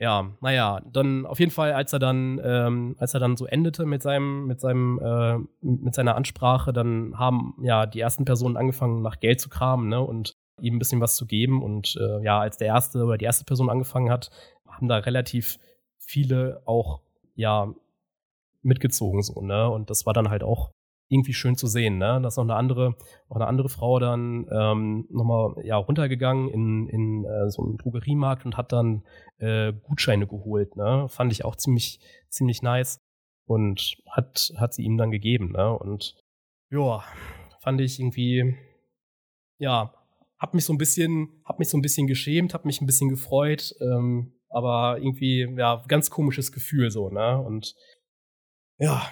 ja, 0.00 0.32
naja, 0.40 0.80
dann 0.92 1.24
auf 1.24 1.38
jeden 1.38 1.52
Fall, 1.52 1.72
als 1.72 1.92
er 1.92 2.00
dann, 2.00 2.40
ähm, 2.42 2.96
als 2.98 3.14
er 3.14 3.20
dann 3.20 3.36
so 3.36 3.46
endete 3.46 3.86
mit 3.86 4.02
seinem, 4.02 4.48
mit 4.48 4.60
seinem, 4.60 4.98
äh, 4.98 5.38
mit 5.60 5.94
seiner 5.94 6.16
Ansprache, 6.16 6.72
dann 6.72 7.16
haben 7.16 7.54
ja 7.62 7.86
die 7.86 8.00
ersten 8.00 8.24
Personen 8.24 8.56
angefangen, 8.56 9.02
nach 9.02 9.20
Geld 9.20 9.40
zu 9.40 9.48
kramen, 9.48 9.88
ne? 9.88 10.00
Und 10.00 10.34
ihm 10.60 10.76
ein 10.76 10.78
bisschen 10.78 11.00
was 11.00 11.16
zu 11.16 11.26
geben. 11.26 11.62
Und 11.62 11.96
äh, 12.00 12.22
ja, 12.24 12.40
als 12.40 12.56
der 12.56 12.68
erste 12.68 13.04
oder 13.04 13.18
die 13.18 13.24
erste 13.24 13.44
Person 13.44 13.70
angefangen 13.70 14.10
hat, 14.10 14.30
haben 14.68 14.88
da 14.88 14.98
relativ 14.98 15.58
viele 15.98 16.62
auch 16.64 17.00
ja 17.34 17.72
mitgezogen 18.62 19.22
so, 19.22 19.40
ne? 19.40 19.70
Und 19.70 19.90
das 19.90 20.06
war 20.06 20.12
dann 20.12 20.30
halt 20.30 20.42
auch 20.42 20.72
irgendwie 21.08 21.34
schön 21.34 21.56
zu 21.56 21.66
sehen, 21.66 21.98
ne? 21.98 22.20
Dass 22.22 22.36
noch 22.36 22.44
eine 22.44 22.54
andere, 22.54 22.94
auch 23.28 23.36
eine 23.36 23.46
andere 23.46 23.68
Frau 23.68 23.98
dann 23.98 24.46
ähm, 24.52 25.06
nochmal 25.10 25.54
ja, 25.64 25.76
runtergegangen 25.76 26.48
in, 26.48 26.88
in 26.88 27.24
äh, 27.24 27.50
so 27.50 27.62
einen 27.62 27.78
Drogeriemarkt 27.78 28.44
und 28.46 28.56
hat 28.56 28.72
dann 28.72 29.02
äh, 29.38 29.72
Gutscheine 29.72 30.26
geholt, 30.26 30.76
ne? 30.76 31.06
Fand 31.08 31.32
ich 31.32 31.44
auch 31.44 31.56
ziemlich, 31.56 32.00
ziemlich 32.28 32.62
nice. 32.62 33.00
Und 33.46 33.96
hat, 34.08 34.52
hat 34.56 34.72
sie 34.74 34.84
ihm 34.84 34.96
dann 34.96 35.10
gegeben, 35.10 35.52
ne? 35.52 35.76
Und 35.76 36.14
ja, 36.70 37.02
fand 37.60 37.80
ich 37.80 37.98
irgendwie, 37.98 38.56
ja, 39.58 39.92
hab 40.40 40.54
mich 40.54 40.64
so 40.64 40.72
ein 40.72 40.78
bisschen, 40.78 41.42
hab 41.44 41.58
mich 41.58 41.68
so 41.68 41.76
ein 41.76 41.82
bisschen 41.82 42.06
geschämt, 42.06 42.54
hab 42.54 42.64
mich 42.64 42.80
ein 42.80 42.86
bisschen 42.86 43.10
gefreut, 43.10 43.74
ähm, 43.80 44.32
aber 44.48 44.98
irgendwie, 44.98 45.46
ja, 45.56 45.82
ganz 45.86 46.10
komisches 46.10 46.50
Gefühl 46.50 46.90
so, 46.90 47.10
ne? 47.10 47.38
Und 47.38 47.76
ja, 48.78 49.02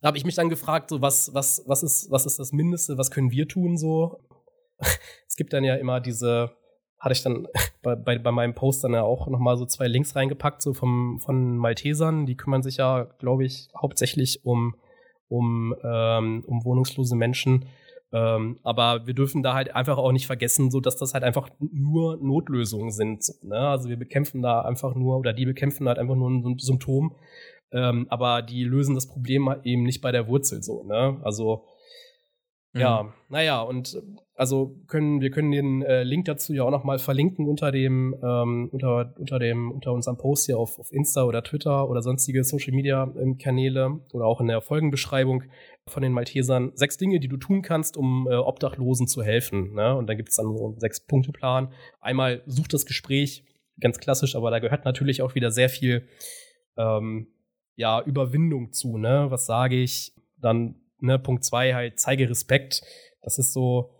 da 0.00 0.08
habe 0.08 0.16
ich 0.16 0.24
mich 0.24 0.34
dann 0.34 0.48
gefragt, 0.48 0.88
so 0.88 1.02
was, 1.02 1.34
was, 1.34 1.62
was 1.66 1.82
ist, 1.82 2.10
was 2.10 2.24
ist 2.24 2.38
das 2.38 2.52
Mindeste, 2.52 2.96
was 2.96 3.10
können 3.10 3.30
wir 3.30 3.46
tun 3.46 3.76
so? 3.76 4.18
es 5.28 5.36
gibt 5.36 5.52
dann 5.52 5.62
ja 5.62 5.74
immer 5.74 6.00
diese, 6.00 6.56
hatte 6.98 7.12
ich 7.12 7.22
dann 7.22 7.46
bei, 7.82 7.94
bei, 7.94 8.18
bei 8.18 8.32
meinem 8.32 8.54
Post 8.54 8.82
dann 8.82 8.94
ja 8.94 9.02
auch 9.02 9.28
nochmal 9.28 9.58
so 9.58 9.66
zwei 9.66 9.88
Links 9.88 10.16
reingepackt, 10.16 10.62
so 10.62 10.72
vom, 10.72 11.20
von 11.20 11.58
Maltesern, 11.58 12.24
die 12.24 12.36
kümmern 12.36 12.62
sich 12.62 12.78
ja, 12.78 13.04
glaube 13.18 13.44
ich, 13.44 13.68
hauptsächlich 13.78 14.44
um, 14.44 14.74
um, 15.28 15.74
ähm, 15.84 16.44
um 16.46 16.64
wohnungslose 16.64 17.14
Menschen. 17.14 17.66
Ähm, 18.12 18.58
aber 18.62 19.06
wir 19.06 19.14
dürfen 19.14 19.42
da 19.42 19.54
halt 19.54 19.74
einfach 19.74 19.98
auch 19.98 20.12
nicht 20.12 20.26
vergessen, 20.26 20.70
so 20.70 20.80
dass 20.80 20.96
das 20.96 21.14
halt 21.14 21.22
einfach 21.22 21.48
nur 21.60 22.16
Notlösungen 22.16 22.90
sind. 22.90 23.24
Ne? 23.42 23.56
Also 23.56 23.88
wir 23.88 23.96
bekämpfen 23.96 24.42
da 24.42 24.62
einfach 24.62 24.94
nur, 24.94 25.18
oder 25.18 25.32
die 25.32 25.46
bekämpfen 25.46 25.86
halt 25.86 25.98
einfach 25.98 26.16
nur 26.16 26.30
ein 26.30 26.58
Symptom 26.58 27.14
ähm, 27.72 28.06
aber 28.10 28.42
die 28.42 28.64
lösen 28.64 28.94
das 28.94 29.06
Problem 29.06 29.52
eben 29.64 29.84
nicht 29.84 30.00
bei 30.00 30.12
der 30.12 30.28
Wurzel 30.28 30.62
so, 30.62 30.82
ne? 30.84 31.20
Also, 31.22 31.64
mhm. 32.72 32.80
ja, 32.80 33.14
naja, 33.28 33.62
und 33.62 34.02
also 34.34 34.74
können, 34.88 35.20
wir 35.20 35.30
können 35.30 35.52
den 35.52 35.82
äh, 35.82 36.02
Link 36.02 36.24
dazu 36.24 36.52
ja 36.52 36.64
auch 36.64 36.70
nochmal 36.70 36.98
verlinken 36.98 37.46
unter 37.46 37.70
dem, 37.70 38.16
ähm, 38.22 38.70
unter, 38.72 39.14
unter 39.18 39.38
dem, 39.38 39.70
unter 39.70 39.92
unserem 39.92 40.16
Post 40.16 40.46
hier 40.46 40.58
auf, 40.58 40.78
auf 40.78 40.90
Insta 40.92 41.24
oder 41.24 41.44
Twitter 41.44 41.88
oder 41.88 42.02
sonstige 42.02 42.42
Social 42.42 42.74
Media 42.74 43.12
ähm, 43.20 43.38
Kanäle 43.38 44.00
oder 44.12 44.24
auch 44.24 44.40
in 44.40 44.48
der 44.48 44.62
Folgenbeschreibung 44.62 45.44
von 45.90 46.02
den 46.02 46.12
Maltesern. 46.12 46.72
Sechs 46.74 46.96
Dinge, 46.96 47.20
die 47.20 47.28
du 47.28 47.36
tun 47.36 47.62
kannst, 47.62 47.96
um 47.96 48.26
äh, 48.30 48.34
Obdachlosen 48.34 49.06
zu 49.06 49.22
helfen. 49.22 49.74
Ne? 49.74 49.94
Und 49.96 50.06
da 50.08 50.14
gibt 50.14 50.30
es 50.30 50.36
dann 50.36 50.56
so 50.56 50.66
einen 50.66 50.80
Sechs-Punkte-Plan. 50.80 51.72
Einmal 52.00 52.42
such 52.46 52.68
das 52.68 52.86
Gespräch, 52.86 53.44
ganz 53.80 53.98
klassisch, 53.98 54.36
aber 54.36 54.50
da 54.50 54.58
gehört 54.58 54.84
natürlich 54.84 55.22
auch 55.22 55.34
wieder 55.34 55.50
sehr 55.50 55.68
viel 55.68 56.08
ähm, 56.76 57.28
ja, 57.76 58.02
Überwindung 58.02 58.72
zu, 58.72 58.98
ne? 58.98 59.26
Was 59.30 59.46
sage 59.46 59.76
ich? 59.76 60.12
Dann, 60.36 60.76
ne, 60.98 61.18
Punkt 61.18 61.44
zwei 61.44 61.74
halt, 61.74 61.98
zeige 61.98 62.28
Respekt. 62.28 62.82
Das 63.22 63.38
ist 63.38 63.52
so, 63.52 63.90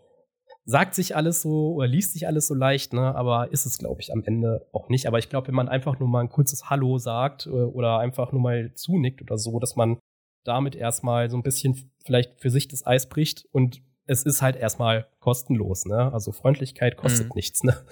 sagt 0.65 0.93
sich 0.93 1.15
alles 1.15 1.41
so 1.41 1.73
oder 1.73 1.87
liest 1.87 2.13
sich 2.13 2.27
alles 2.27 2.47
so 2.47 2.53
leicht, 2.53 2.93
ne? 2.93 3.15
Aber 3.15 3.51
ist 3.51 3.65
es, 3.65 3.79
glaube 3.79 4.01
ich, 4.01 4.13
am 4.13 4.23
Ende 4.23 4.67
auch 4.71 4.89
nicht. 4.89 5.07
Aber 5.07 5.17
ich 5.17 5.29
glaube, 5.29 5.47
wenn 5.47 5.55
man 5.55 5.67
einfach 5.67 5.99
nur 5.99 6.09
mal 6.09 6.21
ein 6.21 6.29
kurzes 6.29 6.69
Hallo 6.69 6.97
sagt 6.99 7.47
äh, 7.47 7.49
oder 7.49 7.97
einfach 7.97 8.31
nur 8.31 8.41
mal 8.41 8.73
zunickt 8.75 9.21
oder 9.21 9.37
so, 9.37 9.59
dass 9.59 9.75
man 9.75 9.97
damit 10.43 10.75
erstmal 10.75 11.29
so 11.29 11.37
ein 11.37 11.43
bisschen 11.43 11.91
vielleicht 12.03 12.39
für 12.39 12.49
sich 12.49 12.67
das 12.67 12.85
Eis 12.85 13.09
bricht 13.09 13.45
und 13.51 13.81
es 14.05 14.23
ist 14.23 14.41
halt 14.41 14.55
erstmal 14.55 15.07
kostenlos, 15.19 15.85
ne? 15.85 16.11
Also 16.11 16.31
Freundlichkeit 16.31 16.97
kostet 16.97 17.27
mhm. 17.27 17.33
nichts, 17.35 17.63
ne? 17.63 17.85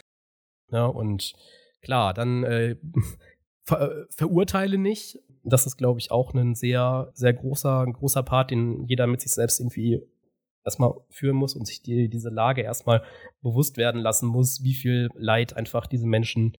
Ja, 0.71 0.85
und 0.85 1.33
klar, 1.81 2.13
dann 2.13 2.43
äh, 2.43 2.75
ver 3.63 4.07
verurteile 4.09 4.77
nicht, 4.77 5.19
das 5.43 5.65
ist, 5.65 5.77
glaube 5.77 5.99
ich, 5.99 6.11
auch 6.11 6.33
ein 6.33 6.55
sehr, 6.55 7.11
sehr 7.13 7.33
großer, 7.33 7.81
ein 7.81 7.93
großer 7.93 8.23
Part, 8.23 8.51
den 8.51 8.85
jeder 8.85 9.07
mit 9.07 9.21
sich 9.21 9.31
selbst 9.31 9.59
irgendwie 9.59 10.01
erstmal 10.65 10.93
führen 11.09 11.35
muss 11.35 11.55
und 11.55 11.65
sich 11.65 11.81
die, 11.81 12.09
diese 12.09 12.29
Lage 12.29 12.61
erstmal 12.61 13.03
bewusst 13.41 13.77
werden 13.77 14.01
lassen 14.01 14.27
muss, 14.27 14.63
wie 14.63 14.73
viel 14.73 15.09
Leid 15.15 15.55
einfach 15.55 15.87
diese 15.87 16.07
Menschen 16.07 16.55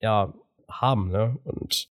ja 0.00 0.34
haben. 0.68 1.10
Ne? 1.10 1.38
Und 1.44 1.88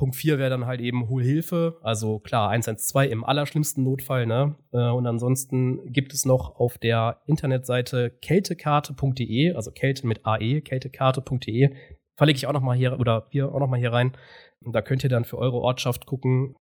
Punkt 0.00 0.16
4 0.16 0.38
wäre 0.38 0.48
dann 0.48 0.64
halt 0.64 0.80
eben 0.80 1.10
hol 1.10 1.22
Hilfe. 1.22 1.76
Also 1.82 2.20
klar, 2.20 2.48
112 2.48 3.12
im 3.12 3.22
allerschlimmsten 3.22 3.84
Notfall. 3.84 4.24
Ne? 4.24 4.56
Äh, 4.72 4.88
und 4.88 5.06
ansonsten 5.06 5.92
gibt 5.92 6.14
es 6.14 6.24
noch 6.24 6.58
auf 6.58 6.78
der 6.78 7.20
Internetseite 7.26 8.08
kältekarte.de, 8.08 9.52
also 9.52 9.70
Kälte 9.72 10.06
mit 10.06 10.24
AE, 10.24 10.62
kältekarte.de, 10.62 11.76
verlinke 12.16 12.38
ich 12.38 12.46
auch 12.46 12.54
noch 12.54 12.62
mal 12.62 12.74
hier 12.74 12.98
oder 12.98 13.26
hier 13.30 13.54
auch 13.54 13.60
noch 13.60 13.68
mal 13.68 13.78
hier 13.78 13.92
rein. 13.92 14.16
Und 14.64 14.74
da 14.74 14.80
könnt 14.80 15.04
ihr 15.04 15.10
dann 15.10 15.26
für 15.26 15.36
eure 15.36 15.58
Ortschaft 15.58 16.06
gucken, 16.06 16.56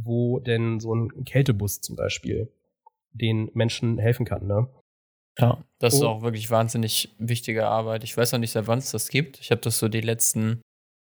wo 0.00 0.38
denn 0.38 0.78
so 0.78 0.94
ein 0.94 1.24
Kältebus 1.24 1.80
zum 1.80 1.96
Beispiel 1.96 2.48
den 3.10 3.50
Menschen 3.54 3.98
helfen 3.98 4.24
kann. 4.24 4.46
Ne? 4.46 4.68
Ja, 5.40 5.64
das 5.80 5.94
oh. 5.94 5.96
ist 5.96 6.02
auch 6.04 6.22
wirklich 6.22 6.48
wahnsinnig 6.48 7.12
wichtige 7.18 7.66
Arbeit. 7.66 8.04
Ich 8.04 8.16
weiß 8.16 8.30
noch 8.30 8.38
nicht, 8.38 8.52
seit 8.52 8.68
wann 8.68 8.78
es 8.78 8.92
das 8.92 9.08
gibt. 9.08 9.40
Ich 9.40 9.50
habe 9.50 9.62
das 9.62 9.80
so 9.80 9.88
die 9.88 10.00
letzten 10.00 10.62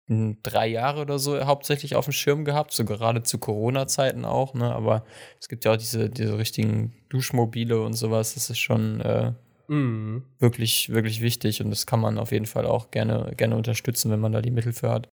drei 0.07 0.67
Jahre 0.67 1.01
oder 1.01 1.17
so 1.17 1.39
hauptsächlich 1.45 1.95
auf 1.95 2.05
dem 2.05 2.11
Schirm 2.11 2.45
gehabt, 2.45 2.71
so 2.71 2.85
gerade 2.85 3.23
zu 3.23 3.39
Corona-Zeiten 3.39 4.23
auch, 4.23 4.53
ne? 4.53 4.73
Aber 4.73 5.03
es 5.39 5.49
gibt 5.49 5.65
ja 5.65 5.73
auch 5.73 5.77
diese, 5.77 6.09
diese 6.09 6.37
richtigen 6.37 6.93
Duschmobile 7.09 7.81
und 7.81 7.93
sowas. 7.93 8.35
Das 8.35 8.49
ist 8.49 8.59
schon 8.59 9.01
äh, 9.01 9.33
mm. 9.67 10.23
wirklich, 10.37 10.89
wirklich 10.89 11.21
wichtig 11.21 11.61
und 11.63 11.71
das 11.71 11.87
kann 11.87 11.99
man 11.99 12.19
auf 12.19 12.31
jeden 12.31 12.45
Fall 12.45 12.65
auch 12.65 12.91
gerne, 12.91 13.33
gerne 13.35 13.55
unterstützen, 13.55 14.11
wenn 14.11 14.19
man 14.19 14.31
da 14.31 14.41
die 14.41 14.51
Mittel 14.51 14.73
für 14.73 14.91
hat. 14.91 15.09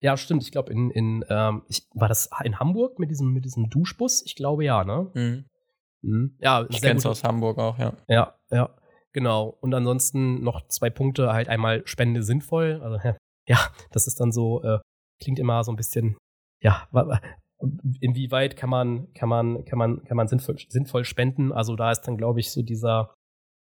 Ja, 0.00 0.18
stimmt. 0.18 0.42
Ich 0.42 0.52
glaube, 0.52 0.70
in, 0.70 0.90
in 0.90 1.24
ähm, 1.30 1.62
ich, 1.68 1.88
war 1.94 2.08
das 2.08 2.28
in 2.44 2.58
Hamburg 2.58 2.98
mit 2.98 3.10
diesem, 3.10 3.32
mit 3.32 3.46
diesem 3.46 3.70
Duschbus? 3.70 4.22
Ich 4.26 4.36
glaube 4.36 4.62
ja, 4.62 4.84
ne? 4.84 5.10
Mhm. 5.14 5.44
Mhm. 6.02 6.36
Ja, 6.38 6.66
ich 6.68 6.82
kenne 6.82 6.98
es 6.98 7.06
aus 7.06 7.24
Hamburg 7.24 7.56
auch, 7.58 7.78
ja. 7.78 7.94
Ja, 8.08 8.34
ja, 8.50 8.68
genau. 9.14 9.56
Und 9.62 9.72
ansonsten 9.72 10.42
noch 10.42 10.68
zwei 10.68 10.90
Punkte, 10.90 11.32
halt 11.32 11.48
einmal 11.48 11.80
Spende 11.86 12.22
sinnvoll. 12.22 12.82
Also, 12.82 12.98
ja, 13.46 13.58
das 13.92 14.06
ist 14.06 14.20
dann 14.20 14.32
so, 14.32 14.62
äh, 14.62 14.78
klingt 15.22 15.38
immer 15.38 15.64
so 15.64 15.72
ein 15.72 15.76
bisschen, 15.76 16.16
ja, 16.60 16.88
inwieweit 18.00 18.56
kann 18.56 18.70
man, 18.70 19.12
kann 19.14 19.28
man, 19.28 19.64
kann 19.64 19.78
man, 19.78 20.04
kann 20.04 20.16
man 20.16 20.28
sinnvoll, 20.28 20.56
sinnvoll 20.68 21.04
spenden? 21.04 21.52
Also 21.52 21.76
da 21.76 21.90
ist 21.90 22.02
dann, 22.02 22.16
glaube 22.16 22.40
ich, 22.40 22.50
so 22.50 22.62
dieser, 22.62 23.14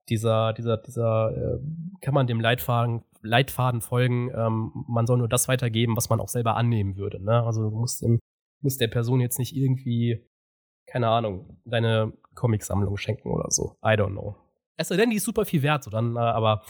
dieser, 0.08 0.52
dieser, 0.52 0.76
dieser, 0.78 1.30
äh, 1.36 1.58
kann 2.00 2.14
man 2.14 2.26
dem 2.26 2.40
Leitfaden, 2.40 3.02
Leitfaden 3.22 3.80
folgen, 3.80 4.30
ähm, 4.34 4.72
man 4.88 5.06
soll 5.06 5.18
nur 5.18 5.28
das 5.28 5.48
weitergeben, 5.48 5.96
was 5.96 6.10
man 6.10 6.20
auch 6.20 6.28
selber 6.28 6.56
annehmen 6.56 6.96
würde. 6.96 7.22
Ne? 7.22 7.42
Also 7.44 7.62
du 7.62 7.76
musst, 7.76 8.02
dem, 8.02 8.18
musst 8.62 8.80
der 8.80 8.88
Person 8.88 9.20
jetzt 9.20 9.38
nicht 9.38 9.54
irgendwie, 9.54 10.26
keine 10.86 11.08
Ahnung, 11.08 11.60
deine 11.64 12.12
Comicsammlung 12.34 12.96
schenken 12.96 13.30
oder 13.30 13.50
so. 13.50 13.76
I 13.84 13.90
don't 13.90 14.12
know. 14.12 14.36
Es 14.76 14.88
sei 14.88 14.96
denn, 14.96 15.10
die 15.10 15.16
ist 15.16 15.24
super 15.24 15.44
viel 15.44 15.62
wert, 15.62 15.84
so 15.84 15.90
dann, 15.90 16.16
äh, 16.16 16.20
aber 16.20 16.62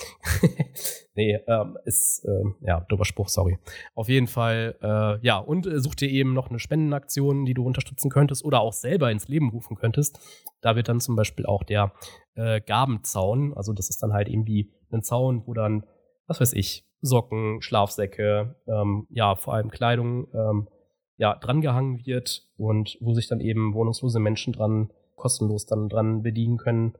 nee, 1.14 1.38
ähm, 1.46 1.78
ist, 1.84 2.24
ähm, 2.26 2.56
ja, 2.60 2.80
dober 2.88 3.04
Spruch, 3.04 3.28
sorry. 3.28 3.58
Auf 3.94 4.08
jeden 4.08 4.26
Fall, 4.26 4.76
äh, 4.82 5.24
ja, 5.24 5.38
und 5.38 5.66
äh, 5.66 5.80
such 5.80 5.94
dir 5.94 6.08
eben 6.08 6.34
noch 6.34 6.50
eine 6.50 6.58
Spendenaktion, 6.58 7.44
die 7.44 7.54
du 7.54 7.64
unterstützen 7.64 8.10
könntest 8.10 8.44
oder 8.44 8.60
auch 8.60 8.72
selber 8.72 9.10
ins 9.10 9.28
Leben 9.28 9.50
rufen 9.50 9.76
könntest. 9.76 10.18
Da 10.60 10.76
wird 10.76 10.88
dann 10.88 11.00
zum 11.00 11.16
Beispiel 11.16 11.46
auch 11.46 11.62
der 11.62 11.92
äh, 12.34 12.60
Gabenzaun, 12.60 13.54
also 13.54 13.72
das 13.72 13.90
ist 13.90 14.02
dann 14.02 14.12
halt 14.12 14.28
irgendwie 14.28 14.72
ein 14.90 15.02
Zaun, 15.02 15.42
wo 15.46 15.54
dann, 15.54 15.84
was 16.26 16.40
weiß 16.40 16.52
ich, 16.54 16.86
Socken, 17.00 17.62
Schlafsäcke, 17.62 18.56
ähm, 18.66 19.06
ja, 19.10 19.34
vor 19.34 19.54
allem 19.54 19.70
Kleidung, 19.70 20.28
ähm, 20.34 20.68
ja, 21.16 21.34
drangehangen 21.34 22.04
wird 22.06 22.46
und 22.56 22.96
wo 23.00 23.14
sich 23.14 23.28
dann 23.28 23.40
eben 23.40 23.74
wohnungslose 23.74 24.18
Menschen 24.18 24.52
dran 24.52 24.92
kostenlos 25.14 25.66
dann 25.66 25.88
dran 25.88 26.22
bedienen 26.22 26.56
können 26.56 26.94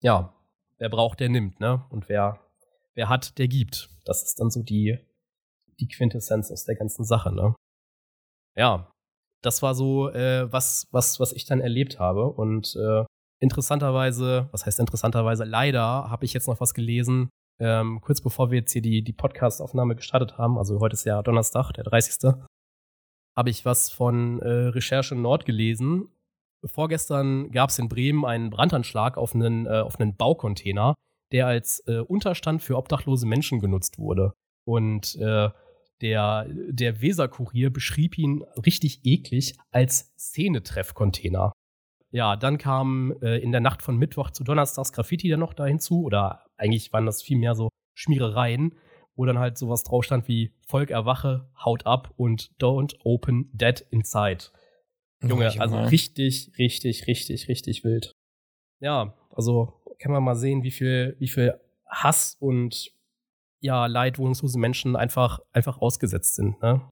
ja, 0.00 0.32
wer 0.78 0.88
braucht, 0.88 1.20
der 1.20 1.28
nimmt, 1.28 1.60
ne? 1.60 1.84
Und 1.90 2.08
wer, 2.08 2.38
wer 2.98 3.08
hat, 3.08 3.38
der 3.38 3.48
gibt. 3.48 3.88
Das 4.04 4.22
ist 4.22 4.40
dann 4.40 4.50
so 4.50 4.62
die, 4.62 4.98
die 5.80 5.88
Quintessenz 5.88 6.50
aus 6.50 6.64
der 6.64 6.74
ganzen 6.74 7.04
Sache, 7.04 7.34
ne? 7.34 7.54
Ja, 8.56 8.90
das 9.42 9.62
war 9.62 9.74
so, 9.74 10.10
äh, 10.10 10.52
was, 10.52 10.88
was, 10.90 11.20
was 11.20 11.32
ich 11.32 11.46
dann 11.46 11.60
erlebt 11.60 12.00
habe. 12.00 12.26
Und 12.26 12.74
äh, 12.76 13.04
interessanterweise, 13.40 14.48
was 14.50 14.66
heißt 14.66 14.80
interessanterweise, 14.80 15.44
leider 15.44 16.10
habe 16.10 16.24
ich 16.24 16.32
jetzt 16.32 16.48
noch 16.48 16.60
was 16.60 16.74
gelesen, 16.74 17.30
ähm, 17.60 18.00
kurz 18.00 18.20
bevor 18.20 18.50
wir 18.50 18.58
jetzt 18.58 18.72
hier 18.72 18.82
die, 18.82 19.02
die 19.02 19.12
Podcast-Aufnahme 19.12 19.94
gestartet 19.94 20.36
haben, 20.36 20.58
also 20.58 20.80
heute 20.80 20.94
ist 20.94 21.04
ja 21.04 21.22
Donnerstag, 21.22 21.72
der 21.72 21.84
30. 21.84 22.34
habe 23.36 23.50
ich 23.50 23.64
was 23.64 23.90
von 23.90 24.40
äh, 24.42 24.68
Recherche 24.68 25.14
Nord 25.14 25.44
gelesen 25.44 26.08
Vorgestern 26.64 27.50
gab 27.52 27.70
es 27.70 27.78
in 27.78 27.88
Bremen 27.88 28.24
einen 28.24 28.50
Brandanschlag 28.50 29.16
auf 29.16 29.34
einen, 29.34 29.66
äh, 29.66 29.80
auf 29.80 30.00
einen 30.00 30.16
Baucontainer, 30.16 30.94
der 31.32 31.46
als 31.46 31.80
äh, 31.86 31.98
Unterstand 31.98 32.62
für 32.62 32.76
obdachlose 32.76 33.26
Menschen 33.26 33.60
genutzt 33.60 33.98
wurde. 33.98 34.32
Und 34.64 35.16
äh, 35.16 35.50
der, 36.00 36.46
der 36.48 37.00
Weser-Kurier 37.00 37.70
beschrieb 37.70 38.18
ihn 38.18 38.44
richtig 38.64 39.00
eklig 39.04 39.56
als 39.70 40.12
Szenetreff-Container. 40.18 41.52
Ja, 42.10 42.36
dann 42.36 42.56
kam 42.56 43.14
äh, 43.20 43.38
in 43.38 43.52
der 43.52 43.60
Nacht 43.60 43.82
von 43.82 43.96
Mittwoch 43.96 44.30
zu 44.30 44.44
Donnerstags 44.44 44.92
Graffiti 44.92 45.28
dann 45.28 45.40
noch 45.40 45.52
da 45.52 45.66
hinzu 45.66 46.04
oder 46.04 46.44
eigentlich 46.56 46.92
waren 46.92 47.04
das 47.04 47.22
viel 47.22 47.36
mehr 47.36 47.54
so 47.54 47.68
Schmierereien, 47.94 48.78
wo 49.14 49.26
dann 49.26 49.38
halt 49.38 49.58
sowas 49.58 49.82
drauf 49.82 50.04
stand 50.04 50.28
wie 50.28 50.54
Volk 50.66 50.90
erwache, 50.90 51.50
haut 51.62 51.84
ab 51.86 52.14
und 52.16 52.50
don't 52.60 52.94
open 53.04 53.50
dead 53.52 53.84
inside. 53.90 54.44
Junge, 55.22 55.52
also 55.60 55.76
richtig, 55.80 56.52
richtig, 56.58 57.08
richtig, 57.08 57.48
richtig 57.48 57.84
wild. 57.84 58.12
Ja, 58.80 59.14
also 59.34 59.77
kann 59.98 60.12
man 60.12 60.22
mal 60.22 60.36
sehen, 60.36 60.62
wie 60.62 60.70
viel, 60.70 61.16
wie 61.18 61.28
viel 61.28 61.58
Hass 61.86 62.36
und 62.38 62.92
ja, 63.60 63.86
Leid 63.86 64.18
wohnungslose 64.18 64.58
Menschen 64.58 64.96
einfach, 64.96 65.40
einfach 65.52 65.78
ausgesetzt 65.78 66.36
sind, 66.36 66.60
ne? 66.62 66.88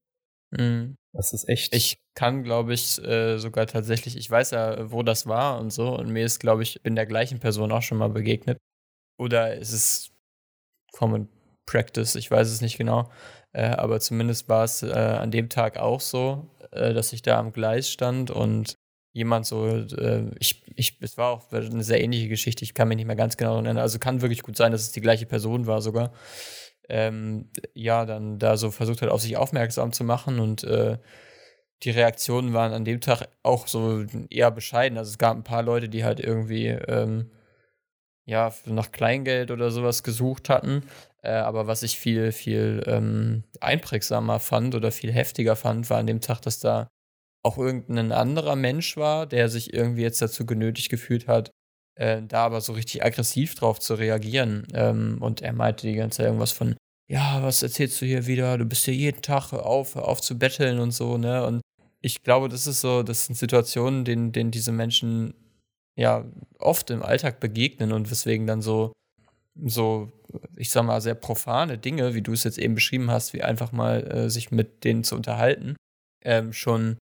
Mhm. 0.50 0.96
Das 1.12 1.32
ist 1.32 1.48
echt. 1.48 1.74
Ich 1.74 1.98
kann, 2.14 2.42
glaube 2.42 2.74
ich, 2.74 3.02
äh, 3.02 3.38
sogar 3.38 3.66
tatsächlich, 3.66 4.16
ich 4.16 4.30
weiß 4.30 4.50
ja, 4.50 4.90
wo 4.90 5.02
das 5.02 5.26
war 5.26 5.60
und 5.60 5.72
so, 5.72 5.96
und 5.96 6.08
mir 6.10 6.24
ist, 6.24 6.40
glaube 6.40 6.62
ich, 6.62 6.82
bin 6.82 6.94
der 6.94 7.06
gleichen 7.06 7.40
Person 7.40 7.72
auch 7.72 7.82
schon 7.82 7.98
mal 7.98 8.10
begegnet. 8.10 8.58
Oder 9.18 9.54
ist 9.56 9.72
es 9.72 10.10
Common 10.92 11.28
Practice, 11.66 12.14
ich 12.16 12.30
weiß 12.30 12.48
es 12.50 12.60
nicht 12.60 12.78
genau. 12.78 13.10
Äh, 13.52 13.68
aber 13.70 14.00
zumindest 14.00 14.48
war 14.48 14.64
es 14.64 14.82
äh, 14.82 14.92
an 14.92 15.30
dem 15.30 15.48
Tag 15.48 15.78
auch 15.78 16.00
so, 16.00 16.50
äh, 16.72 16.94
dass 16.94 17.12
ich 17.12 17.22
da 17.22 17.38
am 17.38 17.52
Gleis 17.52 17.90
stand 17.90 18.30
und 18.30 18.76
jemand 19.16 19.46
so, 19.46 19.66
äh, 19.66 20.30
ich, 20.38 20.62
ich, 20.76 20.98
es 21.00 21.16
war 21.16 21.30
auch 21.30 21.50
eine 21.50 21.82
sehr 21.82 22.04
ähnliche 22.04 22.28
Geschichte, 22.28 22.64
ich 22.64 22.74
kann 22.74 22.88
mich 22.88 22.96
nicht 22.96 23.06
mehr 23.06 23.16
ganz 23.16 23.38
genau 23.38 23.54
erinnern. 23.54 23.78
Also 23.78 23.98
kann 23.98 24.20
wirklich 24.20 24.42
gut 24.42 24.58
sein, 24.58 24.72
dass 24.72 24.82
es 24.82 24.92
die 24.92 25.00
gleiche 25.00 25.24
Person 25.24 25.66
war 25.66 25.80
sogar. 25.80 26.12
Ähm, 26.88 27.48
ja, 27.72 28.04
dann 28.04 28.38
da 28.38 28.58
so 28.58 28.70
versucht 28.70 29.00
hat, 29.00 29.08
auf 29.08 29.22
sich 29.22 29.38
aufmerksam 29.38 29.92
zu 29.92 30.04
machen 30.04 30.38
und 30.38 30.64
äh, 30.64 30.98
die 31.82 31.90
Reaktionen 31.90 32.52
waren 32.52 32.74
an 32.74 32.84
dem 32.84 33.00
Tag 33.00 33.28
auch 33.42 33.66
so 33.66 34.04
eher 34.28 34.50
bescheiden. 34.50 34.98
Also 34.98 35.10
es 35.10 35.18
gab 35.18 35.34
ein 35.34 35.44
paar 35.44 35.62
Leute, 35.62 35.88
die 35.88 36.04
halt 36.04 36.20
irgendwie 36.20 36.66
ähm, 36.66 37.30
ja 38.26 38.52
nach 38.66 38.92
Kleingeld 38.92 39.50
oder 39.50 39.70
sowas 39.70 40.02
gesucht 40.02 40.50
hatten. 40.50 40.82
Äh, 41.22 41.30
aber 41.30 41.66
was 41.66 41.82
ich 41.82 41.98
viel, 41.98 42.32
viel 42.32 42.82
ähm, 42.86 43.44
einprägsamer 43.60 44.40
fand 44.40 44.74
oder 44.74 44.92
viel 44.92 45.12
heftiger 45.12 45.56
fand, 45.56 45.88
war 45.88 45.98
an 45.98 46.06
dem 46.06 46.20
Tag, 46.20 46.42
dass 46.42 46.60
da 46.60 46.88
auch 47.46 47.58
irgendein 47.58 48.12
anderer 48.12 48.56
Mensch 48.56 48.96
war, 48.96 49.26
der 49.26 49.48
sich 49.48 49.72
irgendwie 49.72 50.02
jetzt 50.02 50.20
dazu 50.20 50.44
genötigt 50.44 50.90
gefühlt 50.90 51.28
hat, 51.28 51.50
äh, 51.94 52.22
da 52.22 52.44
aber 52.44 52.60
so 52.60 52.72
richtig 52.72 53.04
aggressiv 53.04 53.54
drauf 53.54 53.78
zu 53.78 53.94
reagieren. 53.94 54.66
Ähm, 54.74 55.18
und 55.20 55.42
er 55.42 55.52
meinte 55.52 55.86
die 55.86 55.94
ganze 55.94 56.18
Zeit 56.18 56.26
irgendwas 56.26 56.52
von, 56.52 56.76
ja, 57.08 57.42
was 57.42 57.62
erzählst 57.62 58.00
du 58.02 58.06
hier 58.06 58.26
wieder? 58.26 58.58
Du 58.58 58.64
bist 58.64 58.84
hier 58.84 58.94
jeden 58.94 59.22
Tag 59.22 59.52
auf, 59.52 59.94
auf 59.94 60.20
zu 60.20 60.38
betteln 60.38 60.80
und 60.80 60.90
so, 60.90 61.18
ne? 61.18 61.46
Und 61.46 61.60
ich 62.00 62.22
glaube, 62.24 62.48
das 62.48 62.66
ist 62.66 62.80
so, 62.80 63.04
das 63.04 63.26
sind 63.26 63.36
Situationen, 63.36 64.04
denen, 64.04 64.32
denen 64.32 64.50
diese 64.50 64.72
Menschen 64.72 65.34
ja 65.96 66.24
oft 66.58 66.90
im 66.90 67.02
Alltag 67.02 67.40
begegnen 67.40 67.92
und 67.92 68.10
weswegen 68.10 68.46
dann 68.46 68.60
so, 68.60 68.92
so, 69.64 70.10
ich 70.56 70.70
sag 70.70 70.84
mal, 70.84 71.00
sehr 71.00 71.14
profane 71.14 71.78
Dinge, 71.78 72.14
wie 72.14 72.22
du 72.22 72.32
es 72.32 72.44
jetzt 72.44 72.58
eben 72.58 72.74
beschrieben 72.74 73.10
hast, 73.10 73.32
wie 73.32 73.42
einfach 73.42 73.72
mal 73.72 74.04
äh, 74.10 74.30
sich 74.30 74.50
mit 74.50 74.84
denen 74.84 75.04
zu 75.04 75.14
unterhalten, 75.14 75.76
ähm, 76.24 76.52
schon 76.52 76.98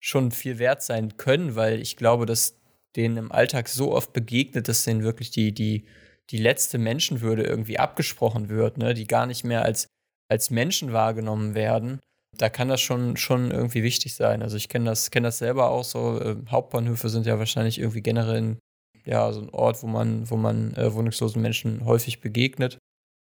schon 0.00 0.30
viel 0.30 0.58
wert 0.58 0.82
sein 0.82 1.16
können, 1.16 1.56
weil 1.56 1.80
ich 1.80 1.96
glaube, 1.96 2.26
dass 2.26 2.58
denen 2.96 3.16
im 3.16 3.32
Alltag 3.32 3.68
so 3.68 3.92
oft 3.92 4.12
begegnet, 4.12 4.68
dass 4.68 4.84
denen 4.84 5.02
wirklich 5.02 5.30
die, 5.30 5.52
die, 5.52 5.84
die 6.30 6.38
letzte 6.38 6.78
Menschenwürde 6.78 7.42
irgendwie 7.42 7.78
abgesprochen 7.78 8.48
wird, 8.48 8.78
ne? 8.78 8.94
die 8.94 9.06
gar 9.06 9.26
nicht 9.26 9.44
mehr 9.44 9.62
als, 9.62 9.86
als 10.30 10.50
Menschen 10.50 10.92
wahrgenommen 10.92 11.54
werden. 11.54 12.00
Da 12.36 12.48
kann 12.48 12.68
das 12.68 12.80
schon, 12.80 13.16
schon 13.16 13.50
irgendwie 13.50 13.82
wichtig 13.82 14.14
sein. 14.14 14.42
Also 14.42 14.56
ich 14.56 14.68
kenne 14.68 14.86
das, 14.86 15.10
kenn 15.10 15.22
das 15.22 15.38
selber 15.38 15.70
auch 15.70 15.84
so. 15.84 16.20
Äh, 16.20 16.36
Hauptbahnhöfe 16.48 17.08
sind 17.08 17.26
ja 17.26 17.38
wahrscheinlich 17.38 17.78
irgendwie 17.78 18.02
generell 18.02 18.58
ja, 19.04 19.32
so 19.32 19.40
ein 19.40 19.50
Ort, 19.50 19.82
wo 19.82 19.86
man, 19.86 20.28
wo 20.30 20.36
man 20.36 20.74
äh, 20.74 20.92
wohnungslosen 20.92 21.40
Menschen 21.40 21.84
häufig 21.84 22.20
begegnet. 22.20 22.78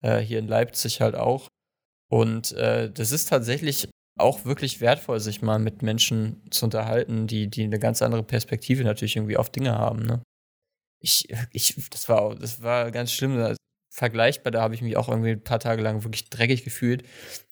Äh, 0.04 0.20
hier 0.20 0.40
in 0.40 0.48
Leipzig 0.48 1.02
halt 1.02 1.16
auch. 1.16 1.48
Und 2.10 2.52
äh, 2.54 2.92
das 2.92 3.12
ist 3.12 3.30
tatsächlich 3.30 3.90
auch 4.18 4.46
wirklich 4.46 4.82
wertvoll, 4.82 5.20
sich 5.20 5.42
mal 5.42 5.60
mit 5.60 5.82
Menschen 5.82 6.42
zu 6.52 6.66
unterhalten, 6.66 7.28
die, 7.28 7.48
die 7.48 7.64
eine 7.64 7.80
ganz 7.80 8.02
andere 8.02 8.24
Perspektive 8.24 8.84
natürlich 8.84 9.16
irgendwie 9.16 9.38
auf 9.38 9.50
Dinge 9.50 9.78
haben. 9.78 10.04
Ne? 10.04 10.22
Ich, 11.00 11.28
ich, 11.52 11.76
das 11.90 12.10
war, 12.10 12.36
das 12.36 12.62
war 12.62 12.92
ganz 12.92 13.12
schlimm. 13.12 13.56
Vergleichbar, 13.94 14.52
da 14.52 14.62
habe 14.62 14.74
ich 14.74 14.82
mich 14.82 14.96
auch 14.96 15.10
irgendwie 15.10 15.32
ein 15.32 15.44
paar 15.44 15.60
Tage 15.60 15.82
lang 15.82 16.04
wirklich 16.04 16.30
dreckig 16.30 16.64
gefühlt. 16.64 17.04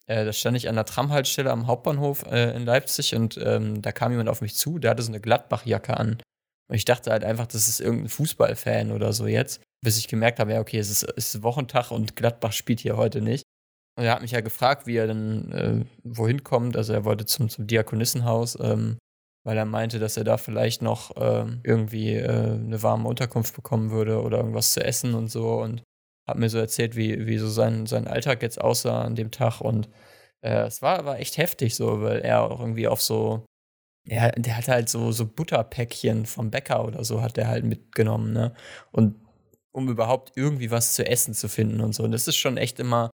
Äh, 0.06 0.24
da 0.24 0.32
stand 0.32 0.56
ich 0.56 0.70
an 0.70 0.74
der 0.74 0.86
Tramhaltestelle 0.86 1.50
am 1.50 1.66
Hauptbahnhof 1.66 2.24
äh, 2.30 2.56
in 2.56 2.64
Leipzig 2.64 3.14
und 3.14 3.38
ähm, 3.42 3.82
da 3.82 3.92
kam 3.92 4.10
jemand 4.10 4.30
auf 4.30 4.40
mich 4.40 4.54
zu, 4.54 4.78
der 4.78 4.92
hatte 4.92 5.02
so 5.02 5.10
eine 5.10 5.20
Gladbach-Jacke 5.20 5.98
an. 5.98 6.22
Und 6.70 6.76
ich 6.76 6.86
dachte 6.86 7.10
halt 7.10 7.24
einfach, 7.24 7.46
das 7.46 7.68
ist 7.68 7.80
irgendein 7.80 8.08
Fußballfan 8.08 8.92
oder 8.92 9.12
so 9.12 9.26
jetzt. 9.26 9.60
Bis 9.84 9.98
ich 9.98 10.08
gemerkt 10.08 10.38
habe, 10.38 10.52
ja, 10.52 10.60
okay, 10.60 10.78
es 10.78 10.88
ist, 10.88 11.02
es 11.16 11.34
ist 11.34 11.42
Wochentag 11.42 11.90
und 11.90 12.16
Gladbach 12.16 12.52
spielt 12.52 12.80
hier 12.80 12.96
heute 12.96 13.20
nicht. 13.20 13.44
Und 13.96 14.04
er 14.04 14.12
hat 14.12 14.22
mich 14.22 14.30
ja 14.30 14.40
gefragt, 14.40 14.86
wie 14.86 14.96
er 14.96 15.06
dann 15.06 15.52
äh, 15.52 15.84
wohin 16.04 16.42
kommt. 16.44 16.76
Also 16.76 16.92
er 16.92 17.04
wollte 17.04 17.26
zum, 17.26 17.48
zum 17.48 17.66
Diakonissenhaus, 17.66 18.58
ähm, 18.60 18.98
weil 19.44 19.56
er 19.56 19.64
meinte, 19.64 19.98
dass 19.98 20.16
er 20.16 20.24
da 20.24 20.36
vielleicht 20.36 20.82
noch 20.82 21.16
äh, 21.16 21.46
irgendwie 21.64 22.14
äh, 22.14 22.54
eine 22.54 22.82
warme 22.82 23.08
Unterkunft 23.08 23.54
bekommen 23.54 23.90
würde 23.90 24.22
oder 24.22 24.38
irgendwas 24.38 24.72
zu 24.72 24.84
essen 24.84 25.14
und 25.14 25.30
so. 25.30 25.60
Und 25.60 25.82
hat 26.28 26.38
mir 26.38 26.48
so 26.48 26.58
erzählt, 26.58 26.96
wie, 26.96 27.26
wie 27.26 27.38
so 27.38 27.48
sein, 27.48 27.86
sein 27.86 28.06
Alltag 28.06 28.42
jetzt 28.42 28.60
aussah 28.60 29.02
an 29.02 29.16
dem 29.16 29.30
Tag. 29.30 29.60
Und 29.60 29.88
äh, 30.42 30.62
es 30.66 30.82
war, 30.82 31.04
war 31.04 31.18
echt 31.18 31.36
heftig 31.38 31.74
so, 31.74 32.02
weil 32.02 32.20
er 32.20 32.42
auch 32.42 32.60
irgendwie 32.60 32.88
auf 32.88 33.02
so 33.02 33.44
ja, 34.06 34.30
der 34.30 34.56
hat 34.56 34.68
halt 34.68 34.88
so, 34.88 35.12
so 35.12 35.26
Butterpäckchen 35.26 36.26
vom 36.26 36.50
Bäcker 36.50 36.84
oder 36.84 37.04
so 37.04 37.22
hat 37.22 37.38
er 37.38 37.48
halt 37.48 37.64
mitgenommen, 37.64 38.32
ne? 38.32 38.54
Und 38.92 39.14
um 39.72 39.88
überhaupt 39.88 40.32
irgendwie 40.36 40.70
was 40.70 40.94
zu 40.94 41.06
essen 41.06 41.34
zu 41.34 41.48
finden 41.48 41.80
und 41.80 41.94
so. 41.94 42.02
Und 42.02 42.12
das 42.12 42.26
ist 42.26 42.36
schon 42.36 42.56
echt 42.56 42.80
immer 42.80 43.10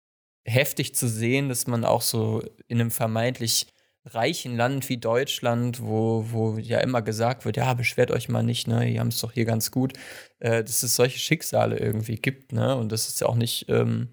heftig 0.45 0.95
zu 0.95 1.09
sehen, 1.09 1.49
dass 1.49 1.67
man 1.67 1.85
auch 1.85 2.03
so 2.03 2.43
in 2.69 2.81
einem 2.81 2.91
vermeintlich 2.91 3.67
reichen 4.05 4.57
Land 4.57 4.89
wie 4.89 4.97
Deutschland, 4.97 5.81
wo, 5.81 6.27
wo 6.31 6.59
ja 6.59 6.81
immer 6.81 7.03
gesagt 7.03 7.45
wird, 7.45 7.57
ja, 7.57 7.73
beschwert 7.75 8.11
euch 8.11 8.29
mal 8.29 8.43
nicht, 8.43 8.67
ne, 8.67 8.87
die 8.87 8.99
haben 8.99 9.09
es 9.09 9.21
doch 9.21 9.33
hier 9.33 9.45
ganz 9.45 9.71
gut, 9.71 9.93
äh, 10.41 10.65
dass 10.65 10.83
es 10.83 10.97
solche 10.97 11.19
Schicksale 11.19 11.79
irgendwie 11.79 12.17
gibt, 12.17 12.53
ne? 12.53 12.77
Und 12.77 12.91
das 12.91 13.09
ist 13.09 13.21
ja 13.21 13.29
auch 13.29 13.37
nicht, 13.37 13.67
ähm, 13.69 14.09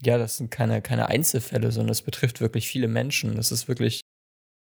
ja, 0.00 0.18
das 0.18 0.38
sind 0.38 0.50
keine, 0.50 0.82
keine 0.82 1.06
Einzelfälle, 1.06 1.70
sondern 1.70 1.92
es 1.92 2.02
betrifft 2.02 2.40
wirklich 2.40 2.66
viele 2.66 2.88
Menschen. 2.88 3.36
Das 3.36 3.52
ist 3.52 3.68
wirklich, 3.68 4.00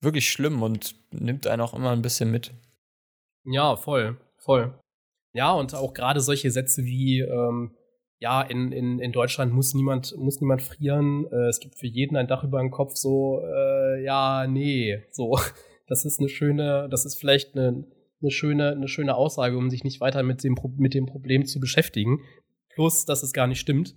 wirklich 0.01 0.31
schlimm 0.31 0.63
und 0.63 0.95
nimmt 1.13 1.47
einen 1.47 1.61
auch 1.61 1.75
immer 1.75 1.91
ein 1.91 2.01
bisschen 2.01 2.31
mit. 2.31 2.55
Ja, 3.45 3.77
voll, 3.77 4.17
voll. 4.39 4.79
Ja, 5.35 5.53
und 5.53 5.75
auch 5.75 5.93
gerade 5.93 6.23
solche 6.23 6.51
Sätze 6.51 6.85
wie, 6.85 7.21
ähm, 7.21 7.77
ja, 8.21 8.43
in, 8.43 8.73
in, 8.73 8.99
in 8.99 9.13
Deutschland 9.13 9.53
muss 9.53 9.75
niemand, 9.75 10.17
muss 10.17 10.41
niemand 10.41 10.63
frieren. 10.63 11.27
Äh, 11.31 11.49
es 11.49 11.61
gibt 11.61 11.77
für 11.77 11.87
jeden 11.87 12.17
ein 12.17 12.27
Dach 12.27 12.43
über 12.45 12.59
dem 12.61 12.71
Kopf, 12.71 12.97
so, 12.97 13.41
äh, 13.45 14.03
ja, 14.03 14.47
nee, 14.47 15.03
so. 15.11 15.39
Das 15.91 16.05
ist 16.05 16.21
eine 16.21 16.29
schöne, 16.29 16.87
das 16.91 17.07
ist 17.07 17.17
vielleicht 17.17 17.57
eine, 17.57 17.87
eine 18.21 18.31
schöne, 18.31 18.73
eine 18.73 18.89
schöne 18.89 19.15
Aussage, 19.15 19.57
um 19.57 19.71
sich 19.71 19.85
nicht 19.85 20.03
weiter 20.03 20.23
mit 20.23 20.45
dem, 20.45 20.55
mit 20.77 20.93
dem 20.93 21.07
Problem 21.07 21.47
zu 21.47 21.61
beschäftigen. 21.61 22.19
Plus, 22.75 23.07
dass 23.07 23.23
es 23.23 23.33
gar 23.33 23.47
nicht 23.47 23.59
stimmt. 23.59 23.95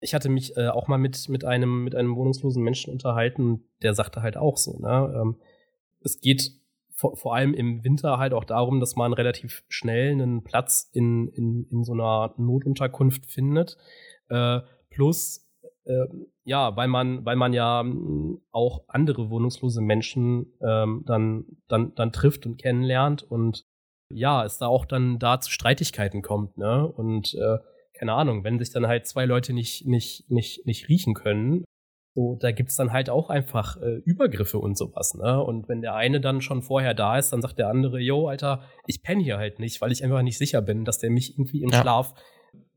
Ich 0.00 0.14
hatte 0.14 0.28
mich 0.28 0.56
äh, 0.56 0.66
auch 0.66 0.88
mal 0.88 0.98
mit, 0.98 1.28
mit, 1.28 1.44
einem, 1.44 1.84
mit 1.84 1.94
einem 1.94 2.16
wohnungslosen 2.16 2.60
Menschen 2.60 2.92
unterhalten, 2.92 3.68
der 3.82 3.94
sagte 3.94 4.20
halt 4.20 4.36
auch 4.36 4.56
so, 4.56 4.80
ne? 4.80 5.14
Ähm, 5.16 5.36
es 6.00 6.20
geht 6.20 6.50
vor, 6.96 7.16
vor 7.16 7.34
allem 7.36 7.54
im 7.54 7.84
Winter 7.84 8.18
halt 8.18 8.32
auch 8.32 8.44
darum, 8.44 8.80
dass 8.80 8.96
man 8.96 9.12
relativ 9.12 9.64
schnell 9.68 10.12
einen 10.12 10.42
Platz 10.42 10.90
in, 10.92 11.28
in, 11.28 11.66
in 11.70 11.84
so 11.84 11.92
einer 11.92 12.34
Notunterkunft 12.38 13.26
findet. 13.26 13.76
Äh, 14.28 14.60
plus, 14.90 15.46
äh, 15.84 16.06
ja, 16.44 16.74
weil 16.76 16.88
man, 16.88 17.24
weil 17.24 17.36
man 17.36 17.52
ja 17.52 17.80
hm, 17.80 18.40
auch 18.50 18.84
andere 18.88 19.30
wohnungslose 19.30 19.82
Menschen 19.82 20.54
ähm, 20.66 21.04
dann, 21.06 21.44
dann, 21.68 21.94
dann 21.94 22.12
trifft 22.12 22.46
und 22.46 22.56
kennenlernt 22.56 23.22
und 23.22 23.66
ja, 24.08 24.44
es 24.44 24.58
da 24.58 24.66
auch 24.66 24.86
dann 24.86 25.18
da 25.18 25.40
zu 25.40 25.50
Streitigkeiten 25.50 26.22
kommt, 26.22 26.56
ne? 26.56 26.86
Und 26.86 27.34
äh, 27.34 27.58
keine 27.92 28.12
Ahnung, 28.12 28.44
wenn 28.44 28.58
sich 28.58 28.70
dann 28.70 28.86
halt 28.86 29.06
zwei 29.06 29.26
Leute 29.26 29.52
nicht, 29.52 29.86
nicht, 29.86 30.30
nicht, 30.30 30.64
nicht 30.64 30.88
riechen 30.88 31.14
können, 31.14 31.64
so, 32.16 32.34
da 32.34 32.50
gibt's 32.50 32.76
dann 32.76 32.94
halt 32.94 33.10
auch 33.10 33.28
einfach 33.28 33.76
äh, 33.76 33.96
Übergriffe 34.06 34.58
und 34.58 34.78
sowas, 34.78 35.14
ne? 35.14 35.44
Und 35.44 35.68
wenn 35.68 35.82
der 35.82 35.94
eine 35.96 36.18
dann 36.18 36.40
schon 36.40 36.62
vorher 36.62 36.94
da 36.94 37.18
ist, 37.18 37.30
dann 37.30 37.42
sagt 37.42 37.58
der 37.58 37.68
andere, 37.68 38.00
yo, 38.00 38.26
Alter, 38.26 38.62
ich 38.86 39.02
penne 39.02 39.22
hier 39.22 39.36
halt 39.36 39.58
nicht, 39.58 39.82
weil 39.82 39.92
ich 39.92 40.02
einfach 40.02 40.22
nicht 40.22 40.38
sicher 40.38 40.62
bin, 40.62 40.86
dass 40.86 40.98
der 40.98 41.10
mich 41.10 41.34
irgendwie 41.34 41.62
im 41.62 41.68
ja. 41.68 41.82
Schlaf, 41.82 42.14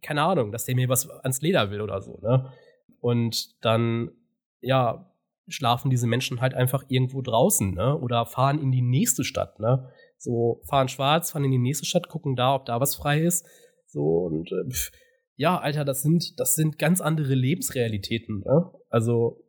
keine 0.01 0.23
Ahnung, 0.23 0.51
dass 0.51 0.65
der 0.65 0.75
mir 0.75 0.89
was 0.89 1.09
ans 1.09 1.39
Leder 1.39 1.71
will 1.71 1.79
oder 1.79 2.01
so, 2.01 2.19
ne? 2.21 2.51
Und 2.99 3.63
dann, 3.63 4.11
ja, 4.59 5.09
schlafen 5.47 5.89
diese 5.89 6.05
Menschen 6.05 6.41
halt 6.41 6.53
einfach 6.53 6.83
irgendwo 6.89 7.21
draußen, 7.21 7.73
ne? 7.73 7.97
Oder 7.97 8.25
fahren 8.25 8.59
in 8.59 8.73
die 8.73 8.81
nächste 8.81 9.23
Stadt, 9.23 9.57
ne? 9.61 9.89
So, 10.17 10.59
fahren 10.67 10.89
schwarz, 10.89 11.31
fahren 11.31 11.45
in 11.45 11.51
die 11.51 11.59
nächste 11.59 11.85
Stadt, 11.85 12.09
gucken 12.09 12.35
da, 12.35 12.55
ob 12.55 12.65
da 12.65 12.81
was 12.81 12.93
frei 12.93 13.21
ist. 13.21 13.47
So, 13.85 14.01
und 14.25 14.51
äh, 14.51 14.69
pff, 14.69 14.91
ja, 15.39 15.57
Alter, 15.57 15.85
das 15.85 16.01
sind, 16.01 16.37
das 16.37 16.55
sind 16.55 16.77
ganz 16.77 16.99
andere 16.99 17.33
Lebensrealitäten. 17.33 18.41
Ne? 18.41 18.73
Also 18.89 19.41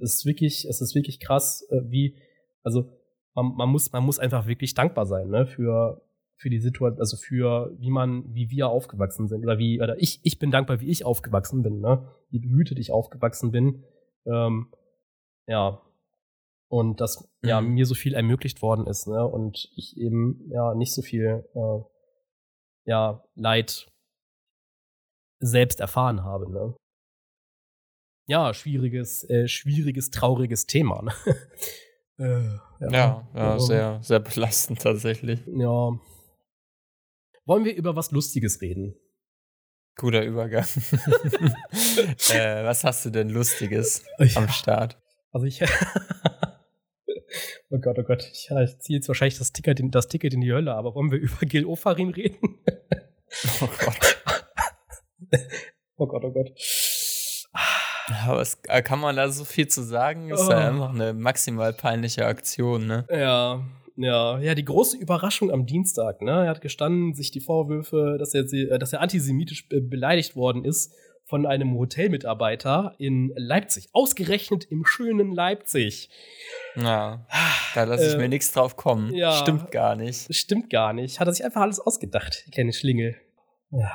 es 0.00 0.14
ist 0.14 0.26
wirklich, 0.26 0.64
es 0.64 0.80
ist 0.80 0.96
wirklich 0.96 1.20
krass, 1.20 1.64
äh, 1.70 1.82
wie, 1.84 2.16
also 2.64 2.90
man, 3.32 3.54
man, 3.54 3.68
muss, 3.68 3.92
man 3.92 4.04
muss 4.04 4.18
einfach 4.18 4.48
wirklich 4.48 4.74
dankbar 4.74 5.06
sein, 5.06 5.28
ne, 5.28 5.46
für, 5.46 6.02
für 6.36 6.50
die 6.50 6.58
Situation, 6.58 6.98
also 6.98 7.16
für 7.16 7.72
wie 7.78 7.90
man, 7.90 8.34
wie 8.34 8.50
wir 8.50 8.66
aufgewachsen 8.68 9.28
sind 9.28 9.44
oder 9.44 9.56
wie, 9.56 9.80
oder 9.80 9.96
ich, 10.02 10.18
ich 10.24 10.40
bin 10.40 10.50
dankbar, 10.50 10.80
wie 10.80 10.90
ich 10.90 11.04
aufgewachsen 11.04 11.62
bin, 11.62 11.78
ne? 11.78 12.12
Wie 12.30 12.40
behütet 12.40 12.80
ich 12.80 12.90
aufgewachsen 12.90 13.52
bin. 13.52 13.84
Ähm, 14.26 14.72
ja. 15.46 15.80
Und 16.66 17.00
dass 17.00 17.20
mhm. 17.42 17.48
ja 17.48 17.60
mir 17.60 17.86
so 17.86 17.94
viel 17.94 18.14
ermöglicht 18.14 18.62
worden 18.62 18.88
ist, 18.88 19.06
ne? 19.06 19.24
Und 19.24 19.70
ich 19.76 19.96
eben 19.96 20.50
ja 20.50 20.74
nicht 20.74 20.92
so 20.92 21.02
viel 21.02 21.44
äh, 21.54 22.90
ja 22.90 23.22
Leid 23.36 23.86
selbst 25.40 25.80
erfahren 25.80 26.24
habe, 26.24 26.50
ne? 26.50 26.74
Ja, 28.28 28.52
schwieriges, 28.54 29.28
äh, 29.30 29.46
schwieriges, 29.46 30.10
trauriges 30.10 30.66
Thema. 30.66 31.02
Ne? 31.02 31.12
äh, 32.18 32.58
ja, 32.80 32.90
ja, 32.90 33.28
ja, 33.34 33.58
sehr, 33.58 34.00
sehr 34.02 34.18
belastend 34.18 34.82
tatsächlich. 34.82 35.40
Ja, 35.46 35.92
wollen 37.46 37.64
wir 37.64 37.74
über 37.76 37.94
was 37.94 38.10
Lustiges 38.10 38.60
reden? 38.60 38.96
Guter 39.94 40.24
Übergang. 40.24 40.64
äh, 42.32 42.64
was 42.64 42.82
hast 42.84 43.06
du 43.06 43.10
denn 43.10 43.30
Lustiges 43.30 44.04
ja. 44.18 44.36
am 44.36 44.48
Start? 44.48 45.00
Also 45.30 45.46
ich. 45.46 45.62
oh 47.70 47.78
Gott, 47.78 47.96
oh 47.98 48.02
Gott. 48.02 48.28
Ich, 48.32 48.50
ich 48.50 48.78
ziehe 48.80 48.98
jetzt 48.98 49.06
wahrscheinlich 49.08 49.38
das 49.38 49.52
Ticket, 49.52 49.78
in, 49.78 49.92
das 49.92 50.08
Ticket 50.08 50.34
in 50.34 50.40
die 50.40 50.52
Hölle, 50.52 50.74
aber 50.74 50.92
wollen 50.94 51.12
wir 51.12 51.18
über 51.18 51.46
Gil 51.46 51.64
Ofarim 51.64 52.10
reden? 52.10 52.58
oh 53.62 53.68
Gott. 53.78 54.15
oh 55.96 56.06
Gott, 56.06 56.24
oh 56.24 56.30
Gott. 56.30 56.52
Aber 58.24 58.40
es, 58.40 58.58
äh, 58.68 58.82
kann 58.82 59.00
man 59.00 59.16
da 59.16 59.28
so 59.28 59.44
viel 59.44 59.68
zu 59.68 59.82
sagen? 59.82 60.30
Ist 60.30 60.46
oh. 60.46 60.50
ja 60.50 60.68
einfach 60.68 60.90
eine 60.90 61.12
maximal 61.12 61.72
peinliche 61.72 62.26
Aktion, 62.26 62.86
ne? 62.86 63.04
Ja, 63.10 63.64
ja, 63.96 64.38
ja, 64.38 64.54
die 64.54 64.64
große 64.64 64.96
Überraschung 64.96 65.50
am 65.50 65.66
Dienstag, 65.66 66.20
ne? 66.20 66.44
Er 66.44 66.50
hat 66.50 66.60
gestanden, 66.60 67.14
sich 67.14 67.30
die 67.30 67.40
Vorwürfe, 67.40 68.16
dass 68.18 68.34
er, 68.34 68.44
äh, 68.52 68.78
dass 68.78 68.92
er 68.92 69.00
antisemitisch 69.00 69.68
beleidigt 69.68 70.36
worden 70.36 70.64
ist 70.64 70.92
von 71.24 71.44
einem 71.44 71.76
Hotelmitarbeiter 71.76 72.94
in 72.98 73.32
Leipzig. 73.36 73.88
Ausgerechnet 73.92 74.64
im 74.64 74.84
schönen 74.84 75.32
Leipzig. 75.32 76.08
Ja, 76.76 77.26
da 77.74 77.84
lasse 77.84 78.06
ich 78.06 78.14
äh, 78.14 78.18
mir 78.18 78.28
nichts 78.28 78.52
drauf 78.52 78.76
kommen. 78.76 79.12
Ja, 79.12 79.32
stimmt 79.32 79.72
gar 79.72 79.96
nicht. 79.96 80.32
Stimmt 80.32 80.70
gar 80.70 80.92
nicht. 80.92 81.18
Hat 81.18 81.26
er 81.26 81.34
sich 81.34 81.44
einfach 81.44 81.62
alles 81.62 81.80
ausgedacht, 81.80 82.44
die 82.46 82.50
kleine 82.50 82.72
Schlingel. 82.72 83.16
Ja. 83.72 83.92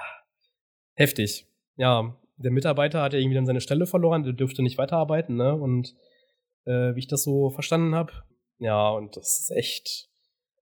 Heftig. 1.02 1.48
Ja, 1.78 2.16
der 2.38 2.52
Mitarbeiter 2.52 3.02
hat 3.02 3.14
ja 3.14 3.20
irgendwie 3.20 3.36
dann 3.36 3.46
seine 3.46 3.62
Stelle 3.62 3.88
verloren, 3.88 4.24
der 4.24 4.34
dürfte 4.34 4.62
nicht 4.62 4.78
weiterarbeiten, 4.78 5.36
ne? 5.36 5.56
Und 5.56 5.96
äh, 6.66 6.96
wie 6.96 7.00
ich 7.00 7.08
das 7.08 7.24
so 7.24 7.50
verstanden 7.50 7.96
habe, 7.96 8.14
ja, 8.60 8.90
und 8.90 9.18
das 9.18 9.40
ist 9.40 9.52
echt, 9.52 10.10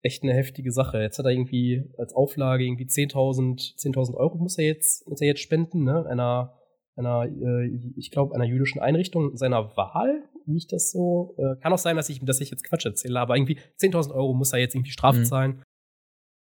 echt 0.01 0.23
eine 0.23 0.33
heftige 0.33 0.71
Sache. 0.71 0.99
Jetzt 0.99 1.17
hat 1.17 1.25
er 1.25 1.31
irgendwie 1.31 1.89
als 1.97 2.13
Auflage 2.13 2.65
irgendwie 2.65 2.85
10.000 2.85 3.77
10.000 3.77 4.15
Euro 4.15 4.37
muss 4.37 4.57
er 4.57 4.65
jetzt, 4.65 5.07
muss 5.07 5.21
er 5.21 5.27
jetzt 5.27 5.41
spenden, 5.41 5.83
ne? 5.83 6.05
Einer, 6.05 6.53
einer, 6.97 7.25
äh, 7.25 7.67
ich 7.95 8.11
glaube, 8.11 8.35
einer 8.35 8.45
jüdischen 8.45 8.81
Einrichtung 8.81 9.37
seiner 9.37 9.77
Wahl, 9.77 10.23
wie 10.45 10.57
ich 10.57 10.67
das 10.67 10.91
so, 10.91 11.35
äh, 11.37 11.55
kann 11.61 11.71
auch 11.71 11.77
sein, 11.77 11.95
dass 11.95 12.09
ich, 12.09 12.19
dass 12.23 12.41
ich 12.41 12.51
jetzt 12.51 12.65
Quatsch 12.65 12.85
erzähle, 12.85 13.21
aber 13.21 13.37
irgendwie 13.37 13.59
10.000 13.79 14.13
Euro 14.13 14.33
muss 14.33 14.51
er 14.51 14.59
jetzt 14.59 14.75
irgendwie 14.75 14.91
Strafe 14.91 15.19
mhm. 15.19 15.25
zahlen. 15.25 15.63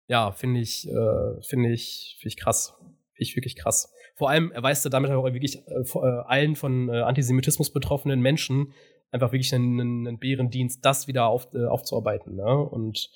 Ja, 0.10 0.32
finde 0.32 0.60
ich, 0.60 0.90
äh, 0.90 1.42
finde 1.42 1.72
ich, 1.72 2.18
finde 2.20 2.28
ich 2.28 2.38
krass. 2.38 2.79
Ich 3.20 3.36
wirklich 3.36 3.56
krass. 3.56 3.92
Vor 4.16 4.30
allem 4.30 4.52
erweist 4.52 4.86
er 4.86 4.90
damit 4.90 5.12
auch 5.12 5.24
wirklich 5.24 5.58
äh, 5.68 5.82
äh, 5.82 6.22
allen 6.26 6.56
von 6.56 6.90
äh, 6.90 7.02
Antisemitismus 7.02 7.72
betroffenen 7.72 8.22
Menschen 8.22 8.74
einfach 9.12 9.32
wirklich 9.32 9.54
einen, 9.54 9.80
einen 10.08 10.20
Bärendienst, 10.20 10.84
das 10.84 11.08
wieder 11.08 11.28
auf, 11.28 11.48
äh, 11.54 11.66
aufzuarbeiten. 11.66 12.36
Ne? 12.36 12.58
Und 12.58 13.10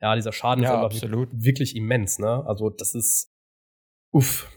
ja, 0.00 0.14
dieser 0.14 0.32
Schaden 0.32 0.64
ja, 0.64 0.86
ist 0.86 0.96
absolut. 0.96 1.28
wirklich 1.32 1.76
immens. 1.76 2.18
Ne? 2.18 2.44
Also 2.46 2.70
das 2.70 2.94
ist 2.94 3.32
uff. 4.12 4.50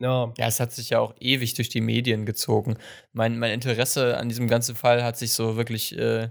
Ja. 0.00 0.32
ja, 0.36 0.46
es 0.48 0.58
hat 0.58 0.72
sich 0.72 0.90
ja 0.90 0.98
auch 0.98 1.14
ewig 1.20 1.54
durch 1.54 1.68
die 1.68 1.80
Medien 1.80 2.26
gezogen. 2.26 2.76
Mein, 3.12 3.38
mein 3.38 3.52
Interesse 3.52 4.16
an 4.16 4.28
diesem 4.28 4.48
ganzen 4.48 4.74
Fall 4.74 5.04
hat 5.04 5.16
sich 5.16 5.32
so 5.32 5.56
wirklich, 5.56 5.96
äh, 5.96 6.28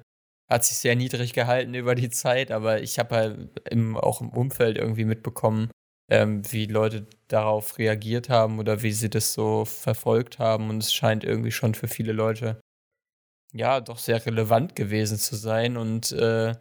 hat 0.50 0.66
sich 0.66 0.78
sehr 0.78 0.98
niedrig 0.98 1.32
gehalten 1.32 1.74
über 1.74 1.96
die 1.96 2.10
Zeit, 2.10 2.52
aber 2.52 2.82
ich 2.82 3.00
habe 3.00 3.16
halt 3.16 3.60
im, 3.70 3.96
auch 3.96 4.20
im 4.20 4.30
Umfeld 4.30 4.78
irgendwie 4.78 5.06
mitbekommen, 5.06 5.72
ähm, 6.12 6.43
wie 6.51 6.66
Leute 6.66 7.07
darauf 7.30 7.78
reagiert 7.78 8.30
haben 8.30 8.59
oder 8.59 8.84
wie 8.84 8.91
sie 8.91 9.09
das 9.09 9.34
so 9.34 9.64
verfolgt 9.64 10.39
haben. 10.39 10.70
Und 10.70 10.84
es 10.84 10.93
scheint 10.93 11.24
irgendwie 11.24 11.51
schon 11.51 11.74
für 11.74 11.88
viele 11.88 12.12
Leute 12.12 12.59
ja, 13.53 13.80
doch 13.80 13.97
sehr 13.97 14.24
relevant 14.26 14.76
gewesen 14.76 15.18
zu 15.18 15.36
sein. 15.36 15.78
Und 15.78 16.12
äh, 16.12 16.53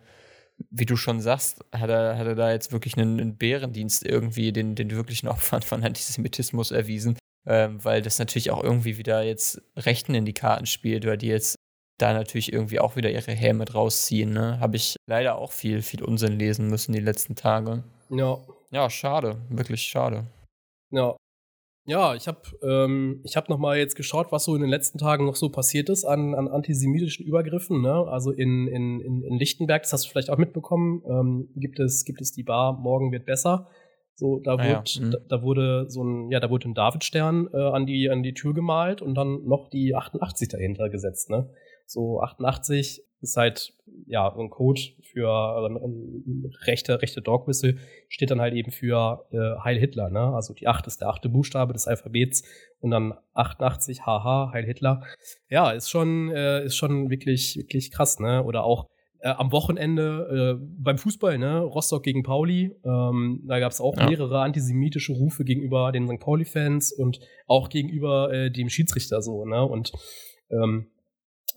wie 0.70 0.86
du 0.86 0.96
schon 0.96 1.20
sagst, 1.20 1.64
hat 1.72 1.90
er, 1.90 2.16
hat 2.16 2.26
er 2.28 2.36
da 2.36 2.53
jetzt 2.53 2.70
wirklich 2.70 2.96
einen, 2.96 3.20
einen 3.20 3.36
Bärendienst 3.36 4.07
irgendwie 4.07 4.53
den, 4.53 4.76
den 4.76 4.92
wirklichen 4.92 5.26
Opfern 5.26 5.62
von 5.62 5.82
Antisemitismus 5.84 6.70
erwiesen. 6.70 7.18
Ähm, 7.46 7.82
weil 7.84 8.03
das 8.03 8.20
natürlich 8.20 8.53
auch 8.53 8.62
irgendwie 8.62 8.98
wieder 8.98 9.22
jetzt 9.22 9.62
Rechten 9.76 10.14
in 10.14 10.26
die 10.26 10.34
Karten 10.34 10.66
spielt, 10.66 11.07
weil 11.07 11.18
die 11.18 11.28
jetzt 11.28 11.57
da 11.98 12.12
natürlich 12.12 12.53
irgendwie 12.53 12.78
auch 12.78 12.94
wieder 12.94 13.11
ihre 13.11 13.32
Häme 13.32 13.68
rausziehen. 13.68 14.32
Ne? 14.32 14.61
Habe 14.61 14.76
ich 14.76 14.94
leider 15.09 15.36
auch 15.36 15.51
viel, 15.51 15.82
viel 15.82 16.05
Unsinn 16.05 16.38
lesen 16.38 16.68
müssen 16.68 16.92
die 16.92 17.01
letzten 17.01 17.34
Tage. 17.34 17.82
Ja. 18.11 18.38
Ja, 18.71 18.89
schade, 18.89 19.37
wirklich 19.49 19.83
schade. 19.83 20.27
Ja, 20.91 21.16
ja, 21.87 22.14
ich 22.14 22.29
habe 22.29 22.43
ähm, 22.62 23.21
ich 23.25 23.37
hab 23.37 23.49
noch 23.49 23.59
mal 23.59 23.77
jetzt 23.77 23.97
geschaut, 23.97 24.31
was 24.31 24.45
so 24.45 24.55
in 24.55 24.61
den 24.61 24.71
letzten 24.71 24.99
Tagen 24.99 25.27
noch 25.27 25.35
so 25.35 25.49
passiert 25.49 25.89
ist 25.89 26.05
an, 26.05 26.35
an 26.35 26.47
antisemitischen 26.47 27.27
Übergriffen. 27.27 27.81
Ne? 27.81 27.93
Also 27.93 28.31
in, 28.31 28.68
in, 28.68 29.01
in 29.01 29.39
Lichtenberg, 29.39 29.83
das 29.83 29.93
hast 29.93 30.05
du 30.05 30.11
vielleicht 30.11 30.31
auch 30.31 30.39
mitbekommen, 30.39 31.03
ähm, 31.09 31.49
gibt, 31.57 31.81
es, 31.81 32.05
gibt 32.05 32.21
es 32.21 32.33
die 32.33 32.45
Bar 32.45 32.79
Morgen 32.79 33.11
wird 33.11 33.27
besser. 33.27 33.68
So, 34.14 34.39
da, 34.39 34.53
ah, 34.53 34.59
wurde, 34.59 34.68
ja. 34.68 34.83
mhm. 35.01 35.11
da, 35.11 35.18
da, 35.29 35.43
wurde 35.43 35.87
so 35.89 36.05
ein, 36.05 36.31
ja, 36.31 36.39
da 36.39 36.51
wurde 36.51 36.68
ein 36.68 36.75
Davidstern 36.75 37.49
äh, 37.53 37.57
an, 37.57 37.87
die, 37.87 38.11
an 38.11 38.23
die 38.23 38.35
Tür 38.35 38.53
gemalt 38.53 39.01
und 39.01 39.14
dann 39.16 39.45
noch 39.47 39.68
die 39.71 39.95
88 39.95 40.49
dahinter 40.49 40.91
gesetzt. 40.91 41.31
Ne? 41.31 41.51
So 41.91 42.20
88 42.20 43.03
ist 43.20 43.36
halt 43.36 43.74
ja 44.07 44.32
ein 44.32 44.49
Code 44.49 44.80
für 45.03 45.26
äh, 45.26 46.64
rechte 46.64 47.03
rechte 47.03 47.20
Dog 47.20 47.49
Whistle 47.49 47.78
steht 48.09 48.30
dann 48.30 48.41
halt 48.41 48.55
eben 48.55 48.70
für 48.70 49.26
äh, 49.32 49.61
Heil 49.64 49.76
Hitler, 49.76 50.09
ne? 50.09 50.20
Also 50.20 50.55
die 50.55 50.68
8 50.68 50.86
ist 50.86 51.01
der 51.01 51.09
achte 51.09 51.28
Buchstabe 51.28 51.72
des 51.72 51.88
Alphabets 51.88 52.45
und 52.78 52.93
dann 52.93 53.14
88 53.34 54.07
haha 54.07 54.53
Heil 54.53 54.64
Hitler. 54.64 55.03
Ja, 55.49 55.72
ist 55.72 55.91
schon 55.91 56.30
äh, 56.30 56.64
ist 56.64 56.76
schon 56.76 57.11
wirklich 57.11 57.57
wirklich 57.57 57.91
krass, 57.91 58.20
ne? 58.20 58.45
Oder 58.45 58.62
auch 58.62 58.86
äh, 59.18 59.30
am 59.30 59.51
Wochenende 59.51 60.59
äh, 60.61 60.64
beim 60.78 60.97
Fußball, 60.97 61.38
ne, 61.38 61.59
Rostock 61.59 62.05
gegen 62.05 62.22
Pauli, 62.22 62.76
ähm, 62.84 63.43
da 63.49 63.59
gab 63.59 63.72
es 63.72 63.80
auch 63.80 63.97
ja. 63.97 64.09
mehrere 64.09 64.43
antisemitische 64.43 65.12
Rufe 65.12 65.43
gegenüber 65.45 65.91
den 65.91 66.07
St. 66.07 66.20
Pauli-Fans 66.20 66.93
und 66.93 67.18
auch 67.49 67.68
gegenüber 67.68 68.32
äh, 68.32 68.51
dem 68.53 68.68
Schiedsrichter 68.68 69.22
so, 69.22 69.45
ne? 69.45 69.64
Und 69.64 69.93
ähm, 70.51 70.86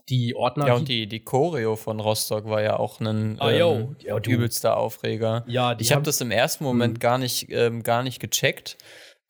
die 0.08 0.36
Ordner. 0.36 0.66
Ja, 0.66 0.74
und 0.74 0.88
die, 0.88 1.06
die 1.06 1.20
Choreo 1.20 1.76
von 1.76 2.00
Rostock 2.00 2.46
war 2.46 2.62
ja 2.62 2.78
auch 2.78 3.00
ein 3.00 3.40
ah, 3.40 3.50
ähm, 3.50 3.96
ja, 4.00 4.18
übelster 4.18 4.76
Aufreger. 4.76 5.44
Ja, 5.46 5.76
ich 5.78 5.92
habe 5.92 6.02
das 6.02 6.20
im 6.20 6.30
ersten 6.30 6.64
Moment 6.64 6.94
hm. 6.94 7.00
gar 7.00 7.18
nicht, 7.18 7.46
ähm, 7.50 7.82
gar 7.82 8.02
nicht 8.02 8.20
gecheckt, 8.20 8.76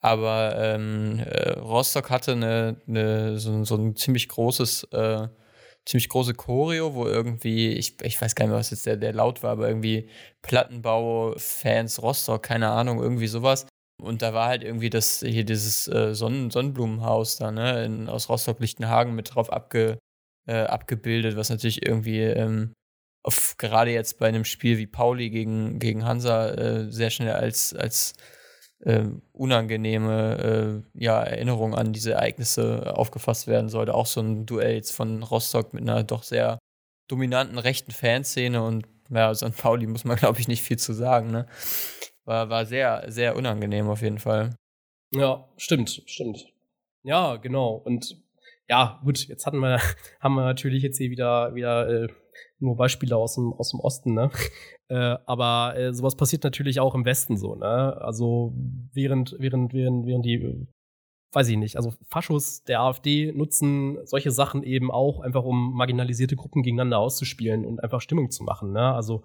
aber 0.01 0.55
ähm, 0.57 1.19
äh, 1.19 1.51
Rostock 1.59 2.09
hatte 2.09 2.33
eine, 2.33 2.81
eine, 2.87 3.39
so, 3.39 3.63
so 3.63 3.75
ein 3.75 3.95
ziemlich 3.95 4.27
großes, 4.27 4.83
äh, 4.91 5.27
ziemlich 5.85 6.09
große 6.09 6.33
Choreo, 6.33 6.93
wo 6.93 7.05
irgendwie, 7.05 7.73
ich, 7.73 8.01
ich 8.01 8.21
weiß 8.21 8.35
gar 8.35 8.45
nicht 8.45 8.51
mehr, 8.51 8.59
was 8.59 8.71
jetzt 8.71 8.85
der, 8.85 8.97
der 8.97 9.13
laut 9.13 9.43
war, 9.43 9.51
aber 9.51 9.67
irgendwie 9.67 10.09
Plattenbau-Fans 10.41 12.01
Rostock, 12.01 12.43
keine 12.43 12.69
Ahnung, 12.69 13.01
irgendwie 13.01 13.27
sowas. 13.27 13.67
Und 14.01 14.21
da 14.21 14.33
war 14.33 14.47
halt 14.47 14.63
irgendwie 14.63 14.89
das 14.89 15.23
hier 15.25 15.45
dieses 15.45 15.87
äh, 15.87 16.13
Sonnen 16.13 16.51
Sonnenblumenhaus 16.51 17.37
da, 17.37 17.51
ne, 17.51 17.85
in, 17.85 18.09
aus 18.09 18.27
Rostock-Lichtenhagen 18.27 19.15
mit 19.15 19.33
drauf 19.33 19.51
abge, 19.51 19.99
äh, 20.47 20.63
abgebildet, 20.63 21.35
was 21.35 21.49
natürlich 21.49 21.85
irgendwie 21.85 22.21
ähm, 22.21 22.73
auf, 23.23 23.55
gerade 23.57 23.91
jetzt 23.91 24.19
bei 24.19 24.27
einem 24.27 24.45
Spiel 24.45 24.77
wie 24.77 24.87
Pauli 24.87 25.29
gegen, 25.29 25.79
gegen 25.79 26.05
Hansa 26.05 26.49
äh, 26.49 26.91
sehr 26.91 27.09
schnell 27.09 27.33
als, 27.33 27.73
als 27.73 28.13
äh, 28.79 29.05
unangenehme 29.31 30.83
äh, 30.93 31.01
ja, 31.03 31.23
Erinnerung 31.23 31.73
an 31.73 31.91
diese 31.91 32.13
Ereignisse 32.13 32.95
aufgefasst 32.95 33.47
werden 33.47 33.69
sollte. 33.69 33.95
Auch 33.95 34.05
so 34.05 34.21
ein 34.21 34.45
Duell 34.45 34.75
jetzt 34.75 34.91
von 34.91 35.23
Rostock 35.23 35.73
mit 35.73 35.83
einer 35.83 36.03
doch 36.03 36.23
sehr 36.23 36.59
dominanten 37.07 37.57
rechten 37.57 37.91
Fanszene 37.91 38.63
und 38.63 38.85
ja, 39.09 39.33
St. 39.33 39.55
Pauli 39.57 39.87
muss 39.87 40.03
man, 40.03 40.17
glaube 40.19 40.39
ich, 40.39 40.47
nicht 40.47 40.61
viel 40.61 40.77
zu 40.77 40.93
sagen. 40.93 41.31
Ne? 41.31 41.47
War, 42.25 42.49
war 42.49 42.65
sehr, 42.65 43.05
sehr 43.07 43.35
unangenehm 43.35 43.89
auf 43.89 44.01
jeden 44.01 44.19
Fall. 44.19 44.55
Ja, 45.11 45.47
stimmt, 45.57 46.03
stimmt. 46.05 46.45
Ja, 47.03 47.37
genau. 47.37 47.75
Und 47.75 48.17
ja, 48.67 48.99
gut, 49.03 49.27
jetzt 49.27 49.45
hatten 49.45 49.59
wir, 49.59 49.79
haben 50.19 50.35
wir 50.35 50.43
natürlich 50.43 50.83
jetzt 50.83 50.97
hier 50.97 51.11
wieder, 51.11 51.55
wieder 51.55 51.87
äh, 51.87 52.07
nur 52.59 52.75
Beispiele 52.75 53.15
aus 53.15 53.35
dem, 53.35 53.53
aus 53.53 53.71
dem 53.71 53.79
Osten, 53.79 54.13
ne? 54.13 54.31
Äh, 54.87 55.17
aber 55.25 55.75
äh, 55.75 55.95
sowas 55.95 56.15
passiert 56.15 56.43
natürlich 56.43 56.79
auch 56.79 56.93
im 56.93 57.05
Westen 57.05 57.37
so, 57.37 57.55
ne? 57.55 57.99
Also 57.99 58.53
während, 58.93 59.35
während, 59.39 59.73
während, 59.73 60.05
während 60.05 60.23
die, 60.23 60.67
weiß 61.33 61.49
ich 61.49 61.57
nicht, 61.57 61.75
also 61.77 61.95
Faschos 62.07 62.63
der 62.65 62.81
AfD 62.81 63.31
nutzen 63.31 63.97
solche 64.05 64.29
Sachen 64.29 64.61
eben 64.61 64.91
auch 64.91 65.21
einfach, 65.21 65.43
um 65.43 65.73
marginalisierte 65.73 66.35
Gruppen 66.35 66.61
gegeneinander 66.61 66.99
auszuspielen 66.99 67.65
und 67.65 67.83
einfach 67.83 67.99
Stimmung 67.99 68.29
zu 68.29 68.43
machen, 68.43 68.73
ne? 68.73 68.93
Also 68.93 69.23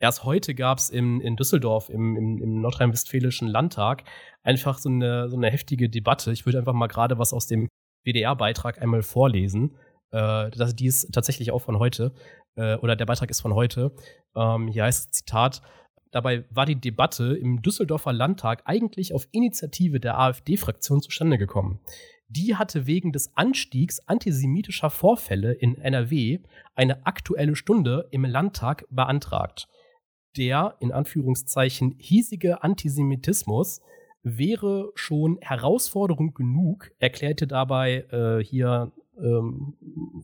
Erst 0.00 0.22
heute 0.22 0.54
gab 0.54 0.78
es 0.78 0.90
in 0.90 1.34
Düsseldorf 1.34 1.88
im, 1.88 2.16
im, 2.16 2.40
im 2.40 2.60
Nordrhein-Westfälischen 2.60 3.48
Landtag 3.48 4.04
einfach 4.44 4.78
so 4.78 4.88
eine, 4.88 5.28
so 5.28 5.36
eine 5.36 5.50
heftige 5.50 5.90
Debatte. 5.90 6.30
Ich 6.30 6.46
würde 6.46 6.58
einfach 6.58 6.72
mal 6.72 6.86
gerade 6.86 7.18
was 7.18 7.32
aus 7.32 7.48
dem 7.48 7.68
WDR-Beitrag 8.04 8.80
einmal 8.80 9.02
vorlesen. 9.02 9.76
Äh, 10.10 10.50
das, 10.50 10.74
die 10.74 10.86
ist 10.86 11.12
tatsächlich 11.12 11.50
auch 11.50 11.60
von 11.60 11.78
heute, 11.78 12.12
äh, 12.56 12.76
oder 12.76 12.96
der 12.96 13.06
Beitrag 13.06 13.30
ist 13.30 13.40
von 13.40 13.54
heute. 13.54 13.92
Ähm, 14.36 14.68
hier 14.68 14.84
heißt 14.84 15.14
Zitat, 15.14 15.62
Dabei 16.10 16.44
war 16.50 16.64
die 16.64 16.80
Debatte 16.80 17.36
im 17.36 17.60
Düsseldorfer 17.60 18.12
Landtag 18.12 18.62
eigentlich 18.64 19.12
auf 19.12 19.28
Initiative 19.30 20.00
der 20.00 20.18
AfD-Fraktion 20.18 21.02
zustande 21.02 21.36
gekommen. 21.36 21.80
Die 22.28 22.56
hatte 22.56 22.86
wegen 22.86 23.12
des 23.12 23.36
Anstiegs 23.36 24.00
antisemitischer 24.06 24.90
Vorfälle 24.90 25.52
in 25.52 25.76
NRW 25.76 26.40
eine 26.74 27.06
aktuelle 27.06 27.56
Stunde 27.56 28.08
im 28.10 28.24
Landtag 28.24 28.86
beantragt. 28.90 29.68
Der 30.36 30.76
in 30.80 30.92
Anführungszeichen 30.92 31.94
hiesige 31.98 32.62
Antisemitismus 32.62 33.80
wäre 34.36 34.90
schon 34.94 35.38
Herausforderung 35.40 36.34
genug, 36.34 36.90
erklärte 36.98 37.46
dabei 37.46 38.06
äh, 38.10 38.44
hier 38.44 38.92
ähm, 39.18 39.74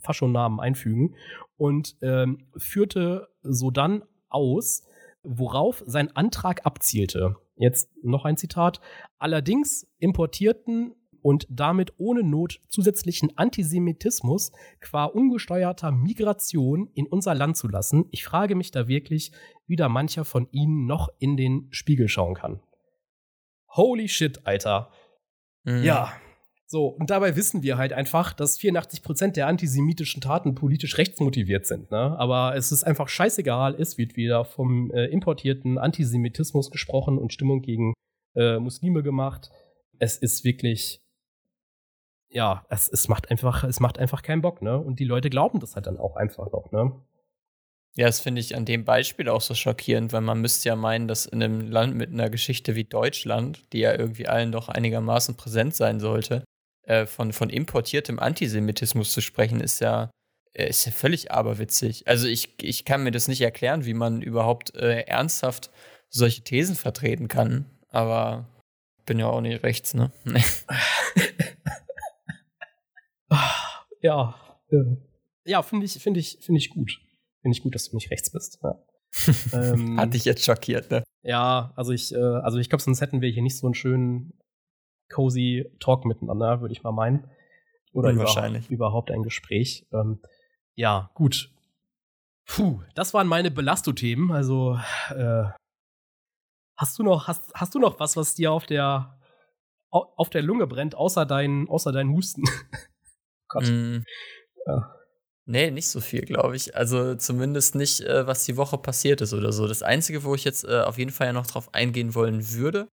Faschonamen 0.00 0.60
einfügen 0.60 1.14
und 1.56 1.96
ähm, 2.02 2.46
führte 2.56 3.28
sodann 3.42 4.02
aus, 4.28 4.82
worauf 5.22 5.82
sein 5.86 6.14
Antrag 6.14 6.66
abzielte. 6.66 7.36
Jetzt 7.56 7.90
noch 8.02 8.24
ein 8.24 8.36
Zitat. 8.36 8.80
Allerdings 9.18 9.86
importierten 9.98 10.94
und 11.22 11.46
damit 11.48 11.94
ohne 11.96 12.22
Not 12.22 12.60
zusätzlichen 12.68 13.36
Antisemitismus 13.38 14.52
qua 14.80 15.04
ungesteuerter 15.04 15.90
Migration 15.90 16.90
in 16.92 17.06
unser 17.06 17.34
Land 17.34 17.56
zu 17.56 17.68
lassen. 17.68 18.04
Ich 18.10 18.24
frage 18.24 18.54
mich 18.54 18.72
da 18.72 18.88
wirklich, 18.88 19.32
wie 19.66 19.76
da 19.76 19.88
mancher 19.88 20.26
von 20.26 20.48
Ihnen 20.50 20.84
noch 20.84 21.08
in 21.18 21.38
den 21.38 21.68
Spiegel 21.70 22.08
schauen 22.08 22.34
kann. 22.34 22.60
Holy 23.74 24.08
shit, 24.08 24.46
Alter. 24.46 24.90
Mhm. 25.64 25.82
Ja, 25.82 26.12
so, 26.66 26.88
und 26.88 27.10
dabei 27.10 27.36
wissen 27.36 27.62
wir 27.62 27.76
halt 27.76 27.92
einfach, 27.92 28.32
dass 28.32 28.58
84% 28.58 29.32
der 29.34 29.46
antisemitischen 29.46 30.20
Taten 30.20 30.56
politisch 30.56 30.98
rechtsmotiviert 30.98 31.66
sind. 31.66 31.90
Ne? 31.90 32.18
Aber 32.18 32.56
es 32.56 32.72
ist 32.72 32.82
einfach 32.82 33.08
scheißegal, 33.08 33.76
es 33.78 33.96
wird 33.98 34.16
wieder 34.16 34.44
vom 34.44 34.90
äh, 34.90 35.04
importierten 35.04 35.78
Antisemitismus 35.78 36.72
gesprochen 36.72 37.16
und 37.18 37.32
Stimmung 37.32 37.60
gegen 37.62 37.92
äh, 38.34 38.58
Muslime 38.58 39.04
gemacht. 39.04 39.50
Es 39.98 40.16
ist 40.16 40.42
wirklich, 40.42 41.00
ja, 42.30 42.64
es, 42.70 42.88
es 42.88 43.08
macht 43.08 43.30
einfach, 43.30 43.62
es 43.62 43.78
macht 43.78 43.98
einfach 43.98 44.22
keinen 44.22 44.42
Bock, 44.42 44.60
ne? 44.60 44.76
Und 44.76 44.98
die 44.98 45.04
Leute 45.04 45.30
glauben 45.30 45.60
das 45.60 45.76
halt 45.76 45.86
dann 45.86 45.98
auch 45.98 46.16
einfach 46.16 46.50
noch, 46.50 46.72
ne? 46.72 46.92
Ja, 47.96 48.06
das 48.06 48.20
finde 48.20 48.40
ich 48.40 48.56
an 48.56 48.64
dem 48.64 48.84
Beispiel 48.84 49.28
auch 49.28 49.40
so 49.40 49.54
schockierend, 49.54 50.12
weil 50.12 50.20
man 50.20 50.40
müsste 50.40 50.68
ja 50.68 50.74
meinen, 50.74 51.06
dass 51.06 51.26
in 51.26 51.42
einem 51.42 51.70
Land 51.70 51.94
mit 51.94 52.10
einer 52.10 52.28
Geschichte 52.28 52.74
wie 52.74 52.84
Deutschland, 52.84 53.62
die 53.72 53.78
ja 53.78 53.94
irgendwie 53.96 54.26
allen 54.26 54.50
doch 54.50 54.68
einigermaßen 54.68 55.36
präsent 55.36 55.76
sein 55.76 56.00
sollte, 56.00 56.44
äh, 56.86 57.06
von, 57.06 57.32
von 57.32 57.50
importiertem 57.50 58.18
Antisemitismus 58.18 59.12
zu 59.12 59.20
sprechen, 59.20 59.60
ist 59.60 59.80
ja, 59.80 60.10
äh, 60.54 60.68
ist 60.68 60.86
ja 60.86 60.92
völlig 60.92 61.30
aberwitzig. 61.30 62.08
Also 62.08 62.26
ich, 62.26 62.60
ich 62.62 62.84
kann 62.84 63.04
mir 63.04 63.12
das 63.12 63.28
nicht 63.28 63.40
erklären, 63.42 63.84
wie 63.84 63.94
man 63.94 64.22
überhaupt 64.22 64.74
äh, 64.74 65.02
ernsthaft 65.02 65.70
solche 66.08 66.42
Thesen 66.42 66.74
vertreten 66.74 67.28
kann. 67.28 67.66
Aber 67.90 68.48
bin 69.06 69.20
ja 69.20 69.26
auch 69.26 69.40
nicht 69.40 69.62
rechts, 69.62 69.94
ne? 69.94 70.10
ja. 74.02 74.34
Ja, 75.44 75.62
finde 75.62 75.86
ich, 75.86 75.92
finde 75.92 76.18
ich, 76.18 76.38
finde 76.40 76.58
ich 76.58 76.70
gut. 76.70 77.00
Finde 77.44 77.58
ich 77.58 77.62
gut, 77.62 77.74
dass 77.74 77.90
du 77.90 77.96
nicht 77.96 78.10
rechts 78.10 78.30
bist. 78.30 78.58
Ja. 78.62 78.78
ähm, 79.52 80.00
Hat 80.00 80.14
dich 80.14 80.24
jetzt 80.24 80.42
schockiert, 80.42 80.90
ne? 80.90 81.04
Ja, 81.22 81.74
also 81.76 81.92
ich, 81.92 82.14
äh, 82.14 82.18
also 82.18 82.56
ich 82.56 82.70
glaube, 82.70 82.82
sonst 82.82 83.02
hätten 83.02 83.20
wir 83.20 83.28
hier 83.28 83.42
nicht 83.42 83.58
so 83.58 83.66
einen 83.66 83.74
schönen 83.74 84.32
cozy 85.12 85.70
Talk 85.78 86.06
miteinander, 86.06 86.62
würde 86.62 86.72
ich 86.72 86.82
mal 86.82 86.92
meinen. 86.92 87.30
Oder 87.92 88.16
wahrscheinlich 88.16 88.70
überhaupt 88.70 89.10
ein 89.10 89.22
Gespräch. 89.22 89.86
Ähm, 89.92 90.20
ja, 90.74 91.10
gut. 91.12 91.52
Puh, 92.46 92.80
das 92.94 93.12
waren 93.12 93.28
meine 93.28 93.50
Belasto-Themen. 93.50 94.32
Also, 94.32 94.80
äh, 95.10 95.44
hast 96.78 96.98
du 96.98 97.02
noch, 97.02 97.28
hast, 97.28 97.52
hast 97.54 97.74
du 97.74 97.78
noch 97.78 98.00
was, 98.00 98.16
was 98.16 98.34
dir 98.34 98.52
auf 98.52 98.64
der, 98.64 99.20
auf 99.90 100.30
der 100.30 100.40
Lunge 100.40 100.66
brennt, 100.66 100.94
außer 100.94 101.26
deinen, 101.26 101.68
außer 101.68 101.92
deinen 101.92 102.14
Husten? 102.14 102.44
Gott. 103.48 103.68
Mm. 103.68 104.02
Ja. 104.66 104.94
Nee, 105.46 105.70
nicht 105.70 105.88
so 105.88 106.00
viel, 106.00 106.22
glaube 106.22 106.56
ich. 106.56 106.74
Also 106.74 107.14
zumindest 107.16 107.74
nicht, 107.74 108.00
äh, 108.00 108.26
was 108.26 108.44
die 108.44 108.56
Woche 108.56 108.78
passiert 108.78 109.20
ist 109.20 109.34
oder 109.34 109.52
so. 109.52 109.68
Das 109.68 109.82
Einzige, 109.82 110.24
wo 110.24 110.34
ich 110.34 110.44
jetzt 110.44 110.64
äh, 110.64 110.80
auf 110.80 110.96
jeden 110.96 111.10
Fall 111.10 111.28
ja 111.28 111.32
noch 111.34 111.46
drauf 111.46 111.68
eingehen 111.74 112.14
wollen 112.14 112.52
würde, 112.52 112.88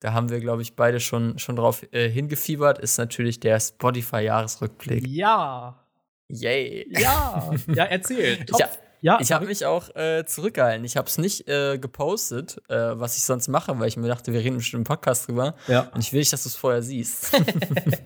da 0.00 0.12
haben 0.12 0.28
wir, 0.28 0.40
glaube 0.40 0.62
ich, 0.62 0.76
beide 0.76 1.00
schon, 1.00 1.38
schon 1.38 1.56
drauf 1.56 1.84
äh, 1.92 2.08
hingefiebert, 2.08 2.78
ist 2.78 2.98
natürlich 2.98 3.40
der 3.40 3.58
Spotify-Jahresrückblick. 3.58 5.06
Ja. 5.06 5.84
Yay. 6.28 6.86
Ja. 6.90 7.50
Ja, 7.66 7.84
erzähl. 7.84 8.38
ich, 8.44 8.58
ja, 8.58 8.68
ich 9.00 9.32
habe 9.32 9.46
mich 9.46 9.64
auch 9.66 9.94
äh, 9.94 10.24
zurückgehalten. 10.26 10.84
Ich 10.84 10.96
habe 10.96 11.06
es 11.06 11.18
nicht 11.18 11.48
äh, 11.48 11.78
gepostet, 11.78 12.62
äh, 12.68 12.76
was 12.76 13.16
ich 13.16 13.24
sonst 13.24 13.48
mache, 13.48 13.78
weil 13.78 13.88
ich 13.88 13.96
mir 13.96 14.08
dachte, 14.08 14.32
wir 14.32 14.40
reden 14.40 14.56
bestimmt 14.56 14.80
im 14.80 14.84
Podcast 14.84 15.28
drüber. 15.28 15.54
Ja. 15.68 15.90
Und 15.94 16.00
ich 16.00 16.12
will 16.12 16.20
nicht, 16.20 16.32
dass 16.32 16.44
du 16.44 16.48
es 16.48 16.56
vorher 16.56 16.82
siehst. 16.82 17.32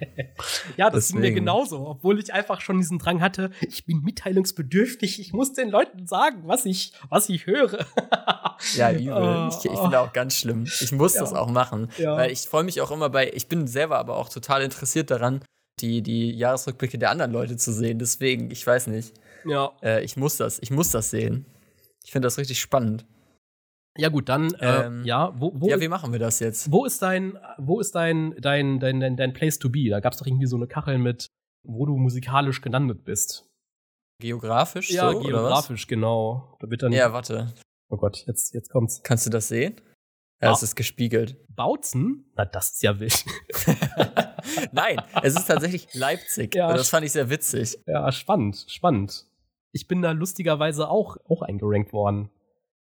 ja, 0.76 0.90
das 0.90 1.08
ging 1.08 1.20
mir 1.20 1.32
genauso. 1.32 1.86
Obwohl 1.86 2.18
ich 2.18 2.32
einfach 2.32 2.60
schon 2.60 2.78
diesen 2.78 2.98
Drang 2.98 3.20
hatte, 3.20 3.50
ich 3.60 3.84
bin 3.86 4.02
mitteilungsbedürftig. 4.02 5.20
Ich 5.20 5.32
muss 5.32 5.52
den 5.52 5.70
Leuten 5.70 6.06
sagen, 6.06 6.42
was 6.44 6.66
ich, 6.66 6.92
was 7.08 7.28
ich 7.28 7.46
höre. 7.46 7.86
ja, 8.74 8.92
übel. 8.92 9.12
Oh, 9.12 9.48
ich, 9.48 9.64
ich 9.70 9.78
finde 9.78 10.00
auch 10.00 10.12
ganz 10.12 10.36
schlimm. 10.36 10.64
Ich 10.64 10.92
muss 10.92 11.14
ja. 11.14 11.20
das 11.20 11.32
auch 11.32 11.48
machen. 11.48 11.90
Ja. 11.98 12.16
Weil 12.16 12.30
ich 12.30 12.40
freue 12.40 12.64
mich 12.64 12.80
auch 12.80 12.90
immer 12.90 13.10
bei, 13.10 13.30
ich 13.32 13.48
bin 13.48 13.66
selber 13.66 13.98
aber 13.98 14.16
auch 14.16 14.28
total 14.28 14.62
interessiert 14.62 15.10
daran, 15.10 15.42
die, 15.80 16.02
die 16.02 16.30
Jahresrückblicke 16.32 16.98
der 16.98 17.10
anderen 17.10 17.32
Leute 17.32 17.56
zu 17.56 17.72
sehen. 17.72 17.98
Deswegen, 17.98 18.50
ich 18.50 18.66
weiß 18.66 18.88
nicht. 18.88 19.14
Ja. 19.44 19.72
Äh, 19.82 20.04
ich 20.04 20.16
muss 20.16 20.36
das, 20.36 20.58
ich 20.60 20.70
muss 20.70 20.90
das 20.90 21.10
sehen. 21.10 21.46
Ich 22.04 22.12
finde 22.12 22.26
das 22.26 22.38
richtig 22.38 22.60
spannend. 22.60 23.06
Ja 23.98 24.08
gut, 24.08 24.28
dann 24.28 24.54
äh, 24.54 24.86
ähm, 24.86 25.04
ja, 25.04 25.32
wo, 25.38 25.52
wo 25.54 25.68
Ja, 25.68 25.80
wie 25.80 25.88
machen 25.88 26.12
wir 26.12 26.18
das 26.18 26.38
jetzt? 26.38 26.70
Wo 26.70 26.84
ist 26.84 27.02
dein 27.02 27.38
wo 27.58 27.80
ist 27.80 27.94
dein 27.94 28.34
dein 28.40 28.78
dein 28.78 29.00
dein, 29.00 29.16
dein 29.16 29.32
Place 29.32 29.58
to 29.58 29.68
be? 29.68 29.88
Da 29.90 30.00
gab 30.00 30.12
es 30.12 30.18
doch 30.18 30.26
irgendwie 30.26 30.46
so 30.46 30.56
eine 30.56 30.66
Kachel 30.66 30.98
mit 30.98 31.26
wo 31.64 31.84
du 31.86 31.96
musikalisch 31.96 32.62
gelandet 32.62 33.04
bist. 33.04 33.46
Geografisch 34.20 34.90
ja, 34.90 35.10
so, 35.12 35.20
geografisch 35.20 35.86
genau. 35.86 36.56
Da 36.60 36.70
wird 36.70 36.82
dann 36.82 36.92
Ja, 36.92 37.12
warte. 37.12 37.52
Oh 37.90 37.96
Gott, 37.96 38.24
jetzt 38.26 38.54
jetzt 38.54 38.70
kommt's. 38.70 39.02
Kannst 39.02 39.26
du 39.26 39.30
das 39.30 39.48
sehen? 39.48 39.80
Ja, 40.40 40.52
es 40.52 40.62
ist 40.62 40.76
gespiegelt. 40.76 41.36
Bautzen? 41.54 42.30
Na, 42.34 42.46
das 42.46 42.70
ist 42.70 42.82
ja 42.82 42.98
wild. 42.98 43.24
Nein, 44.72 45.02
es 45.22 45.36
ist 45.36 45.46
tatsächlich 45.46 45.88
Leipzig. 45.94 46.54
Ja, 46.54 46.72
das 46.72 46.88
fand 46.88 47.04
ich 47.04 47.12
sehr 47.12 47.28
witzig. 47.28 47.78
Ja, 47.86 48.10
spannend, 48.12 48.64
spannend 48.68 49.29
ich 49.72 49.88
bin 49.88 50.02
da 50.02 50.12
lustigerweise 50.12 50.88
auch, 50.88 51.16
auch 51.28 51.42
eingerankt 51.42 51.92
worden. 51.92 52.30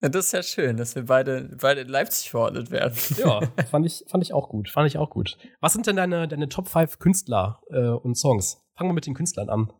Ja, 0.02 0.10
das 0.10 0.28
ist 0.28 0.32
ja 0.32 0.42
schön, 0.42 0.78
dass 0.78 0.96
wir 0.96 1.06
beide, 1.06 1.56
beide 1.62 1.82
in 1.82 1.88
Leipzig 1.88 2.32
verordnet 2.32 2.72
werden. 2.72 2.98
Ja, 3.18 3.42
fand 3.70 3.86
ich, 3.86 4.04
fand 4.08 4.24
ich 4.24 4.34
auch 4.34 4.50
gut. 4.50 4.70
Fand 4.70 4.88
ich 4.88 4.98
auch 4.98 5.12
gut. 5.12 5.38
Was 5.60 5.74
sind 5.74 5.86
denn 5.86 5.96
deine, 5.96 6.28
deine 6.28 6.50
Top 6.50 6.68
5 6.68 6.98
Künstler 6.98 7.62
äh, 7.70 7.90
und 7.90 8.16
Songs? 8.16 8.64
Fangen 8.76 8.90
wir 8.90 8.96
mit 8.96 9.06
den 9.06 9.14
Künstlern 9.14 9.50
an. 9.50 9.72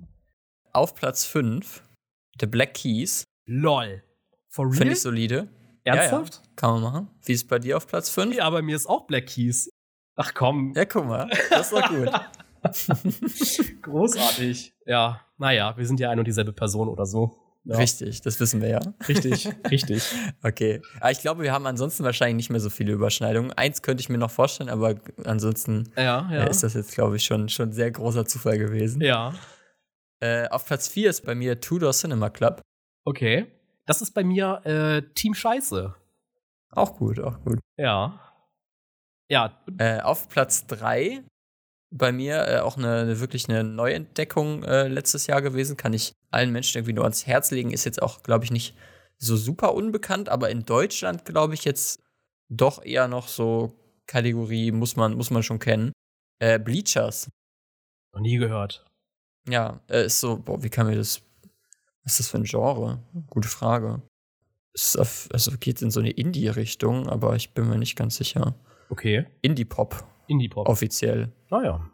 Auf 0.74 0.94
Platz 0.94 1.26
5 1.26 1.84
The 2.40 2.46
Black 2.46 2.76
Keys. 2.76 3.26
LOL. 3.46 4.04
For 4.50 4.66
real? 4.66 4.76
Finde 4.76 4.94
ich 4.94 5.02
solide. 5.02 5.50
Ernsthaft? 5.84 6.36
Ja, 6.36 6.42
ja. 6.42 6.50
Kann 6.56 6.72
man 6.74 6.82
machen. 6.84 7.08
Wie 7.24 7.34
ist 7.34 7.48
bei 7.48 7.58
dir 7.58 7.78
auf 7.78 7.88
Platz 7.88 8.10
5? 8.12 8.36
Ja, 8.36 8.50
bei 8.50 8.62
mir 8.62 8.76
ist 8.76 8.88
auch 8.88 9.08
Black 9.08 9.26
Keys. 9.26 9.72
Ach 10.16 10.34
komm. 10.36 10.74
Ja, 10.76 10.86
guck 10.86 11.06
mal. 11.06 11.30
Das 11.50 11.72
war 11.72 11.90
gut. 11.90 12.10
Großartig. 13.82 14.74
Ja, 14.86 15.22
naja, 15.38 15.76
wir 15.78 15.86
sind 15.86 16.00
ja 16.00 16.10
ein 16.10 16.20
und 16.20 16.26
dieselbe 16.26 16.54
Person 16.54 16.90
oder 16.90 17.06
so. 17.06 17.38
Ja. 17.64 17.78
Richtig, 17.78 18.22
das 18.22 18.40
wissen 18.40 18.60
wir 18.62 18.70
ja. 18.70 18.80
Richtig, 19.08 19.48
richtig. 19.70 20.04
okay. 20.44 20.82
Aber 21.00 21.12
ich 21.12 21.20
glaube, 21.20 21.44
wir 21.44 21.52
haben 21.52 21.68
ansonsten 21.68 22.04
wahrscheinlich 22.04 22.36
nicht 22.36 22.50
mehr 22.50 22.60
so 22.60 22.72
viele 22.72 22.92
Überschneidungen. 22.92 23.54
Eins 23.54 23.84
könnte 23.84 24.02
ich 24.02 24.10
mir 24.10 24.18
noch 24.18 24.32
vorstellen, 24.32 24.70
aber 24.70 24.96
ansonsten 25.26 25.92
ja, 25.96 26.28
ja. 26.32 26.44
Äh, 26.44 26.50
ist 26.50 26.64
das 26.64 26.74
jetzt, 26.74 26.94
glaube 26.94 27.18
ich, 27.18 27.24
schon, 27.24 27.50
schon 27.50 27.72
sehr 27.72 27.92
großer 27.92 28.26
Zufall 28.26 28.58
gewesen. 28.58 29.02
Ja. 29.02 29.34
Äh, 30.22 30.48
auf 30.50 30.66
Platz 30.66 30.88
4 30.88 31.10
ist 31.10 31.26
bei 31.26 31.36
mir 31.36 31.60
Tudor 31.60 31.92
Cinema 31.92 32.30
Club. 32.30 32.62
Okay. 33.06 33.48
Das 33.86 34.02
ist 34.02 34.12
bei 34.12 34.24
mir 34.24 34.62
äh, 34.66 35.02
Team 35.14 35.36
Scheiße. 35.36 35.96
Auch 36.72 36.98
gut, 36.98 37.20
auch 37.20 37.40
gut. 37.44 37.60
Ja. 37.78 38.20
Ja. 39.30 39.62
Äh, 39.78 40.00
auf 40.00 40.30
Platz 40.30 40.66
3 40.66 41.24
bei 41.92 42.12
mir 42.12 42.48
äh, 42.48 42.60
auch 42.60 42.78
eine, 42.78 43.02
eine, 43.02 43.20
wirklich 43.20 43.48
eine 43.50 43.64
Neuentdeckung 43.64 44.64
äh, 44.64 44.88
letztes 44.88 45.28
Jahr 45.28 45.42
gewesen. 45.42 45.78
Kann 45.78 45.94
ich 45.94 46.14
allen 46.32 46.52
Menschen 46.52 46.78
irgendwie 46.78 46.94
nur 46.94 47.04
ans 47.04 47.28
Herz 47.28 47.52
legen. 47.52 47.72
Ist 47.72 47.86
jetzt 47.86 48.02
auch, 48.02 48.24
glaube 48.24 48.46
ich, 48.46 48.52
nicht 48.52 48.76
so 49.18 49.36
super 49.36 49.76
unbekannt, 49.76 50.30
aber 50.30 50.50
in 50.50 50.66
Deutschland, 50.66 51.26
glaube 51.26 51.54
ich, 51.54 51.66
jetzt 51.66 52.02
doch 52.50 52.84
eher 52.84 53.08
noch 53.08 53.28
so 53.28 53.78
Kategorie, 54.08 54.72
muss 54.72 54.96
man, 54.96 55.14
muss 55.14 55.30
man 55.30 55.44
schon 55.44 55.60
kennen. 55.60 55.92
Äh, 56.40 56.60
Bleachers. 56.60 57.30
Noch 58.14 58.22
nie 58.22 58.38
gehört. 58.38 58.86
Ja, 59.48 59.82
äh, 59.90 60.06
ist 60.06 60.20
so, 60.20 60.38
boah, 60.38 60.64
wie 60.64 60.70
kann 60.70 60.88
mir 60.88 60.96
das. 60.96 61.22
Was 62.04 62.14
ist 62.14 62.20
das 62.20 62.28
für 62.30 62.38
ein 62.38 62.44
Genre? 62.46 63.00
Gute 63.30 63.48
Frage. 63.48 64.02
Ist 64.74 64.98
auf, 64.98 65.30
also 65.32 65.52
geht 65.60 65.82
in 65.82 65.92
so 65.92 66.00
eine 66.00 66.12
Indie-Richtung, 66.12 67.08
aber 67.10 67.36
ich 67.36 67.54
bin 67.54 67.70
mir 67.70 67.78
nicht 67.78 67.96
ganz 67.96 68.16
sicher. 68.16 68.56
Okay. 68.90 69.28
Indie-Pop. 69.42 70.04
Indie-Pop. 70.28 70.68
Offiziell. 70.68 71.32
Naja. 71.50 71.90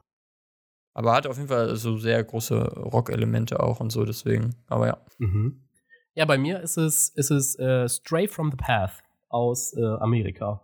Aber 0.94 1.14
hat 1.14 1.28
auf 1.28 1.38
jeden 1.38 1.50
Fall 1.50 1.76
so 1.76 1.98
sehr 1.98 2.24
große 2.24 2.60
Rock-Elemente 2.80 3.60
auch 3.62 3.80
und 3.80 3.92
so, 3.92 4.04
deswegen. 4.06 4.56
Aber 4.68 4.88
ja. 4.88 4.98
Mhm. 5.20 5.68
Ja, 6.16 6.26
bei 6.26 6.38
mir 6.40 6.60
ist 6.62 6.78
es, 6.78 7.10
ist 7.10 7.30
es 7.30 7.58
äh, 7.60 7.88
Stray 7.88 8.28
from 8.28 8.50
the 8.50 8.58
Path 8.58 9.04
aus 9.30 9.74
äh, 9.74 9.84
Amerika. 10.00 10.64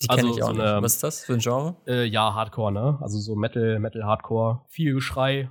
Die 0.00 0.06
kenne 0.06 0.22
Also 0.22 0.36
ich 0.36 0.42
auch 0.42 0.46
so 0.48 0.52
nicht. 0.52 0.62
eine- 0.62 0.82
Was 0.82 0.94
ist 0.94 1.02
das 1.02 1.24
für 1.24 1.32
ein 1.34 1.40
Genre? 1.40 1.76
Äh, 1.86 2.04
ja, 2.04 2.32
Hardcore, 2.34 2.72
ne? 2.72 2.98
Also 3.00 3.18
so 3.18 3.34
Metal, 3.34 3.78
Metal 3.80 4.04
Hardcore, 4.04 4.62
viel 4.68 4.94
Geschrei. 4.94 5.50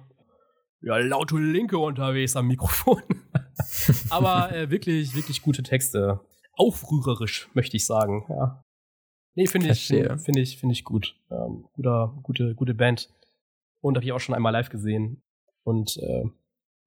Ja, 0.82 0.98
laute 0.98 1.36
Linke 1.38 1.78
unterwegs 1.78 2.38
am 2.38 2.48
Mikrofon. 2.48 3.02
Aber 4.10 4.52
äh, 4.56 4.70
wirklich, 4.72 5.14
wirklich 5.14 5.42
gute 5.42 5.62
Texte. 5.62 6.22
Aufrührerisch, 6.54 7.50
möchte 7.54 7.76
ich 7.78 7.86
sagen, 7.86 8.26
ja. 8.30 8.64
Nee, 9.36 9.48
finde 9.48 9.70
ich, 9.70 9.88
finde 9.88 10.18
find 10.18 10.38
ich, 10.38 10.58
finde 10.58 10.74
ich 10.74 10.84
gut. 10.84 11.16
Ähm, 11.32 11.68
guter, 11.74 12.18
gute, 12.24 12.56
gute 12.56 12.74
Band. 12.74 13.10
Und 13.82 13.96
habe 13.96 14.06
ich 14.06 14.12
auch 14.12 14.20
schon 14.20 14.36
einmal 14.36 14.52
live 14.52 14.70
gesehen. 14.70 15.22
Und 15.64 15.98
äh, 15.98 16.24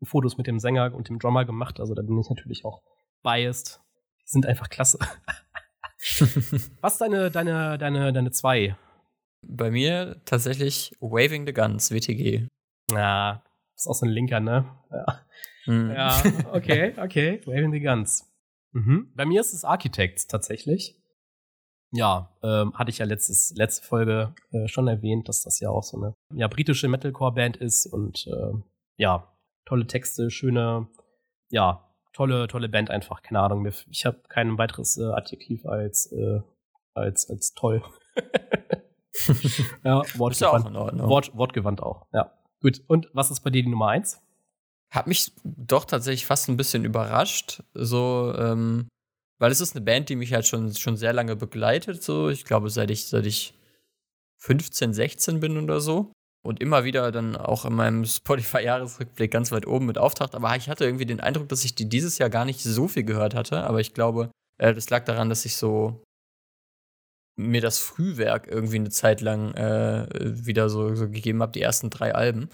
Fotos 0.03 0.36
mit 0.36 0.47
dem 0.47 0.59
Sänger 0.59 0.95
und 0.95 1.09
dem 1.09 1.18
Drummer 1.18 1.45
gemacht. 1.45 1.80
Also 1.80 1.95
da 1.95 2.03
bin 2.03 2.18
ich 2.18 2.28
natürlich 2.28 2.64
auch 2.64 2.82
biased. 3.22 3.80
Die 4.20 4.28
sind 4.28 4.47
einfach 4.47 4.68
klasse. 4.68 4.99
Was 6.80 6.99
deine, 6.99 7.30
deine, 7.30 7.78
deine, 7.78 8.12
deine 8.12 8.30
zwei? 8.32 8.76
Bei 9.43 9.70
mir 9.70 10.20
tatsächlich 10.24 10.93
Waving 11.01 11.47
the 11.47 11.53
Guns, 11.53 11.90
WTG. 11.93 12.49
Ja, 12.93 13.43
ist 13.76 13.86
auch 13.86 13.95
so 13.95 14.07
ein 14.07 14.12
Linker, 14.12 14.40
ne? 14.40 14.66
Ja, 14.90 15.22
Hm. 15.64 15.90
ja 15.90 16.22
okay, 16.53 16.95
okay. 16.99 17.40
Waving 17.47 17.72
the 17.72 17.80
Guns. 17.80 18.28
Mhm. 18.72 19.12
Bei 19.14 19.24
mir 19.24 19.40
ist 19.40 19.53
es 19.53 19.64
Architects 19.64 20.26
tatsächlich. 20.26 21.01
Ja, 21.95 22.30
ähm, 22.43 22.72
hatte 22.74 22.90
ich 22.90 22.99
ja 22.99 23.05
letztes, 23.05 23.55
letzte 23.55 23.86
Folge 23.86 24.34
äh, 24.51 24.66
schon 24.66 24.88
erwähnt, 24.88 25.28
dass 25.28 25.43
das 25.43 25.61
ja 25.61 25.68
auch 25.68 25.82
so 25.82 25.99
eine 25.99 26.14
ja, 26.34 26.49
britische 26.49 26.88
Metalcore-Band 26.88 27.59
ist 27.59 27.86
und 27.86 28.26
äh, 28.26 28.53
ja, 28.97 29.30
tolle 29.66 29.86
Texte, 29.86 30.30
schöne, 30.30 30.88
ja, 31.51 31.86
tolle, 32.14 32.49
tolle 32.49 32.70
Band 32.70 32.90
einfach. 32.90 33.22
Keine 33.22 33.40
Ahnung, 33.40 33.66
ich 33.90 34.07
habe 34.07 34.20
kein 34.28 34.57
weiteres 34.57 34.97
äh, 34.97 35.05
Adjektiv 35.05 35.66
als, 35.66 36.11
äh, 36.12 36.40
als, 36.95 37.28
als 37.28 37.53
toll. 37.53 37.82
ja, 39.84 40.01
auch 40.01 40.18
wortgewandt, 40.18 40.74
Ordnung. 40.74 41.09
Wort, 41.09 41.36
wortgewandt 41.36 41.82
auch. 41.82 42.07
Ja, 42.12 42.32
gut. 42.62 42.80
Und 42.86 43.11
was 43.12 43.30
ist 43.30 43.40
bei 43.40 43.51
dir 43.51 43.62
die 43.62 43.68
Nummer 43.68 43.88
eins? 43.88 44.22
Hat 44.90 45.07
mich 45.07 45.32
doch 45.45 45.84
tatsächlich 45.84 46.26
fast 46.26 46.49
ein 46.49 46.57
bisschen 46.57 46.84
überrascht, 46.84 47.62
so, 47.74 48.34
ähm, 48.36 48.88
weil 49.43 49.51
es 49.51 49.61
ist 49.61 49.74
eine 49.74 49.84
Band, 49.84 50.09
die 50.09 50.14
mich 50.14 50.32
halt 50.32 50.47
schon, 50.47 50.72
schon 50.72 50.97
sehr 50.97 51.12
lange 51.12 51.34
begleitet, 51.34 52.01
so, 52.01 52.28
ich 52.28 52.45
glaube, 52.45 52.70
seit 52.70 52.93
ich, 52.93 53.07
seit 53.07 53.26
ich 53.26 53.55
15, 54.38 54.95
16 54.95 55.40
bin 55.40 55.59
oder 55.59 55.80
so. 55.80 56.12
Und 56.45 56.61
immer 56.61 56.84
wieder 56.84 57.11
dann 57.11 57.34
auch 57.34 57.64
in 57.64 57.72
meinem 57.72 58.05
Spotify-Jahresrückblick 58.07 59.32
ganz 59.32 59.51
weit 59.51 59.66
oben 59.66 59.86
mit 59.86 59.99
auftaucht. 59.99 60.36
Aber 60.36 60.55
ich 60.55 60.68
hatte 60.68 60.84
irgendwie 60.84 61.07
den 61.07 61.18
Eindruck, 61.18 61.49
dass 61.49 61.64
ich 61.64 61.74
die 61.74 61.88
dieses 61.88 62.18
Jahr 62.18 62.30
gar 62.30 62.45
nicht 62.45 62.61
so 62.61 62.86
viel 62.86 63.03
gehört 63.03 63.34
hatte. 63.34 63.64
Aber 63.64 63.80
ich 63.80 63.95
glaube, 63.95 64.30
äh, 64.59 64.72
das 64.74 64.90
lag 64.90 65.05
daran, 65.07 65.28
dass 65.28 65.45
ich 65.45 65.57
so 65.57 66.01
mir 67.34 67.61
das 67.61 67.80
Frühwerk 67.80 68.47
irgendwie 68.47 68.76
eine 68.76 68.90
Zeit 68.90 69.22
lang 69.22 69.55
äh, 69.55 70.07
wieder 70.22 70.68
so, 70.68 70.95
so 70.95 71.11
gegeben 71.11 71.43
habe, 71.43 71.51
die 71.51 71.62
ersten 71.62 71.90
drei 71.90 72.14
Alben. 72.14 72.49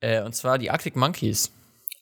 Äh, 0.00 0.24
und 0.24 0.34
zwar 0.34 0.58
die 0.58 0.72
Arctic 0.72 0.96
Monkeys. 0.96 1.52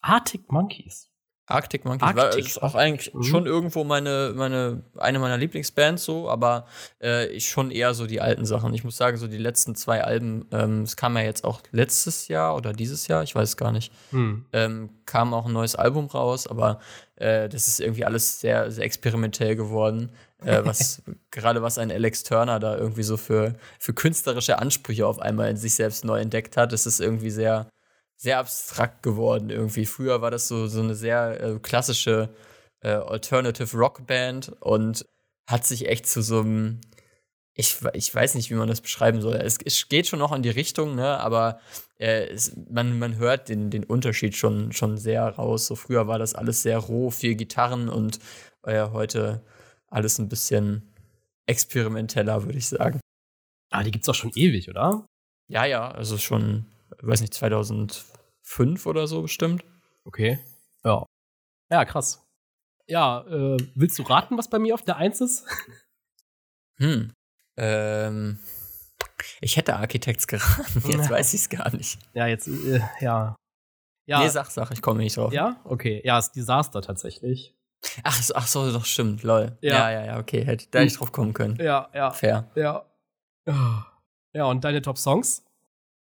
Arctic 0.00 0.50
Monkeys. 0.50 1.09
Arctic 1.50 1.84
Monkeys 1.84 2.14
war 2.16 2.24
Arctic 2.26 2.46
ist 2.46 2.62
auch 2.62 2.74
eigentlich 2.74 3.12
Mhm. 3.14 3.22
schon 3.24 3.46
irgendwo 3.46 3.84
meine, 3.84 4.32
meine, 4.36 4.82
eine 4.96 5.18
meiner 5.18 5.36
Lieblingsbands 5.36 6.04
so, 6.04 6.28
aber 6.30 6.66
äh, 7.02 7.26
ich 7.28 7.48
schon 7.48 7.70
eher 7.70 7.94
so 7.94 8.06
die 8.06 8.20
alten 8.20 8.44
Sachen. 8.46 8.72
Ich 8.74 8.84
muss 8.84 8.96
sagen, 8.96 9.16
so 9.16 9.26
die 9.26 9.36
letzten 9.38 9.74
zwei 9.74 10.02
Alben, 10.04 10.46
ähm, 10.52 10.82
es 10.82 10.96
kam 10.96 11.16
ja 11.16 11.22
jetzt 11.22 11.44
auch 11.44 11.60
letztes 11.72 12.28
Jahr 12.28 12.56
oder 12.56 12.72
dieses 12.72 13.06
Jahr, 13.08 13.22
ich 13.22 13.34
weiß 13.34 13.56
gar 13.56 13.72
nicht, 13.72 13.92
Hm. 14.10 14.44
ähm, 14.52 14.90
kam 15.06 15.34
auch 15.34 15.46
ein 15.46 15.52
neues 15.52 15.74
Album 15.76 16.06
raus, 16.06 16.46
aber 16.46 16.78
äh, 17.16 17.48
das 17.48 17.68
ist 17.68 17.80
irgendwie 17.80 18.04
alles 18.04 18.40
sehr, 18.40 18.70
sehr 18.70 18.84
experimentell 18.84 19.56
geworden. 19.56 20.10
Äh, 20.44 20.64
was 20.64 21.02
gerade 21.30 21.60
was 21.62 21.76
ein 21.76 21.90
Alex 21.90 22.22
Turner 22.22 22.58
da 22.60 22.76
irgendwie 22.76 23.02
so 23.02 23.16
für, 23.18 23.56
für 23.78 23.92
künstlerische 23.92 24.58
Ansprüche 24.58 25.06
auf 25.06 25.18
einmal 25.18 25.50
in 25.50 25.56
sich 25.58 25.74
selbst 25.74 26.04
neu 26.04 26.18
entdeckt 26.20 26.56
hat, 26.56 26.72
das 26.72 26.86
ist 26.86 27.00
irgendwie 27.00 27.30
sehr, 27.30 27.66
sehr 28.20 28.38
abstrakt 28.38 29.02
geworden 29.02 29.50
irgendwie. 29.50 29.86
Früher 29.86 30.20
war 30.20 30.30
das 30.30 30.46
so, 30.46 30.66
so 30.66 30.80
eine 30.80 30.94
sehr 30.94 31.40
äh, 31.40 31.58
klassische 31.58 32.28
äh, 32.82 32.90
Alternative 32.90 33.76
Rock 33.76 34.06
Band 34.06 34.52
und 34.60 35.06
hat 35.46 35.64
sich 35.66 35.88
echt 35.88 36.06
zu 36.06 36.22
so 36.22 36.40
einem 36.40 36.80
ich, 37.60 37.76
ich 37.92 38.14
weiß 38.14 38.36
nicht, 38.36 38.50
wie 38.50 38.54
man 38.54 38.68
das 38.68 38.80
beschreiben 38.80 39.20
soll. 39.20 39.34
Es, 39.34 39.58
es 39.64 39.88
geht 39.88 40.06
schon 40.06 40.18
noch 40.18 40.32
in 40.32 40.42
die 40.42 40.50
Richtung, 40.50 40.94
ne? 40.94 41.18
aber 41.20 41.60
äh, 41.98 42.26
es, 42.28 42.56
man, 42.70 42.98
man 42.98 43.16
hört 43.16 43.48
den, 43.48 43.70
den 43.70 43.84
Unterschied 43.84 44.36
schon, 44.36 44.72
schon 44.72 44.96
sehr 44.96 45.22
raus. 45.28 45.66
So 45.66 45.76
früher 45.76 46.06
war 46.06 46.18
das 46.18 46.34
alles 46.34 46.62
sehr 46.62 46.78
roh, 46.78 47.10
viel 47.10 47.34
Gitarren 47.34 47.88
und 47.88 48.18
äh, 48.62 48.88
heute 48.90 49.42
alles 49.88 50.18
ein 50.18 50.28
bisschen 50.28 50.94
experimenteller, 51.46 52.44
würde 52.44 52.58
ich 52.58 52.68
sagen. 52.68 53.00
Ah, 53.70 53.82
die 53.82 53.90
gibt's 53.90 54.06
doch 54.06 54.14
schon 54.14 54.32
ewig, 54.34 54.68
oder? 54.68 55.04
Ja, 55.48 55.64
ja, 55.64 55.90
also 55.90 56.16
schon, 56.16 56.66
weiß 57.02 57.20
nicht, 57.20 57.34
2005 57.34 58.86
oder 58.86 59.06
so 59.06 59.22
bestimmt. 59.22 59.64
Okay. 60.04 60.38
Ja. 60.84 61.04
Ja, 61.70 61.84
krass. 61.84 62.24
Ja, 62.86 63.20
äh, 63.28 63.56
willst 63.74 63.98
du 63.98 64.02
raten, 64.02 64.36
was 64.36 64.50
bei 64.50 64.58
mir 64.58 64.74
auf 64.74 64.82
der 64.82 64.96
Eins 64.96 65.20
ist? 65.20 65.46
Hm. 66.78 67.12
Ähm, 67.58 68.38
ich 69.42 69.58
hätte 69.58 69.76
Architects 69.76 70.26
geraten, 70.26 70.82
jetzt 70.90 71.10
weiß 71.10 71.34
ich 71.34 71.42
es 71.42 71.48
gar 71.50 71.70
nicht. 71.76 71.98
Ja, 72.14 72.26
jetzt, 72.26 72.48
äh, 72.48 72.80
ja. 73.00 73.36
Ja, 74.06 74.20
Nee, 74.22 74.28
sag, 74.30 74.50
sag, 74.50 74.70
ich 74.70 74.80
komme 74.80 75.00
nicht 75.00 75.18
drauf. 75.18 75.30
ja, 75.30 75.60
okay. 75.64 76.00
Ja, 76.06 76.18
ist 76.18 76.32
Desaster 76.32 76.80
tatsächlich. 76.80 77.54
Ach, 78.02 78.22
so- 78.22 78.34
ach 78.34 78.46
so, 78.46 78.72
doch, 78.72 78.86
stimmt, 78.86 79.22
lol. 79.24 79.58
Ja. 79.60 79.90
Ja, 79.90 79.90
ja, 79.90 80.04
ja, 80.06 80.18
okay, 80.18 80.42
hätte 80.44 80.68
da 80.70 80.78
hätte 80.78 80.88
ich 80.90 80.96
drauf 80.96 81.12
kommen 81.12 81.34
können. 81.34 81.56
Ja, 81.60 81.90
ja, 81.92 82.10
Fair. 82.12 82.50
ja. 82.54 82.86
Ja, 84.32 84.44
und 84.46 84.64
deine 84.64 84.80
Top-Songs? 84.80 85.44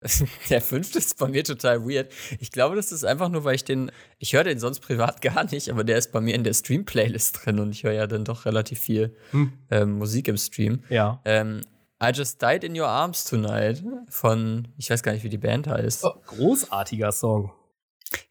Der 0.49 0.61
fünfte 0.61 0.99
ist 0.99 1.17
bei 1.17 1.27
mir 1.27 1.43
total 1.43 1.83
weird. 1.87 2.11
Ich 2.39 2.51
glaube, 2.51 2.75
das 2.75 2.91
ist 2.91 3.03
einfach 3.03 3.29
nur, 3.29 3.43
weil 3.43 3.55
ich 3.55 3.63
den, 3.63 3.91
ich 4.19 4.33
höre 4.33 4.43
den 4.43 4.59
sonst 4.59 4.79
privat 4.79 5.21
gar 5.23 5.43
nicht, 5.51 5.69
aber 5.69 5.83
der 5.83 5.97
ist 5.97 6.11
bei 6.11 6.21
mir 6.21 6.35
in 6.35 6.43
der 6.43 6.53
Stream-Playlist 6.53 7.45
drin 7.45 7.59
und 7.59 7.71
ich 7.71 7.83
höre 7.83 7.93
ja 7.93 8.07
dann 8.07 8.25
doch 8.25 8.45
relativ 8.45 8.79
viel 8.79 9.15
Hm. 9.31 9.53
ähm, 9.71 9.97
Musik 9.97 10.27
im 10.27 10.37
Stream. 10.37 10.83
Ja. 10.89 11.21
Ähm, 11.25 11.61
I 12.01 12.11
Just 12.13 12.41
Died 12.41 12.63
in 12.63 12.79
Your 12.79 12.87
Arms 12.87 13.23
Tonight 13.25 13.83
von, 14.09 14.67
ich 14.77 14.89
weiß 14.89 15.01
gar 15.01 15.13
nicht, 15.13 15.23
wie 15.23 15.29
die 15.29 15.39
Band 15.39 15.67
heißt. 15.67 16.05
Oh, 16.05 16.13
großartiger 16.27 17.11
Song. 17.11 17.51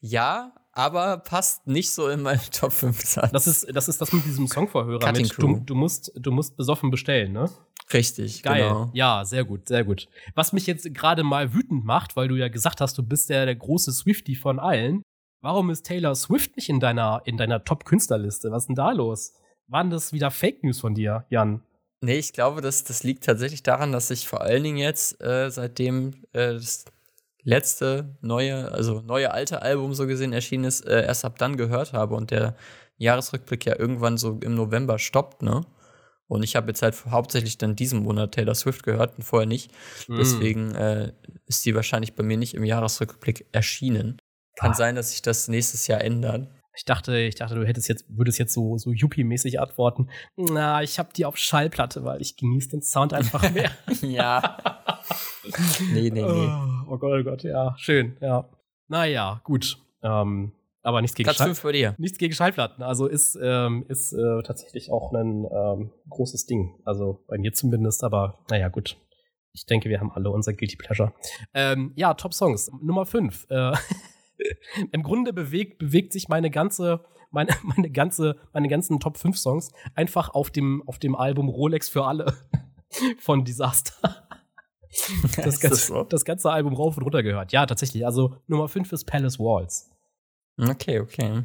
Ja, 0.00 0.52
aber 0.70 1.18
passt 1.18 1.66
nicht 1.66 1.90
so 1.90 2.08
in 2.08 2.22
meine 2.22 2.40
Top 2.52 2.72
5 2.72 3.00
Satz. 3.00 3.32
Das 3.32 3.46
ist, 3.48 3.66
das 3.74 3.88
ist 3.88 4.00
das 4.00 4.12
mit 4.12 4.24
diesem 4.24 4.46
Songverhörer. 4.46 5.00
Cutting 5.00 5.24
Mit, 5.26 5.38
du, 5.38 5.58
du, 5.58 5.74
musst, 5.74 6.12
du 6.14 6.30
musst 6.30 6.56
besoffen 6.56 6.90
bestellen, 6.90 7.32
ne? 7.32 7.50
Richtig, 7.92 8.42
Geil. 8.42 8.62
genau. 8.62 8.90
Ja, 8.94 9.24
sehr 9.24 9.44
gut, 9.44 9.68
sehr 9.68 9.84
gut. 9.84 10.08
Was 10.34 10.52
mich 10.52 10.66
jetzt 10.66 10.92
gerade 10.94 11.22
mal 11.22 11.54
wütend 11.54 11.84
macht, 11.84 12.16
weil 12.16 12.28
du 12.28 12.36
ja 12.36 12.48
gesagt 12.48 12.80
hast, 12.80 12.96
du 12.98 13.02
bist 13.02 13.30
der, 13.30 13.44
der 13.46 13.56
große 13.56 13.92
Swifty 13.92 14.34
von 14.34 14.58
allen. 14.58 15.02
Warum 15.42 15.70
ist 15.70 15.86
Taylor 15.86 16.14
Swift 16.14 16.56
nicht 16.56 16.68
in 16.68 16.80
deiner, 16.80 17.22
in 17.24 17.36
deiner 17.36 17.62
Top-Künstlerliste? 17.62 18.50
Was 18.50 18.64
ist 18.64 18.68
denn 18.68 18.74
da 18.74 18.92
los? 18.92 19.34
Waren 19.68 19.90
das 19.90 20.12
wieder 20.12 20.30
Fake 20.30 20.62
News 20.64 20.80
von 20.80 20.94
dir, 20.94 21.26
Jan? 21.30 21.62
Nee, 22.00 22.18
ich 22.18 22.32
glaube, 22.32 22.60
das, 22.60 22.84
das 22.84 23.02
liegt 23.02 23.24
tatsächlich 23.24 23.62
daran, 23.62 23.92
dass 23.92 24.10
ich 24.10 24.28
vor 24.28 24.42
allen 24.42 24.62
Dingen 24.62 24.76
jetzt, 24.76 25.22
äh, 25.22 25.50
seitdem 25.50 26.14
äh, 26.32 26.54
das 26.54 26.84
letzte 27.42 28.16
neue, 28.20 28.70
also 28.72 29.00
neue 29.00 29.30
alte 29.32 29.62
Album 29.62 29.94
so 29.94 30.06
gesehen 30.06 30.32
erschienen 30.32 30.64
ist, 30.64 30.84
äh, 30.86 31.04
erst 31.04 31.24
ab 31.24 31.38
dann 31.38 31.56
gehört 31.56 31.92
habe 31.92 32.14
und 32.14 32.30
der 32.30 32.56
Jahresrückblick 32.98 33.64
ja 33.66 33.78
irgendwann 33.78 34.18
so 34.18 34.38
im 34.42 34.54
November 34.54 34.98
stoppt, 34.98 35.42
ne? 35.42 35.64
Und 36.28 36.42
ich 36.42 36.56
habe 36.56 36.68
jetzt 36.68 36.82
halt 36.82 37.06
hauptsächlich 37.06 37.56
dann 37.58 37.76
diesen 37.76 38.02
Monat 38.02 38.32
Taylor 38.32 38.54
Swift 38.54 38.82
gehört 38.82 39.16
und 39.16 39.22
vorher 39.22 39.46
nicht. 39.46 39.70
Hm. 40.06 40.16
Deswegen 40.16 40.74
äh, 40.74 41.12
ist 41.46 41.64
die 41.64 41.74
wahrscheinlich 41.74 42.14
bei 42.14 42.22
mir 42.24 42.36
nicht 42.36 42.54
im 42.54 42.64
Jahresrückblick 42.64 43.46
erschienen. 43.52 44.18
Kann 44.56 44.72
Ah. 44.72 44.74
sein, 44.74 44.94
dass 44.96 45.10
sich 45.12 45.22
das 45.22 45.48
nächstes 45.48 45.86
Jahr 45.86 46.00
ändert. 46.00 46.48
Ich 46.78 46.84
dachte, 46.84 47.16
ich 47.18 47.36
dachte, 47.36 47.54
du 47.54 47.66
hättest 47.66 47.88
jetzt, 47.88 48.04
würdest 48.08 48.38
jetzt 48.38 48.52
so, 48.52 48.76
so 48.76 48.90
Yuppie-mäßig 48.90 49.60
antworten. 49.60 50.08
Na, 50.36 50.82
ich 50.82 50.98
hab 50.98 51.14
die 51.14 51.24
auf 51.24 51.38
Schallplatte, 51.38 52.04
weil 52.04 52.20
ich 52.20 52.36
genieße 52.36 52.68
den 52.70 52.82
Sound 52.82 53.12
einfach 53.14 53.50
mehr. 53.54 53.70
ja. 54.02 54.58
nee, 55.92 56.10
nee, 56.10 56.22
nee. 56.22 56.22
Oh, 56.22 56.90
oh 56.90 56.98
Gott, 56.98 57.20
oh 57.20 57.24
Gott, 57.24 57.42
ja, 57.44 57.74
schön, 57.78 58.16
ja. 58.20 58.48
Naja, 58.88 59.40
gut. 59.44 59.78
Ähm, 60.02 60.52
aber 60.86 61.02
nichts 61.02 61.16
gegen 61.16 61.26
Platz 61.26 61.38
Schall 61.38 61.48
5 61.48 61.62
bei 61.62 61.72
dir. 61.72 61.94
Nichts 61.98 62.16
gegen 62.16 62.32
Schallplatten. 62.32 62.84
Also 62.84 63.06
ist, 63.06 63.36
ähm, 63.42 63.84
ist 63.88 64.12
äh, 64.12 64.42
tatsächlich 64.44 64.92
auch 64.92 65.12
ein 65.12 65.44
ähm, 65.44 65.90
großes 66.08 66.46
Ding. 66.46 66.78
Also 66.84 67.24
bei 67.26 67.38
mir 67.38 67.52
zumindest, 67.52 68.04
aber 68.04 68.38
naja, 68.50 68.68
gut. 68.68 68.96
Ich 69.52 69.66
denke, 69.66 69.88
wir 69.88 69.98
haben 70.00 70.12
alle 70.12 70.30
unser 70.30 70.52
Guilty 70.52 70.76
Pleasure. 70.76 71.12
Ähm, 71.54 71.92
ja, 71.96 72.14
Top 72.14 72.32
Songs. 72.34 72.70
Nummer 72.80 73.04
5. 73.04 73.46
Äh, 73.50 73.72
Im 74.92 75.02
Grunde 75.02 75.32
bewegt, 75.32 75.78
bewegt 75.78 76.12
sich 76.12 76.28
meine 76.28 76.50
ganze, 76.50 77.04
meine, 77.32 77.50
meine, 77.64 77.90
ganze, 77.90 78.36
meine 78.52 78.68
ganzen 78.68 79.00
Top 79.00 79.18
5 79.18 79.36
Songs 79.36 79.72
einfach 79.96 80.30
auf 80.30 80.50
dem, 80.50 80.84
auf 80.86 81.00
dem 81.00 81.16
Album 81.16 81.48
Rolex 81.48 81.88
für 81.88 82.04
alle 82.04 82.32
von 83.18 83.44
Disaster. 83.44 84.28
Das 85.36 85.58
ganze, 85.58 85.68
das, 85.68 85.86
so? 85.88 86.04
das 86.04 86.24
ganze 86.24 86.50
Album 86.50 86.74
rauf 86.74 86.96
und 86.96 87.02
runter 87.02 87.24
gehört. 87.24 87.50
Ja, 87.50 87.66
tatsächlich. 87.66 88.06
Also 88.06 88.36
Nummer 88.46 88.68
5 88.68 88.92
ist 88.92 89.04
Palace 89.04 89.40
Walls. 89.40 89.90
Okay, 90.58 91.00
okay. 91.00 91.42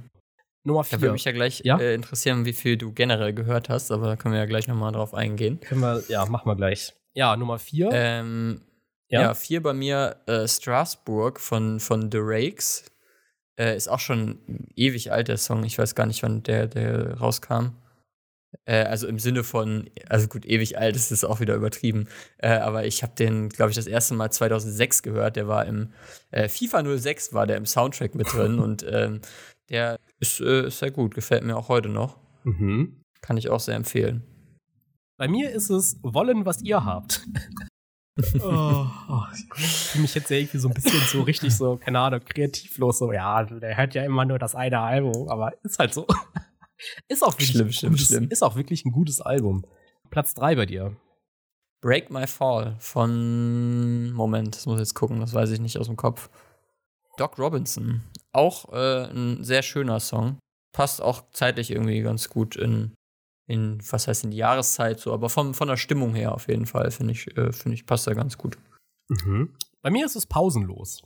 Nummer 0.64 0.84
4. 0.84 0.98
Da 0.98 1.02
würde 1.02 1.14
mich 1.14 1.26
ja 1.26 1.32
gleich 1.32 1.62
ja? 1.64 1.78
Äh, 1.80 1.96
interessieren, 1.96 2.46
wie 2.46 2.54
viel 2.54 2.78
du 2.78 2.94
generell 2.94 3.34
gehört 3.34 3.70
hast, 3.70 3.92
aber 3.92 4.08
da 4.08 4.16
können 4.16 4.34
wir 4.34 4.40
ja 4.40 4.46
gleich 4.46 4.68
nochmal 4.68 4.92
drauf 4.92 5.14
eingehen. 5.14 5.60
Können 5.62 5.82
wir, 5.82 6.04
ja, 6.08 6.26
machen 6.26 6.48
wir 6.48 6.56
gleich. 6.56 6.94
Ja, 7.14 7.36
Nummer 7.36 7.60
4. 7.60 7.90
Ähm, 7.92 8.62
ja? 9.10 9.34
4 9.34 9.56
ja, 9.56 9.60
bei 9.62 9.74
mir 9.74 10.18
äh, 10.28 10.48
Strasbourg 10.48 11.40
von, 11.40 11.80
von 11.80 12.12
The 12.12 12.20
Rakes. 12.22 12.86
Äh, 13.60 13.76
ist 13.76 13.90
auch 13.90 14.00
schon 14.00 14.40
ewig 14.76 15.12
alt, 15.12 15.28
der 15.28 15.38
Song. 15.38 15.64
Ich 15.64 15.78
weiß 15.78 15.96
gar 15.96 16.06
nicht, 16.06 16.24
wann 16.24 16.44
der, 16.44 16.68
der 16.68 17.18
rauskam. 17.18 17.76
Äh, 18.66 18.84
also 18.84 19.08
im 19.08 19.20
Sinne 19.20 19.44
von, 19.44 19.90
also 20.08 20.28
gut, 20.28 20.46
ewig 20.46 20.78
alt 20.78 20.96
ist 20.96 21.12
es 21.12 21.24
auch 21.24 21.40
wieder 21.40 21.56
übertrieben. 21.56 22.08
Äh, 22.38 22.58
aber 22.58 22.86
ich 22.86 23.04
habe 23.04 23.14
den, 23.16 23.50
glaube 23.50 23.72
ich, 23.72 23.76
das 23.76 23.88
erste 23.88 24.14
Mal 24.14 24.32
2006 24.32 25.04
gehört. 25.04 25.36
Der 25.36 25.48
war 25.48 25.66
im 25.66 25.90
äh, 26.32 26.48
FIFA 26.48 26.98
06 26.98 27.34
war 27.34 27.48
der 27.48 27.58
im 27.58 27.66
Soundtrack 27.66 28.16
mit 28.16 28.32
drin 28.34 28.60
und 28.60 28.86
ähm, 28.88 29.22
der 29.70 29.98
ist, 30.20 30.40
äh, 30.42 30.68
ist, 30.68 30.80
sehr 30.80 30.92
gut, 30.92 31.16
gefällt 31.16 31.44
mir 31.44 31.56
auch 31.56 31.70
heute 31.70 31.90
noch. 31.90 32.18
Mhm. 32.44 33.02
Kann 33.22 33.38
ich 33.38 33.50
auch 33.50 33.60
sehr 33.60 33.76
empfehlen. 33.76 34.24
Bei 35.18 35.28
mir 35.28 35.52
ist 35.52 35.70
es 35.70 36.00
Wollen, 36.02 36.46
was 36.46 36.62
ihr 36.62 36.84
habt. 36.84 37.24
oh, 38.42 38.86
oh, 39.08 39.22
ich 39.34 39.64
fühle 39.64 40.02
mich 40.02 40.16
jetzt 40.16 40.30
irgendwie 40.30 40.58
so 40.58 40.68
ein 40.68 40.74
bisschen 40.74 41.00
so 41.08 41.22
richtig 41.22 41.56
so, 41.56 41.78
keine 41.78 42.00
Ahnung, 42.00 42.20
kreativlos. 42.26 42.98
So, 43.00 43.14
ja, 43.14 43.44
der 43.44 43.78
hört 43.78 43.94
ja 43.94 44.04
immer 44.04 44.26
nur 44.26 44.40
das 44.40 44.56
eine 44.56 44.80
Album, 44.80 45.30
aber 45.30 45.54
ist 45.64 45.80
halt 45.80 45.94
so. 45.94 46.08
Ist 47.08 47.24
auch 47.24 47.34
wirklich, 47.34 47.50
schlimm, 47.50 47.72
schlimm, 47.72 47.92
gutes, 47.94 48.08
schlimm. 48.08 48.30
Ist 48.30 48.44
auch 48.44 48.56
wirklich 48.56 48.86
ein 48.86 48.92
gutes 48.92 49.22
Album. 49.22 49.66
Platz 50.10 50.34
3 50.34 50.56
bei 50.56 50.66
dir. 50.66 50.96
Break 51.82 52.12
My 52.12 52.28
Fall 52.28 52.76
von 52.80 54.12
Moment, 54.14 54.56
das 54.56 54.66
muss 54.68 54.76
ich 54.76 54.82
jetzt 54.82 54.94
gucken, 54.94 55.20
das 55.20 55.34
weiß 55.34 55.50
ich 55.52 55.60
nicht 55.60 55.78
aus 55.80 55.88
dem 55.88 55.98
Kopf. 55.98 56.30
Doc 57.18 57.38
Robinson. 57.40 58.04
Auch 58.34 58.72
äh, 58.72 59.06
ein 59.10 59.44
sehr 59.44 59.64
schöner 59.64 60.00
Song. 60.00 60.38
Passt 60.74 61.02
auch 61.02 61.24
zeitlich 61.32 61.72
irgendwie 61.72 62.02
ganz 62.02 62.30
gut 62.30 62.56
in, 62.56 62.94
in 63.48 63.80
was 63.90 64.08
heißt 64.08 64.24
in 64.24 64.32
die 64.32 64.38
Jahreszeit 64.38 65.00
so, 65.00 65.12
aber 65.12 65.30
von, 65.30 65.54
von 65.54 65.68
der 65.68 65.78
Stimmung 65.78 66.14
her 66.14 66.34
auf 66.34 66.48
jeden 66.48 66.68
Fall, 66.68 66.92
finde 66.92 67.14
ich, 67.14 67.36
äh, 67.36 67.52
finde 67.52 67.76
ich, 67.76 67.86
passt 67.86 68.08
er 68.08 68.16
ganz 68.16 68.38
gut. 68.38 68.58
Mhm. 69.10 69.56
Bei 69.82 69.90
mir 69.90 70.06
ist 70.06 70.16
es 70.16 70.26
pausenlos. 70.26 71.02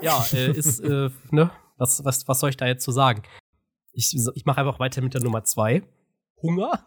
Ja, 0.00 0.24
äh, 0.32 0.50
ist, 0.52 0.80
äh, 0.80 1.10
ne, 1.30 1.50
was, 1.76 2.04
was, 2.04 2.28
was 2.28 2.40
soll 2.40 2.50
ich 2.50 2.56
da 2.56 2.66
jetzt 2.66 2.84
zu 2.84 2.92
sagen? 2.92 3.22
Ich, 3.94 4.14
ich 4.14 4.44
mache 4.44 4.60
einfach 4.60 4.78
weiter 4.78 5.00
mit 5.00 5.14
der 5.14 5.22
Nummer 5.22 5.44
zwei. 5.44 5.82
Hunger. 6.42 6.86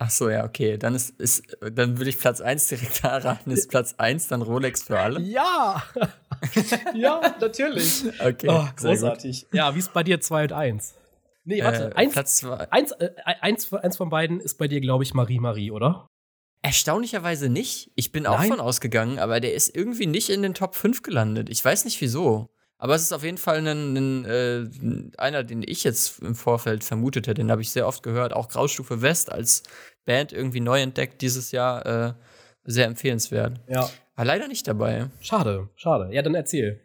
Ach 0.00 0.10
so, 0.10 0.30
ja, 0.30 0.44
okay. 0.44 0.78
Dann 0.78 0.94
ist, 0.94 1.10
ist 1.18 1.56
dann 1.60 1.98
würde 1.98 2.10
ich 2.10 2.18
Platz 2.18 2.40
1 2.40 2.68
direkt 2.68 3.02
erraten. 3.04 3.50
Ist 3.50 3.68
Platz 3.68 3.94
1 3.98 4.28
dann 4.28 4.42
Rolex 4.42 4.84
für 4.84 4.98
alle? 4.98 5.20
Ja! 5.20 5.82
ja, 6.94 7.20
natürlich. 7.40 8.04
Okay. 8.20 8.48
Oh, 8.48 8.66
großartig. 8.76 9.46
Ja, 9.52 9.74
wie 9.74 9.80
ist 9.80 9.92
bei 9.92 10.04
dir 10.04 10.20
2 10.20 10.42
und 10.44 10.52
1? 10.52 10.94
Nee, 11.44 11.64
warte. 11.64 11.90
Äh, 11.90 11.94
eins, 11.94 12.12
Platz 12.12 12.36
zwei. 12.36 12.70
Eins, 12.70 12.92
äh, 12.92 13.10
eins, 13.24 13.72
eins 13.72 13.96
von 13.96 14.10
beiden 14.10 14.38
ist 14.38 14.58
bei 14.58 14.68
dir, 14.68 14.82
glaube 14.82 15.02
ich, 15.02 15.14
Marie 15.14 15.40
Marie, 15.40 15.70
oder? 15.70 16.06
Erstaunlicherweise 16.62 17.48
nicht. 17.48 17.90
Ich 17.94 18.12
bin 18.12 18.24
Nein? 18.24 18.32
auch 18.34 18.44
von 18.44 18.60
ausgegangen, 18.60 19.18
aber 19.18 19.40
der 19.40 19.54
ist 19.54 19.74
irgendwie 19.74 20.06
nicht 20.06 20.28
in 20.28 20.42
den 20.42 20.52
Top 20.52 20.74
5 20.74 21.02
gelandet. 21.02 21.48
Ich 21.48 21.64
weiß 21.64 21.86
nicht 21.86 22.00
wieso. 22.02 22.50
Aber 22.78 22.94
es 22.94 23.02
ist 23.02 23.12
auf 23.12 23.24
jeden 23.24 23.38
Fall 23.38 23.66
ein, 23.66 23.96
ein, 23.96 24.24
äh, 24.24 25.18
einer, 25.18 25.42
den 25.42 25.62
ich 25.66 25.82
jetzt 25.82 26.22
im 26.22 26.36
Vorfeld 26.36 26.84
vermutet 26.84 27.26
hätte. 27.26 27.42
Den 27.42 27.50
habe 27.50 27.60
ich 27.60 27.70
sehr 27.70 27.88
oft 27.88 28.04
gehört. 28.04 28.32
Auch 28.32 28.48
Graustufe 28.48 29.02
West 29.02 29.32
als 29.32 29.64
Band 30.04 30.32
irgendwie 30.32 30.60
neu 30.60 30.80
entdeckt 30.80 31.20
dieses 31.20 31.50
Jahr. 31.50 31.84
Äh, 31.86 32.12
sehr 32.64 32.86
empfehlenswert. 32.86 33.60
Ja. 33.66 33.90
Aber 34.14 34.24
leider 34.24 34.46
nicht 34.46 34.68
dabei. 34.68 35.08
Schade, 35.20 35.68
schade. 35.76 36.12
Ja, 36.12 36.22
dann 36.22 36.34
erzähl. 36.34 36.80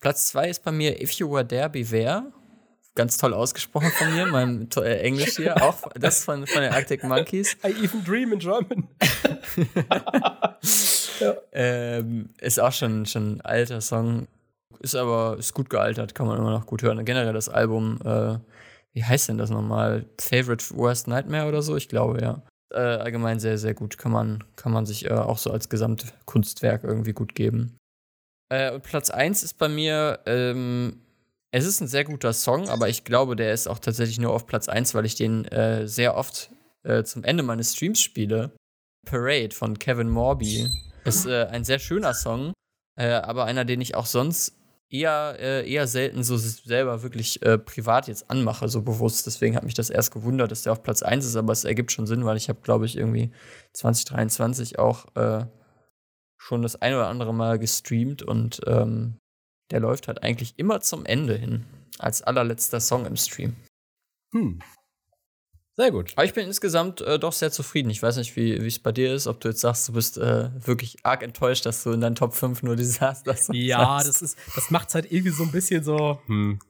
Platz 0.00 0.28
zwei 0.28 0.48
ist 0.48 0.62
bei 0.62 0.72
mir 0.72 1.00
If 1.02 1.12
You 1.12 1.30
Were 1.30 1.46
There, 1.46 1.70
Beware. 1.70 2.32
Ganz 2.94 3.18
toll 3.18 3.34
ausgesprochen 3.34 3.90
von 3.90 4.14
mir, 4.14 4.26
mein 4.26 4.68
äh, 4.76 4.98
Englisch 5.00 5.36
hier. 5.36 5.62
Auch 5.62 5.90
das 5.94 6.24
von, 6.24 6.46
von 6.46 6.62
den 6.62 6.72
Arctic 6.72 7.02
Monkeys. 7.02 7.56
I 7.64 7.84
even 7.84 8.04
dream 8.04 8.32
in 8.32 8.38
German. 8.38 8.88
ja. 11.20 11.34
ähm, 11.52 12.30
ist 12.40 12.60
auch 12.60 12.72
schon, 12.72 13.06
schon 13.06 13.36
ein 13.36 13.40
alter 13.42 13.80
Song 13.80 14.28
ist 14.80 14.94
aber 14.94 15.36
ist 15.38 15.54
gut 15.54 15.70
gealtert, 15.70 16.14
kann 16.14 16.26
man 16.26 16.38
immer 16.38 16.50
noch 16.50 16.66
gut 16.66 16.82
hören. 16.82 17.04
Generell 17.04 17.32
das 17.32 17.48
Album, 17.48 17.98
äh, 18.04 18.38
wie 18.92 19.04
heißt 19.04 19.28
denn 19.28 19.38
das 19.38 19.50
nochmal? 19.50 20.06
Favorite 20.18 20.64
Worst 20.76 21.08
Nightmare 21.08 21.48
oder 21.48 21.62
so? 21.62 21.76
Ich 21.76 21.88
glaube, 21.88 22.20
ja. 22.22 22.42
Äh, 22.72 22.78
allgemein 22.78 23.38
sehr, 23.38 23.58
sehr 23.58 23.74
gut. 23.74 23.98
Kann 23.98 24.12
man, 24.12 24.42
kann 24.56 24.72
man 24.72 24.86
sich 24.86 25.04
äh, 25.04 25.12
auch 25.12 25.38
so 25.38 25.50
als 25.50 25.68
Gesamtkunstwerk 25.68 26.82
irgendwie 26.82 27.12
gut 27.12 27.34
geben. 27.34 27.78
Äh, 28.48 28.72
und 28.72 28.82
Platz 28.82 29.10
1 29.10 29.42
ist 29.42 29.58
bei 29.58 29.68
mir, 29.68 30.20
ähm, 30.26 31.00
es 31.52 31.64
ist 31.64 31.80
ein 31.80 31.88
sehr 31.88 32.04
guter 32.04 32.32
Song, 32.32 32.68
aber 32.68 32.88
ich 32.88 33.04
glaube, 33.04 33.36
der 33.36 33.52
ist 33.52 33.68
auch 33.68 33.78
tatsächlich 33.78 34.18
nur 34.18 34.32
auf 34.32 34.46
Platz 34.46 34.68
1, 34.68 34.94
weil 34.94 35.06
ich 35.06 35.14
den 35.14 35.44
äh, 35.46 35.86
sehr 35.86 36.16
oft 36.16 36.50
äh, 36.82 37.04
zum 37.04 37.24
Ende 37.24 37.42
meines 37.42 37.74
Streams 37.74 38.00
spiele. 38.00 38.52
Parade 39.06 39.54
von 39.54 39.78
Kevin 39.78 40.08
Morby 40.08 40.68
ist 41.04 41.28
ein 41.28 41.62
sehr 41.62 41.78
schöner 41.78 42.12
Song, 42.12 42.52
aber 42.96 43.44
einer, 43.44 43.64
den 43.64 43.80
ich 43.80 43.94
auch 43.94 44.06
sonst 44.06 44.56
eher, 44.90 45.36
äh, 45.38 45.70
eher 45.70 45.86
selten 45.86 46.22
so 46.22 46.36
selber 46.36 47.02
wirklich 47.02 47.42
äh, 47.42 47.58
privat 47.58 48.08
jetzt 48.08 48.30
anmache, 48.30 48.68
so 48.68 48.82
bewusst. 48.82 49.26
Deswegen 49.26 49.56
hat 49.56 49.64
mich 49.64 49.74
das 49.74 49.90
erst 49.90 50.12
gewundert, 50.12 50.50
dass 50.50 50.62
der 50.62 50.72
auf 50.72 50.82
Platz 50.82 51.02
1 51.02 51.24
ist, 51.24 51.36
aber 51.36 51.52
es 51.52 51.64
ergibt 51.64 51.92
schon 51.92 52.06
Sinn, 52.06 52.24
weil 52.24 52.36
ich 52.36 52.48
habe, 52.48 52.60
glaube 52.62 52.86
ich, 52.86 52.96
irgendwie 52.96 53.30
2023 53.72 54.78
auch 54.78 55.06
äh, 55.16 55.46
schon 56.38 56.62
das 56.62 56.76
ein 56.76 56.94
oder 56.94 57.08
andere 57.08 57.34
Mal 57.34 57.58
gestreamt 57.58 58.22
und 58.22 58.60
ähm, 58.66 59.18
der 59.70 59.80
läuft 59.80 60.06
halt 60.06 60.22
eigentlich 60.22 60.58
immer 60.58 60.80
zum 60.80 61.04
Ende 61.04 61.34
hin, 61.34 61.64
als 61.98 62.22
allerletzter 62.22 62.80
Song 62.80 63.04
im 63.06 63.16
Stream. 63.16 63.56
Hm. 64.32 64.60
Sehr 65.76 65.90
gut. 65.90 66.12
Aber 66.16 66.24
ich 66.24 66.32
bin 66.32 66.46
insgesamt 66.46 67.02
äh, 67.02 67.18
doch 67.18 67.32
sehr 67.32 67.50
zufrieden. 67.50 67.90
Ich 67.90 68.02
weiß 68.02 68.16
nicht, 68.16 68.34
wie 68.34 68.54
es 68.54 68.78
bei 68.78 68.92
dir 68.92 69.12
ist, 69.12 69.26
ob 69.26 69.40
du 69.40 69.48
jetzt 69.48 69.60
sagst, 69.60 69.88
du 69.88 69.92
bist 69.92 70.16
äh, 70.16 70.48
wirklich 70.66 70.96
arg 71.02 71.22
enttäuscht, 71.22 71.66
dass 71.66 71.84
du 71.84 71.92
in 71.92 72.00
deinen 72.00 72.14
Top 72.14 72.34
5 72.34 72.62
nur 72.62 72.76
Desaster 72.76 73.36
Ja, 73.52 73.98
das 73.98 74.22
ist, 74.22 74.38
das 74.54 74.70
macht 74.70 74.88
es 74.88 74.94
halt 74.94 75.12
irgendwie 75.12 75.32
so 75.32 75.42
ein 75.42 75.52
bisschen 75.52 75.84
so, 75.84 76.18
hm, 76.26 76.60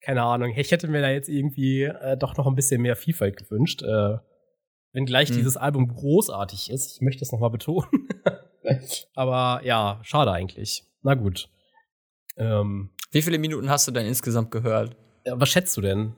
keine 0.00 0.22
Ahnung. 0.22 0.52
Ich 0.56 0.70
hätte 0.70 0.86
mir 0.86 1.02
da 1.02 1.10
jetzt 1.10 1.28
irgendwie 1.28 1.82
äh, 1.82 2.16
doch 2.16 2.36
noch 2.36 2.46
ein 2.46 2.54
bisschen 2.54 2.80
mehr 2.80 2.94
Vielfalt 2.94 3.36
gewünscht. 3.36 3.82
Äh, 3.82 4.18
wenn 4.92 5.04
gleich 5.04 5.30
hm. 5.30 5.36
dieses 5.36 5.56
Album 5.56 5.88
großartig 5.88 6.70
ist. 6.70 6.94
Ich 6.94 7.00
möchte 7.00 7.24
es 7.24 7.32
nochmal 7.32 7.50
betonen. 7.50 7.88
Aber 9.14 9.62
ja, 9.64 10.00
schade 10.04 10.30
eigentlich. 10.30 10.84
Na 11.02 11.14
gut. 11.14 11.48
Ähm, 12.36 12.90
wie 13.10 13.22
viele 13.22 13.38
Minuten 13.38 13.68
hast 13.68 13.88
du 13.88 13.92
denn 13.92 14.06
insgesamt 14.06 14.52
gehört? 14.52 14.96
was 15.26 15.48
schätzt 15.48 15.76
du 15.76 15.80
denn? 15.80 16.14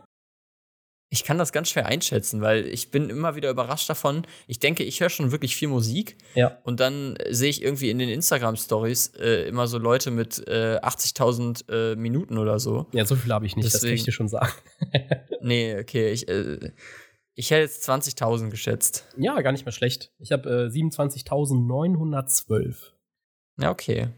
Ich 1.17 1.25
kann 1.25 1.39
das 1.39 1.51
ganz 1.51 1.71
schwer 1.71 1.87
einschätzen, 1.87 2.43
weil 2.43 2.67
ich 2.67 2.91
bin 2.91 3.09
immer 3.09 3.37
wieder 3.37 3.49
überrascht 3.49 3.89
davon. 3.89 4.27
Ich 4.47 4.59
denke, 4.59 4.85
ich 4.85 5.01
höre 5.01 5.09
schon 5.09 5.33
wirklich 5.33 5.57
viel 5.57 5.69
Musik. 5.69 6.19
Ja. 6.35 6.59
Und 6.62 6.79
dann 6.79 7.17
sehe 7.31 7.49
ich 7.49 7.62
irgendwie 7.62 7.89
in 7.89 7.99
den 7.99 8.11
Instagram-Stories 8.11 9.14
äh, 9.19 9.49
immer 9.49 9.67
so 9.67 9.79
Leute 9.79 10.11
mit 10.11 10.47
äh, 10.47 10.77
80.000 10.77 11.73
äh, 11.73 11.97
Minuten 11.97 12.37
oder 12.37 12.59
so. 12.59 12.85
Ja, 12.93 13.07
so 13.07 13.17
viel 13.17 13.33
habe 13.33 13.47
ich 13.47 13.57
nicht, 13.57 13.64
Deswegen, 13.64 13.81
das 13.81 13.89
kann 13.89 13.95
ich 13.95 14.05
dir 14.05 14.12
schon 14.12 14.29
sagen. 14.29 14.53
nee, 15.41 15.79
okay. 15.81 16.12
Ich, 16.12 16.29
äh, 16.29 16.71
ich 17.35 17.51
hätte 17.51 17.62
jetzt 17.62 17.89
20.000 17.89 18.51
geschätzt. 18.51 19.07
Ja, 19.17 19.41
gar 19.41 19.53
nicht 19.53 19.64
mehr 19.64 19.73
schlecht. 19.73 20.12
Ich 20.19 20.33
habe 20.33 20.67
äh, 20.67 20.69
27.912. 20.69 22.77
Ja, 23.59 23.71
okay. 23.71 24.09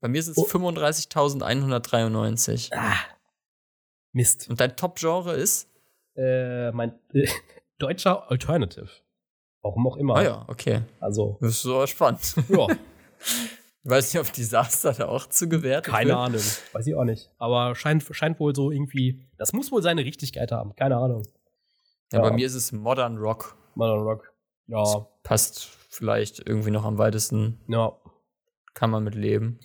Bei 0.00 0.08
mir 0.08 0.22
sind 0.22 0.36
es 0.36 0.38
oh. 0.38 0.46
35.193. 0.46 2.74
Ah. 2.74 2.92
Mist. 4.12 4.50
Und 4.50 4.60
dein 4.60 4.76
Top-Genre 4.76 5.32
ist? 5.32 5.70
Äh, 6.16 6.70
mein 6.72 6.98
äh, 7.12 7.26
deutscher 7.78 8.30
Alternative. 8.30 8.88
Warum 9.62 9.86
auch 9.86 9.96
immer. 9.96 10.16
Ah 10.16 10.22
ja, 10.22 10.44
okay. 10.48 10.82
Also. 11.00 11.38
Das 11.40 11.50
ist 11.50 11.62
so 11.62 11.86
spannend. 11.86 12.34
Ja. 12.48 12.66
Weiß 13.82 14.12
nicht, 14.12 14.20
ob 14.20 14.32
Disaster 14.32 14.92
da 14.92 15.08
auch 15.08 15.26
zu 15.26 15.48
gewertet 15.48 15.92
Keine 15.92 16.10
wird. 16.10 16.18
Ahnung. 16.18 16.40
Weiß 16.72 16.86
ich 16.86 16.94
auch 16.94 17.04
nicht. 17.04 17.30
Aber 17.38 17.74
scheint, 17.74 18.04
scheint 18.10 18.38
wohl 18.38 18.54
so 18.54 18.70
irgendwie. 18.70 19.26
Das 19.38 19.52
muss 19.54 19.72
wohl 19.72 19.82
seine 19.82 20.04
Richtigkeit 20.04 20.52
haben. 20.52 20.74
Keine 20.76 20.96
Ahnung. 20.96 21.26
Ja, 22.12 22.18
ja. 22.18 22.28
bei 22.28 22.34
mir 22.34 22.46
ist 22.46 22.54
es 22.54 22.72
Modern 22.72 23.16
Rock. 23.16 23.56
Modern 23.74 24.00
Rock. 24.00 24.34
Ja. 24.66 24.82
Das 24.82 24.98
passt 25.22 25.64
vielleicht 25.88 26.46
irgendwie 26.46 26.70
noch 26.70 26.84
am 26.84 26.98
weitesten. 26.98 27.60
Ja. 27.68 27.92
Kann 28.74 28.90
man 28.90 29.02
mit 29.02 29.14
leben. 29.14 29.60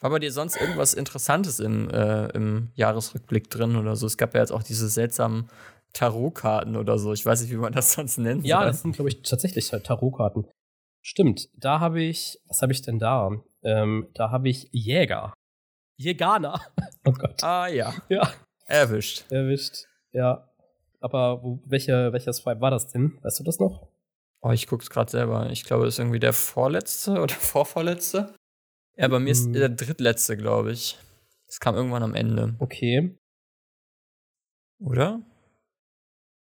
War 0.00 0.10
bei 0.10 0.18
dir 0.18 0.32
sonst 0.32 0.56
irgendwas 0.56 0.94
Interessantes 0.94 1.60
im, 1.60 1.90
äh, 1.90 2.28
im 2.28 2.70
Jahresrückblick 2.74 3.50
drin 3.50 3.76
oder 3.76 3.96
so? 3.96 4.06
Es 4.06 4.16
gab 4.16 4.34
ja 4.34 4.40
jetzt 4.40 4.50
auch 4.52 4.62
diese 4.62 4.88
seltsamen 4.88 5.50
Tarotkarten 5.92 6.76
oder 6.76 6.98
so. 6.98 7.12
Ich 7.12 7.26
weiß 7.26 7.42
nicht, 7.42 7.50
wie 7.50 7.56
man 7.56 7.72
das 7.72 7.92
sonst 7.92 8.18
nennt. 8.18 8.46
Ja, 8.46 8.64
das 8.64 8.82
sind, 8.82 8.92
glaube 8.92 9.10
ich, 9.10 9.22
tatsächlich 9.22 9.68
Tarotkarten. 9.68 10.46
Stimmt. 11.02 11.48
Da 11.54 11.80
habe 11.80 12.00
ich, 12.02 12.38
was 12.48 12.62
habe 12.62 12.72
ich 12.72 12.82
denn 12.82 12.98
da? 12.98 13.30
Ähm, 13.62 14.08
da 14.14 14.30
habe 14.30 14.48
ich 14.48 14.68
Jäger. 14.72 15.34
Jäganer. 15.96 16.60
Oh 17.06 17.12
Gott. 17.12 17.42
Ah, 17.42 17.66
ja. 17.66 17.94
Ja. 18.10 18.30
Erwischt. 18.66 19.24
Erwischt. 19.30 19.86
Ja. 20.12 20.50
Aber 21.00 21.42
wo, 21.42 21.62
welche, 21.64 22.12
welcher 22.12 22.34
Swipe 22.34 22.60
war 22.60 22.70
das 22.70 22.88
denn? 22.88 23.18
Weißt 23.22 23.40
du 23.40 23.44
das 23.44 23.58
noch? 23.58 23.88
Oh, 24.42 24.50
ich 24.50 24.66
guck's 24.66 24.90
gerade 24.90 25.10
selber. 25.10 25.48
Ich 25.50 25.64
glaube, 25.64 25.86
das 25.86 25.94
ist 25.94 25.98
irgendwie 25.98 26.20
der 26.20 26.34
vorletzte 26.34 27.12
oder 27.12 27.34
vorvorletzte. 27.34 28.34
Ja, 28.96 29.08
bei 29.08 29.18
mir 29.18 29.30
ist 29.30 29.46
Hm. 29.46 29.52
der 29.54 29.68
drittletzte, 29.70 30.36
glaube 30.36 30.72
ich. 30.72 30.98
Das 31.46 31.58
kam 31.60 31.74
irgendwann 31.74 32.02
am 32.02 32.14
Ende, 32.14 32.54
Okay. 32.58 33.18
oder? 34.78 35.20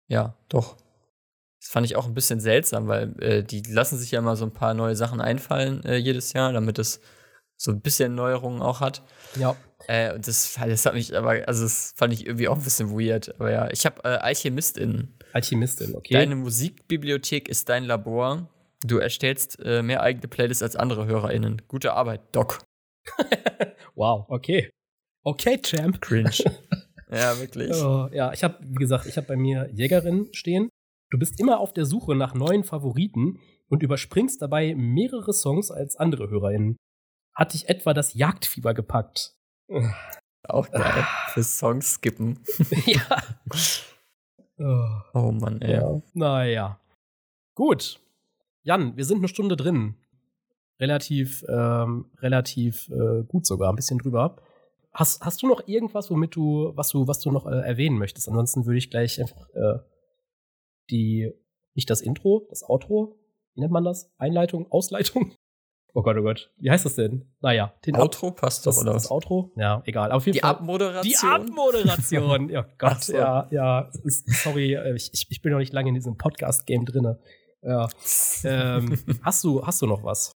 Ja, 0.09 0.37
doch. 0.49 0.77
Das 1.61 1.71
fand 1.71 1.87
ich 1.87 1.97
auch 1.97 2.07
ein 2.07 2.15
bisschen 2.15 2.41
seltsam, 2.41 2.89
weil 2.89 3.15
äh, 3.23 3.43
die 3.43 3.63
lassen 3.63 3.99
sich 3.99 4.11
ja 4.11 4.19
immer 4.19 4.37
so 4.37 4.45
ein 4.45 4.53
paar 4.53 4.75
neue 4.75 4.97
Sachen 4.97 5.21
einfallen 5.21 5.83
äh, 5.85 5.97
jedes 5.97 6.33
Jahr, 6.33 6.53
damit 6.53 6.79
es 6.79 7.01
so 7.57 7.71
ein 7.71 7.81
bisschen 7.81 8.15
Neuerungen 8.15 8.61
auch 8.63 8.81
hat. 8.81 9.03
Ja. 9.37 9.57
Äh, 9.87 10.15
und 10.15 10.27
das, 10.29 10.55
das 10.55 10.87
hat 10.87 10.95
mich 10.95 11.17
aber, 11.17 11.47
also 11.47 11.63
das 11.65 11.93
fand 11.97 12.13
ich 12.13 12.27
irgendwie 12.27 12.49
auch 12.49 12.57
ein 12.57 12.65
bisschen 12.65 12.91
weird. 12.91 13.35
Aber 13.41 13.51
ja, 13.51 13.71
ich 13.71 13.87
habe 13.87 14.03
äh, 14.05 14.09
AlchemistInnen. 14.19 15.19
Alchemistin, 15.33 15.95
okay. 15.95 16.15
Deine 16.15 16.37
Musikbibliothek 16.37 17.49
ist 17.49 17.69
dein 17.69 17.85
Labor. 17.85 18.49
Du 18.87 18.99
erstellst 18.99 19.59
äh, 19.65 19.83
mehr 19.83 20.03
eigene 20.03 20.29
Playlists 20.29 20.63
als 20.63 20.77
andere 20.77 21.07
HörerInnen. 21.07 21.63
Gute 21.69 21.95
Arbeit, 21.95 22.21
Doc. 22.33 22.63
wow, 23.95 24.27
okay. 24.29 24.69
Okay, 25.25 25.59
Champ. 25.63 26.03
Cringe. 26.03 26.31
ja, 27.11 27.39
wirklich. 27.41 27.73
Oh, 27.73 28.09
ja, 28.13 28.33
ich 28.35 28.45
habe, 28.45 28.59
wie 28.61 28.75
gesagt, 28.75 29.07
ich 29.07 29.17
habe 29.17 29.27
bei 29.27 29.37
mir 29.37 29.71
Jägerin 29.73 30.29
stehen. 30.33 30.69
Du 31.11 31.19
bist 31.19 31.41
immer 31.41 31.61
auf 31.61 31.73
der 31.73 31.87
Suche 31.87 32.15
nach 32.15 32.35
neuen 32.35 32.63
Favoriten 32.63 33.41
und 33.69 33.83
überspringst 33.83 34.43
dabei 34.43 34.75
mehrere 34.75 35.33
Songs 35.33 35.71
als 35.71 35.97
andere 35.97 36.29
HörerInnen. 36.29 36.77
Hat 37.35 37.55
dich 37.55 37.71
etwa 37.71 37.95
das 37.95 38.13
Jagdfieber 38.13 38.75
gepackt? 38.75 39.35
Auch 40.47 40.71
geil. 40.71 41.07
Für 41.29 41.43
Songs 41.43 41.95
skippen. 41.95 42.39
ja. 42.85 43.19
Oh, 44.59 44.89
Oh 45.15 45.33
Mann, 45.33 45.63
ey. 45.63 45.73
ja. 45.73 46.03
Naja. 46.13 46.81
Gut. 47.55 47.99
Jan, 48.65 48.97
wir 48.97 49.05
sind 49.05 49.19
eine 49.19 49.29
Stunde 49.29 49.57
drin. 49.57 49.97
Relativ, 50.81 51.45
ähm, 51.49 52.07
relativ 52.19 52.89
äh, 52.89 53.23
gut 53.29 53.47
sogar, 53.47 53.71
ein 53.71 53.77
bisschen 53.77 53.99
drüber. 53.99 54.37
Hast, 54.93 55.23
hast 55.25 55.43
du 55.43 55.47
noch 55.47 55.69
irgendwas, 55.69 56.11
womit 56.11 56.35
du, 56.35 56.73
was 56.75 56.89
du, 56.89 57.07
was 57.07 57.21
du 57.21 57.31
noch 57.31 57.47
äh, 57.47 57.61
erwähnen 57.61 57.99
möchtest? 57.99 58.29
Ansonsten 58.29 58.65
würde 58.67 58.79
ich 58.79 58.91
gleich 58.91 59.21
einfach 59.21 59.49
äh, 59.51 59.79
die, 60.91 61.31
nicht 61.75 61.91
das 61.91 62.01
Intro, 62.01 62.47
das 62.49 62.69
Outro, 62.69 63.19
wie 63.55 63.61
nennt 63.61 63.73
man 63.73 63.85
das? 63.85 64.11
Einleitung, 64.19 64.67
Ausleitung? 64.71 65.33
Oh 65.93 66.03
Gott, 66.03 66.17
oh 66.19 66.23
Gott. 66.23 66.51
Wie 66.57 66.71
heißt 66.71 66.87
das 66.87 66.97
denn? 66.97 67.31
Naja, 67.41 67.73
den 67.87 67.95
Outro 67.97 68.33
passt 68.33 68.67
doch, 68.67 68.73
das, 68.73 68.83
oder 68.83 68.95
das? 68.95 69.11
Outro? 69.13 69.53
Ja, 69.57 69.83
egal. 69.85 70.11
Auf 70.11 70.27
jeden 70.27 70.35
Die 70.35 70.41
Fall. 70.41 70.51
Abmoderation? 70.51 71.13
Die 71.13 71.27
Abmoderation. 71.27 72.49
Ja 72.51 72.63
Gott, 72.79 72.93
Ach 72.95 73.03
so. 73.03 73.15
ja, 73.15 73.47
ja. 73.53 73.91
sorry, 74.43 74.75
äh, 74.75 74.97
ich, 74.97 75.11
ich 75.13 75.27
ich 75.31 75.43
bin 75.43 75.53
noch 75.53 75.61
nicht 75.61 75.73
lange 75.73 75.91
in 75.91 75.95
diesem 75.95 76.17
Podcast-Game 76.17 76.85
drinne. 76.85 77.21
Ja. 77.65 77.89
Ähm, 78.47 78.99
hast 79.23 79.43
du, 79.43 79.67
hast 79.67 79.81
du 79.81 79.87
noch 79.87 80.05
was? 80.05 80.33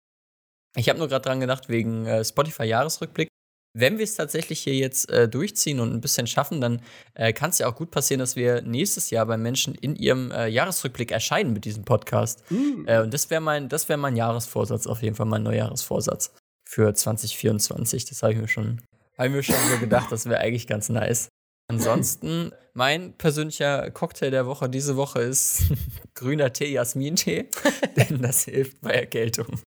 Ich 0.76 0.88
habe 0.88 0.98
nur 0.98 1.08
gerade 1.08 1.22
dran 1.22 1.40
gedacht, 1.40 1.68
wegen 1.68 2.06
äh, 2.06 2.24
Spotify-Jahresrückblick. 2.24 3.28
Wenn 3.76 3.98
wir 3.98 4.04
es 4.04 4.14
tatsächlich 4.14 4.60
hier 4.60 4.74
jetzt 4.74 5.10
äh, 5.10 5.28
durchziehen 5.28 5.78
und 5.80 5.92
ein 5.92 6.00
bisschen 6.00 6.26
schaffen, 6.26 6.60
dann 6.60 6.80
äh, 7.14 7.34
kann 7.34 7.50
es 7.50 7.58
ja 7.58 7.68
auch 7.68 7.74
gut 7.74 7.90
passieren, 7.90 8.18
dass 8.18 8.34
wir 8.34 8.62
nächstes 8.62 9.10
Jahr 9.10 9.26
bei 9.26 9.36
Menschen 9.36 9.74
in 9.74 9.94
ihrem 9.94 10.30
äh, 10.30 10.46
Jahresrückblick 10.46 11.12
erscheinen 11.12 11.52
mit 11.52 11.66
diesem 11.66 11.84
Podcast. 11.84 12.42
Äh, 12.86 13.02
und 13.02 13.12
das 13.12 13.28
wäre 13.28 13.42
mein, 13.42 13.68
das 13.68 13.90
wäre 13.90 13.98
mein 13.98 14.16
Jahresvorsatz, 14.16 14.86
auf 14.86 15.02
jeden 15.02 15.16
Fall 15.16 15.26
mein 15.26 15.42
Neujahresvorsatz 15.42 16.34
für 16.66 16.94
2024. 16.94 18.06
Das 18.06 18.22
habe 18.22 18.32
ich 18.32 18.38
mir 18.38 18.48
schon, 18.48 18.80
habe 19.18 19.28
ich 19.28 19.34
mir 19.34 19.42
schon 19.42 19.54
so 19.70 19.78
gedacht, 19.78 20.10
das 20.10 20.24
wäre 20.24 20.40
eigentlich 20.40 20.66
ganz 20.66 20.88
nice. 20.88 21.28
Ansonsten, 21.70 22.52
mein 22.72 23.12
persönlicher 23.18 23.90
Cocktail 23.90 24.30
der 24.30 24.46
Woche 24.46 24.68
diese 24.70 24.96
Woche 24.96 25.20
ist 25.20 25.64
grüner 26.14 26.52
Tee, 26.52 26.72
Jasmintee, 26.72 27.48
denn 27.96 28.22
das 28.22 28.44
hilft 28.44 28.80
bei 28.80 28.90
Erkältung. 28.92 29.60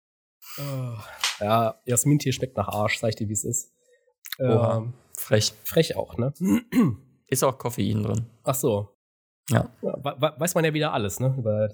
Oh. 0.59 0.95
Ja, 1.41 1.81
Jasmin-Tee 1.85 2.33
schmeckt 2.33 2.57
nach 2.57 2.69
Arsch, 2.69 2.99
sag 2.99 3.11
ich 3.11 3.17
dir, 3.17 3.29
wie 3.29 3.35
es 3.35 3.45
ist. 3.45 3.73
Oha. 4.39 4.79
Ähm, 4.79 4.95
Frech. 5.17 5.53
frech 5.65 5.97
auch, 5.97 6.17
ne? 6.17 6.33
Ist 7.29 7.45
auch 7.45 7.59
Koffein 7.59 8.03
drin. 8.03 8.27
Ach 8.43 8.55
so. 8.55 8.89
Ja. 9.51 9.71
we- 9.83 10.35
weiß 10.39 10.55
man 10.55 10.65
ja 10.65 10.75
wieder 10.75 10.93
alles, 10.93 11.21
ne? 11.21 11.35
Über 11.39 11.69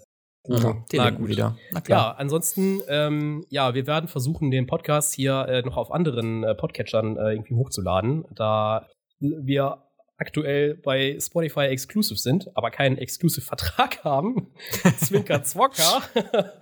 Ja, 0.47 0.59
Na 0.61 0.85
Telegram 0.89 1.27
wieder. 1.29 1.57
Na 1.73 1.81
klar. 1.81 1.99
Ja, 2.13 2.17
ansonsten, 2.19 2.81
ähm, 2.89 3.47
ja, 3.49 3.75
wir 3.75 3.87
werden 3.87 4.09
versuchen, 4.09 4.51
den 4.51 4.67
Podcast 4.67 5.15
hier 5.15 5.47
äh, 5.49 5.63
noch 5.63 5.77
auf 5.77 5.91
anderen 5.91 6.45
äh, 6.45 6.55
Podcatchern 6.55 7.17
äh, 7.17 7.33
irgendwie 7.33 7.55
hochzuladen, 7.55 8.25
da 8.35 8.87
wir 9.21 9.86
aktuell 10.17 10.75
bei 10.75 11.19
Spotify 11.21 11.67
exclusive 11.67 12.19
sind, 12.19 12.51
aber 12.57 12.71
keinen 12.71 12.99
Exclusive-Vertrag 12.99 14.05
haben. 14.05 14.53
Zwinker 14.99 15.43
Zwocker. 15.43 16.03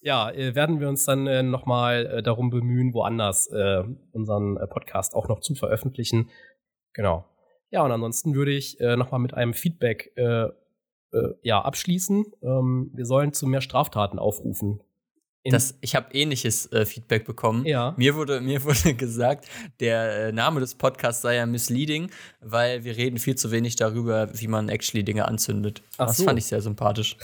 ja, 0.00 0.30
äh, 0.30 0.54
werden 0.54 0.80
wir 0.80 0.88
uns 0.88 1.04
dann 1.04 1.26
äh, 1.26 1.42
noch 1.42 1.66
mal 1.66 2.06
äh, 2.06 2.22
darum 2.22 2.50
bemühen, 2.50 2.94
woanders 2.94 3.46
äh, 3.48 3.82
unseren 4.12 4.56
äh, 4.56 4.66
Podcast 4.66 5.14
auch 5.14 5.28
noch 5.28 5.40
zu 5.40 5.54
veröffentlichen. 5.54 6.30
Genau. 6.94 7.24
Ja, 7.70 7.84
und 7.84 7.92
ansonsten 7.92 8.34
würde 8.34 8.52
ich 8.52 8.80
äh, 8.80 8.96
noch 8.96 9.10
mal 9.10 9.18
mit 9.18 9.34
einem 9.34 9.52
Feedback 9.52 10.12
äh, 10.16 10.48
äh, 11.12 11.34
ja, 11.42 11.60
abschließen. 11.60 12.24
Ähm, 12.42 12.90
wir 12.94 13.04
sollen 13.04 13.32
zu 13.32 13.46
mehr 13.46 13.60
Straftaten 13.60 14.18
aufrufen. 14.18 14.80
Das, 15.50 15.78
ich 15.80 15.94
habe 15.94 16.12
ähnliches 16.12 16.70
äh, 16.72 16.84
Feedback 16.84 17.24
bekommen. 17.24 17.64
Ja. 17.64 17.94
Mir 17.96 18.14
wurde, 18.14 18.40
mir 18.42 18.62
wurde 18.64 18.94
gesagt, 18.94 19.46
der 19.80 20.28
äh, 20.28 20.32
Name 20.32 20.60
des 20.60 20.74
Podcasts 20.74 21.22
sei 21.22 21.36
ja 21.36 21.46
misleading, 21.46 22.10
weil 22.40 22.84
wir 22.84 22.96
reden 22.96 23.18
viel 23.18 23.36
zu 23.36 23.50
wenig 23.50 23.76
darüber, 23.76 24.28
wie 24.38 24.48
man 24.48 24.68
actually 24.68 25.04
Dinge 25.04 25.26
anzündet. 25.26 25.82
Ach 25.96 26.06
das 26.06 26.18
so. 26.18 26.24
fand 26.24 26.38
ich 26.38 26.46
sehr 26.46 26.60
sympathisch. 26.60 27.16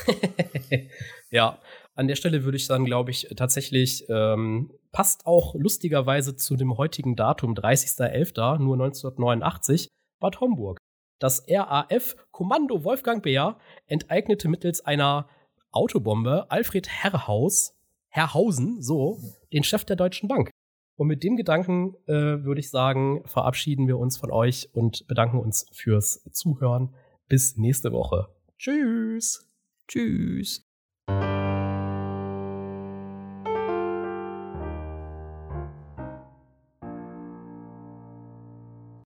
ja, 1.31 1.59
an 1.95 2.09
der 2.09 2.16
Stelle 2.16 2.45
würde 2.45 2.57
ich 2.57 2.66
dann, 2.66 2.85
glaube 2.85 3.11
ich, 3.11 3.29
tatsächlich 3.37 4.05
ähm, 4.09 4.72
passt 4.93 5.27
auch 5.27 5.55
lustigerweise 5.55 6.37
zu 6.37 6.57
dem 6.57 6.77
heutigen 6.77 7.16
Datum, 7.16 7.55
30.11., 7.55 8.59
nur 8.59 8.75
1989, 8.75 9.89
Bad 10.20 10.41
Homburg. 10.41 10.79
Das 11.20 11.45
RAF 11.49 12.16
Kommando 12.33 12.85
Wolfgang 12.85 13.22
Beer 13.22 13.59
enteignete 13.87 14.49
mittels 14.49 14.85
einer 14.85 15.29
Autobombe 15.70 16.51
Alfred 16.51 16.89
Herrhaus, 16.89 17.75
Herrhausen, 18.14 18.80
so, 18.80 19.18
den 19.52 19.64
Chef 19.64 19.84
der 19.84 19.96
Deutschen 19.96 20.28
Bank. 20.28 20.48
Und 20.96 21.08
mit 21.08 21.24
dem 21.24 21.36
Gedanken 21.36 21.96
äh, 22.06 22.44
würde 22.44 22.60
ich 22.60 22.70
sagen, 22.70 23.24
verabschieden 23.26 23.88
wir 23.88 23.98
uns 23.98 24.16
von 24.16 24.30
euch 24.30 24.68
und 24.72 25.08
bedanken 25.08 25.40
uns 25.40 25.66
fürs 25.72 26.22
Zuhören. 26.30 26.94
Bis 27.26 27.56
nächste 27.56 27.90
Woche. 27.90 28.28
Tschüss. 28.56 29.50
Tschüss. 29.88 30.64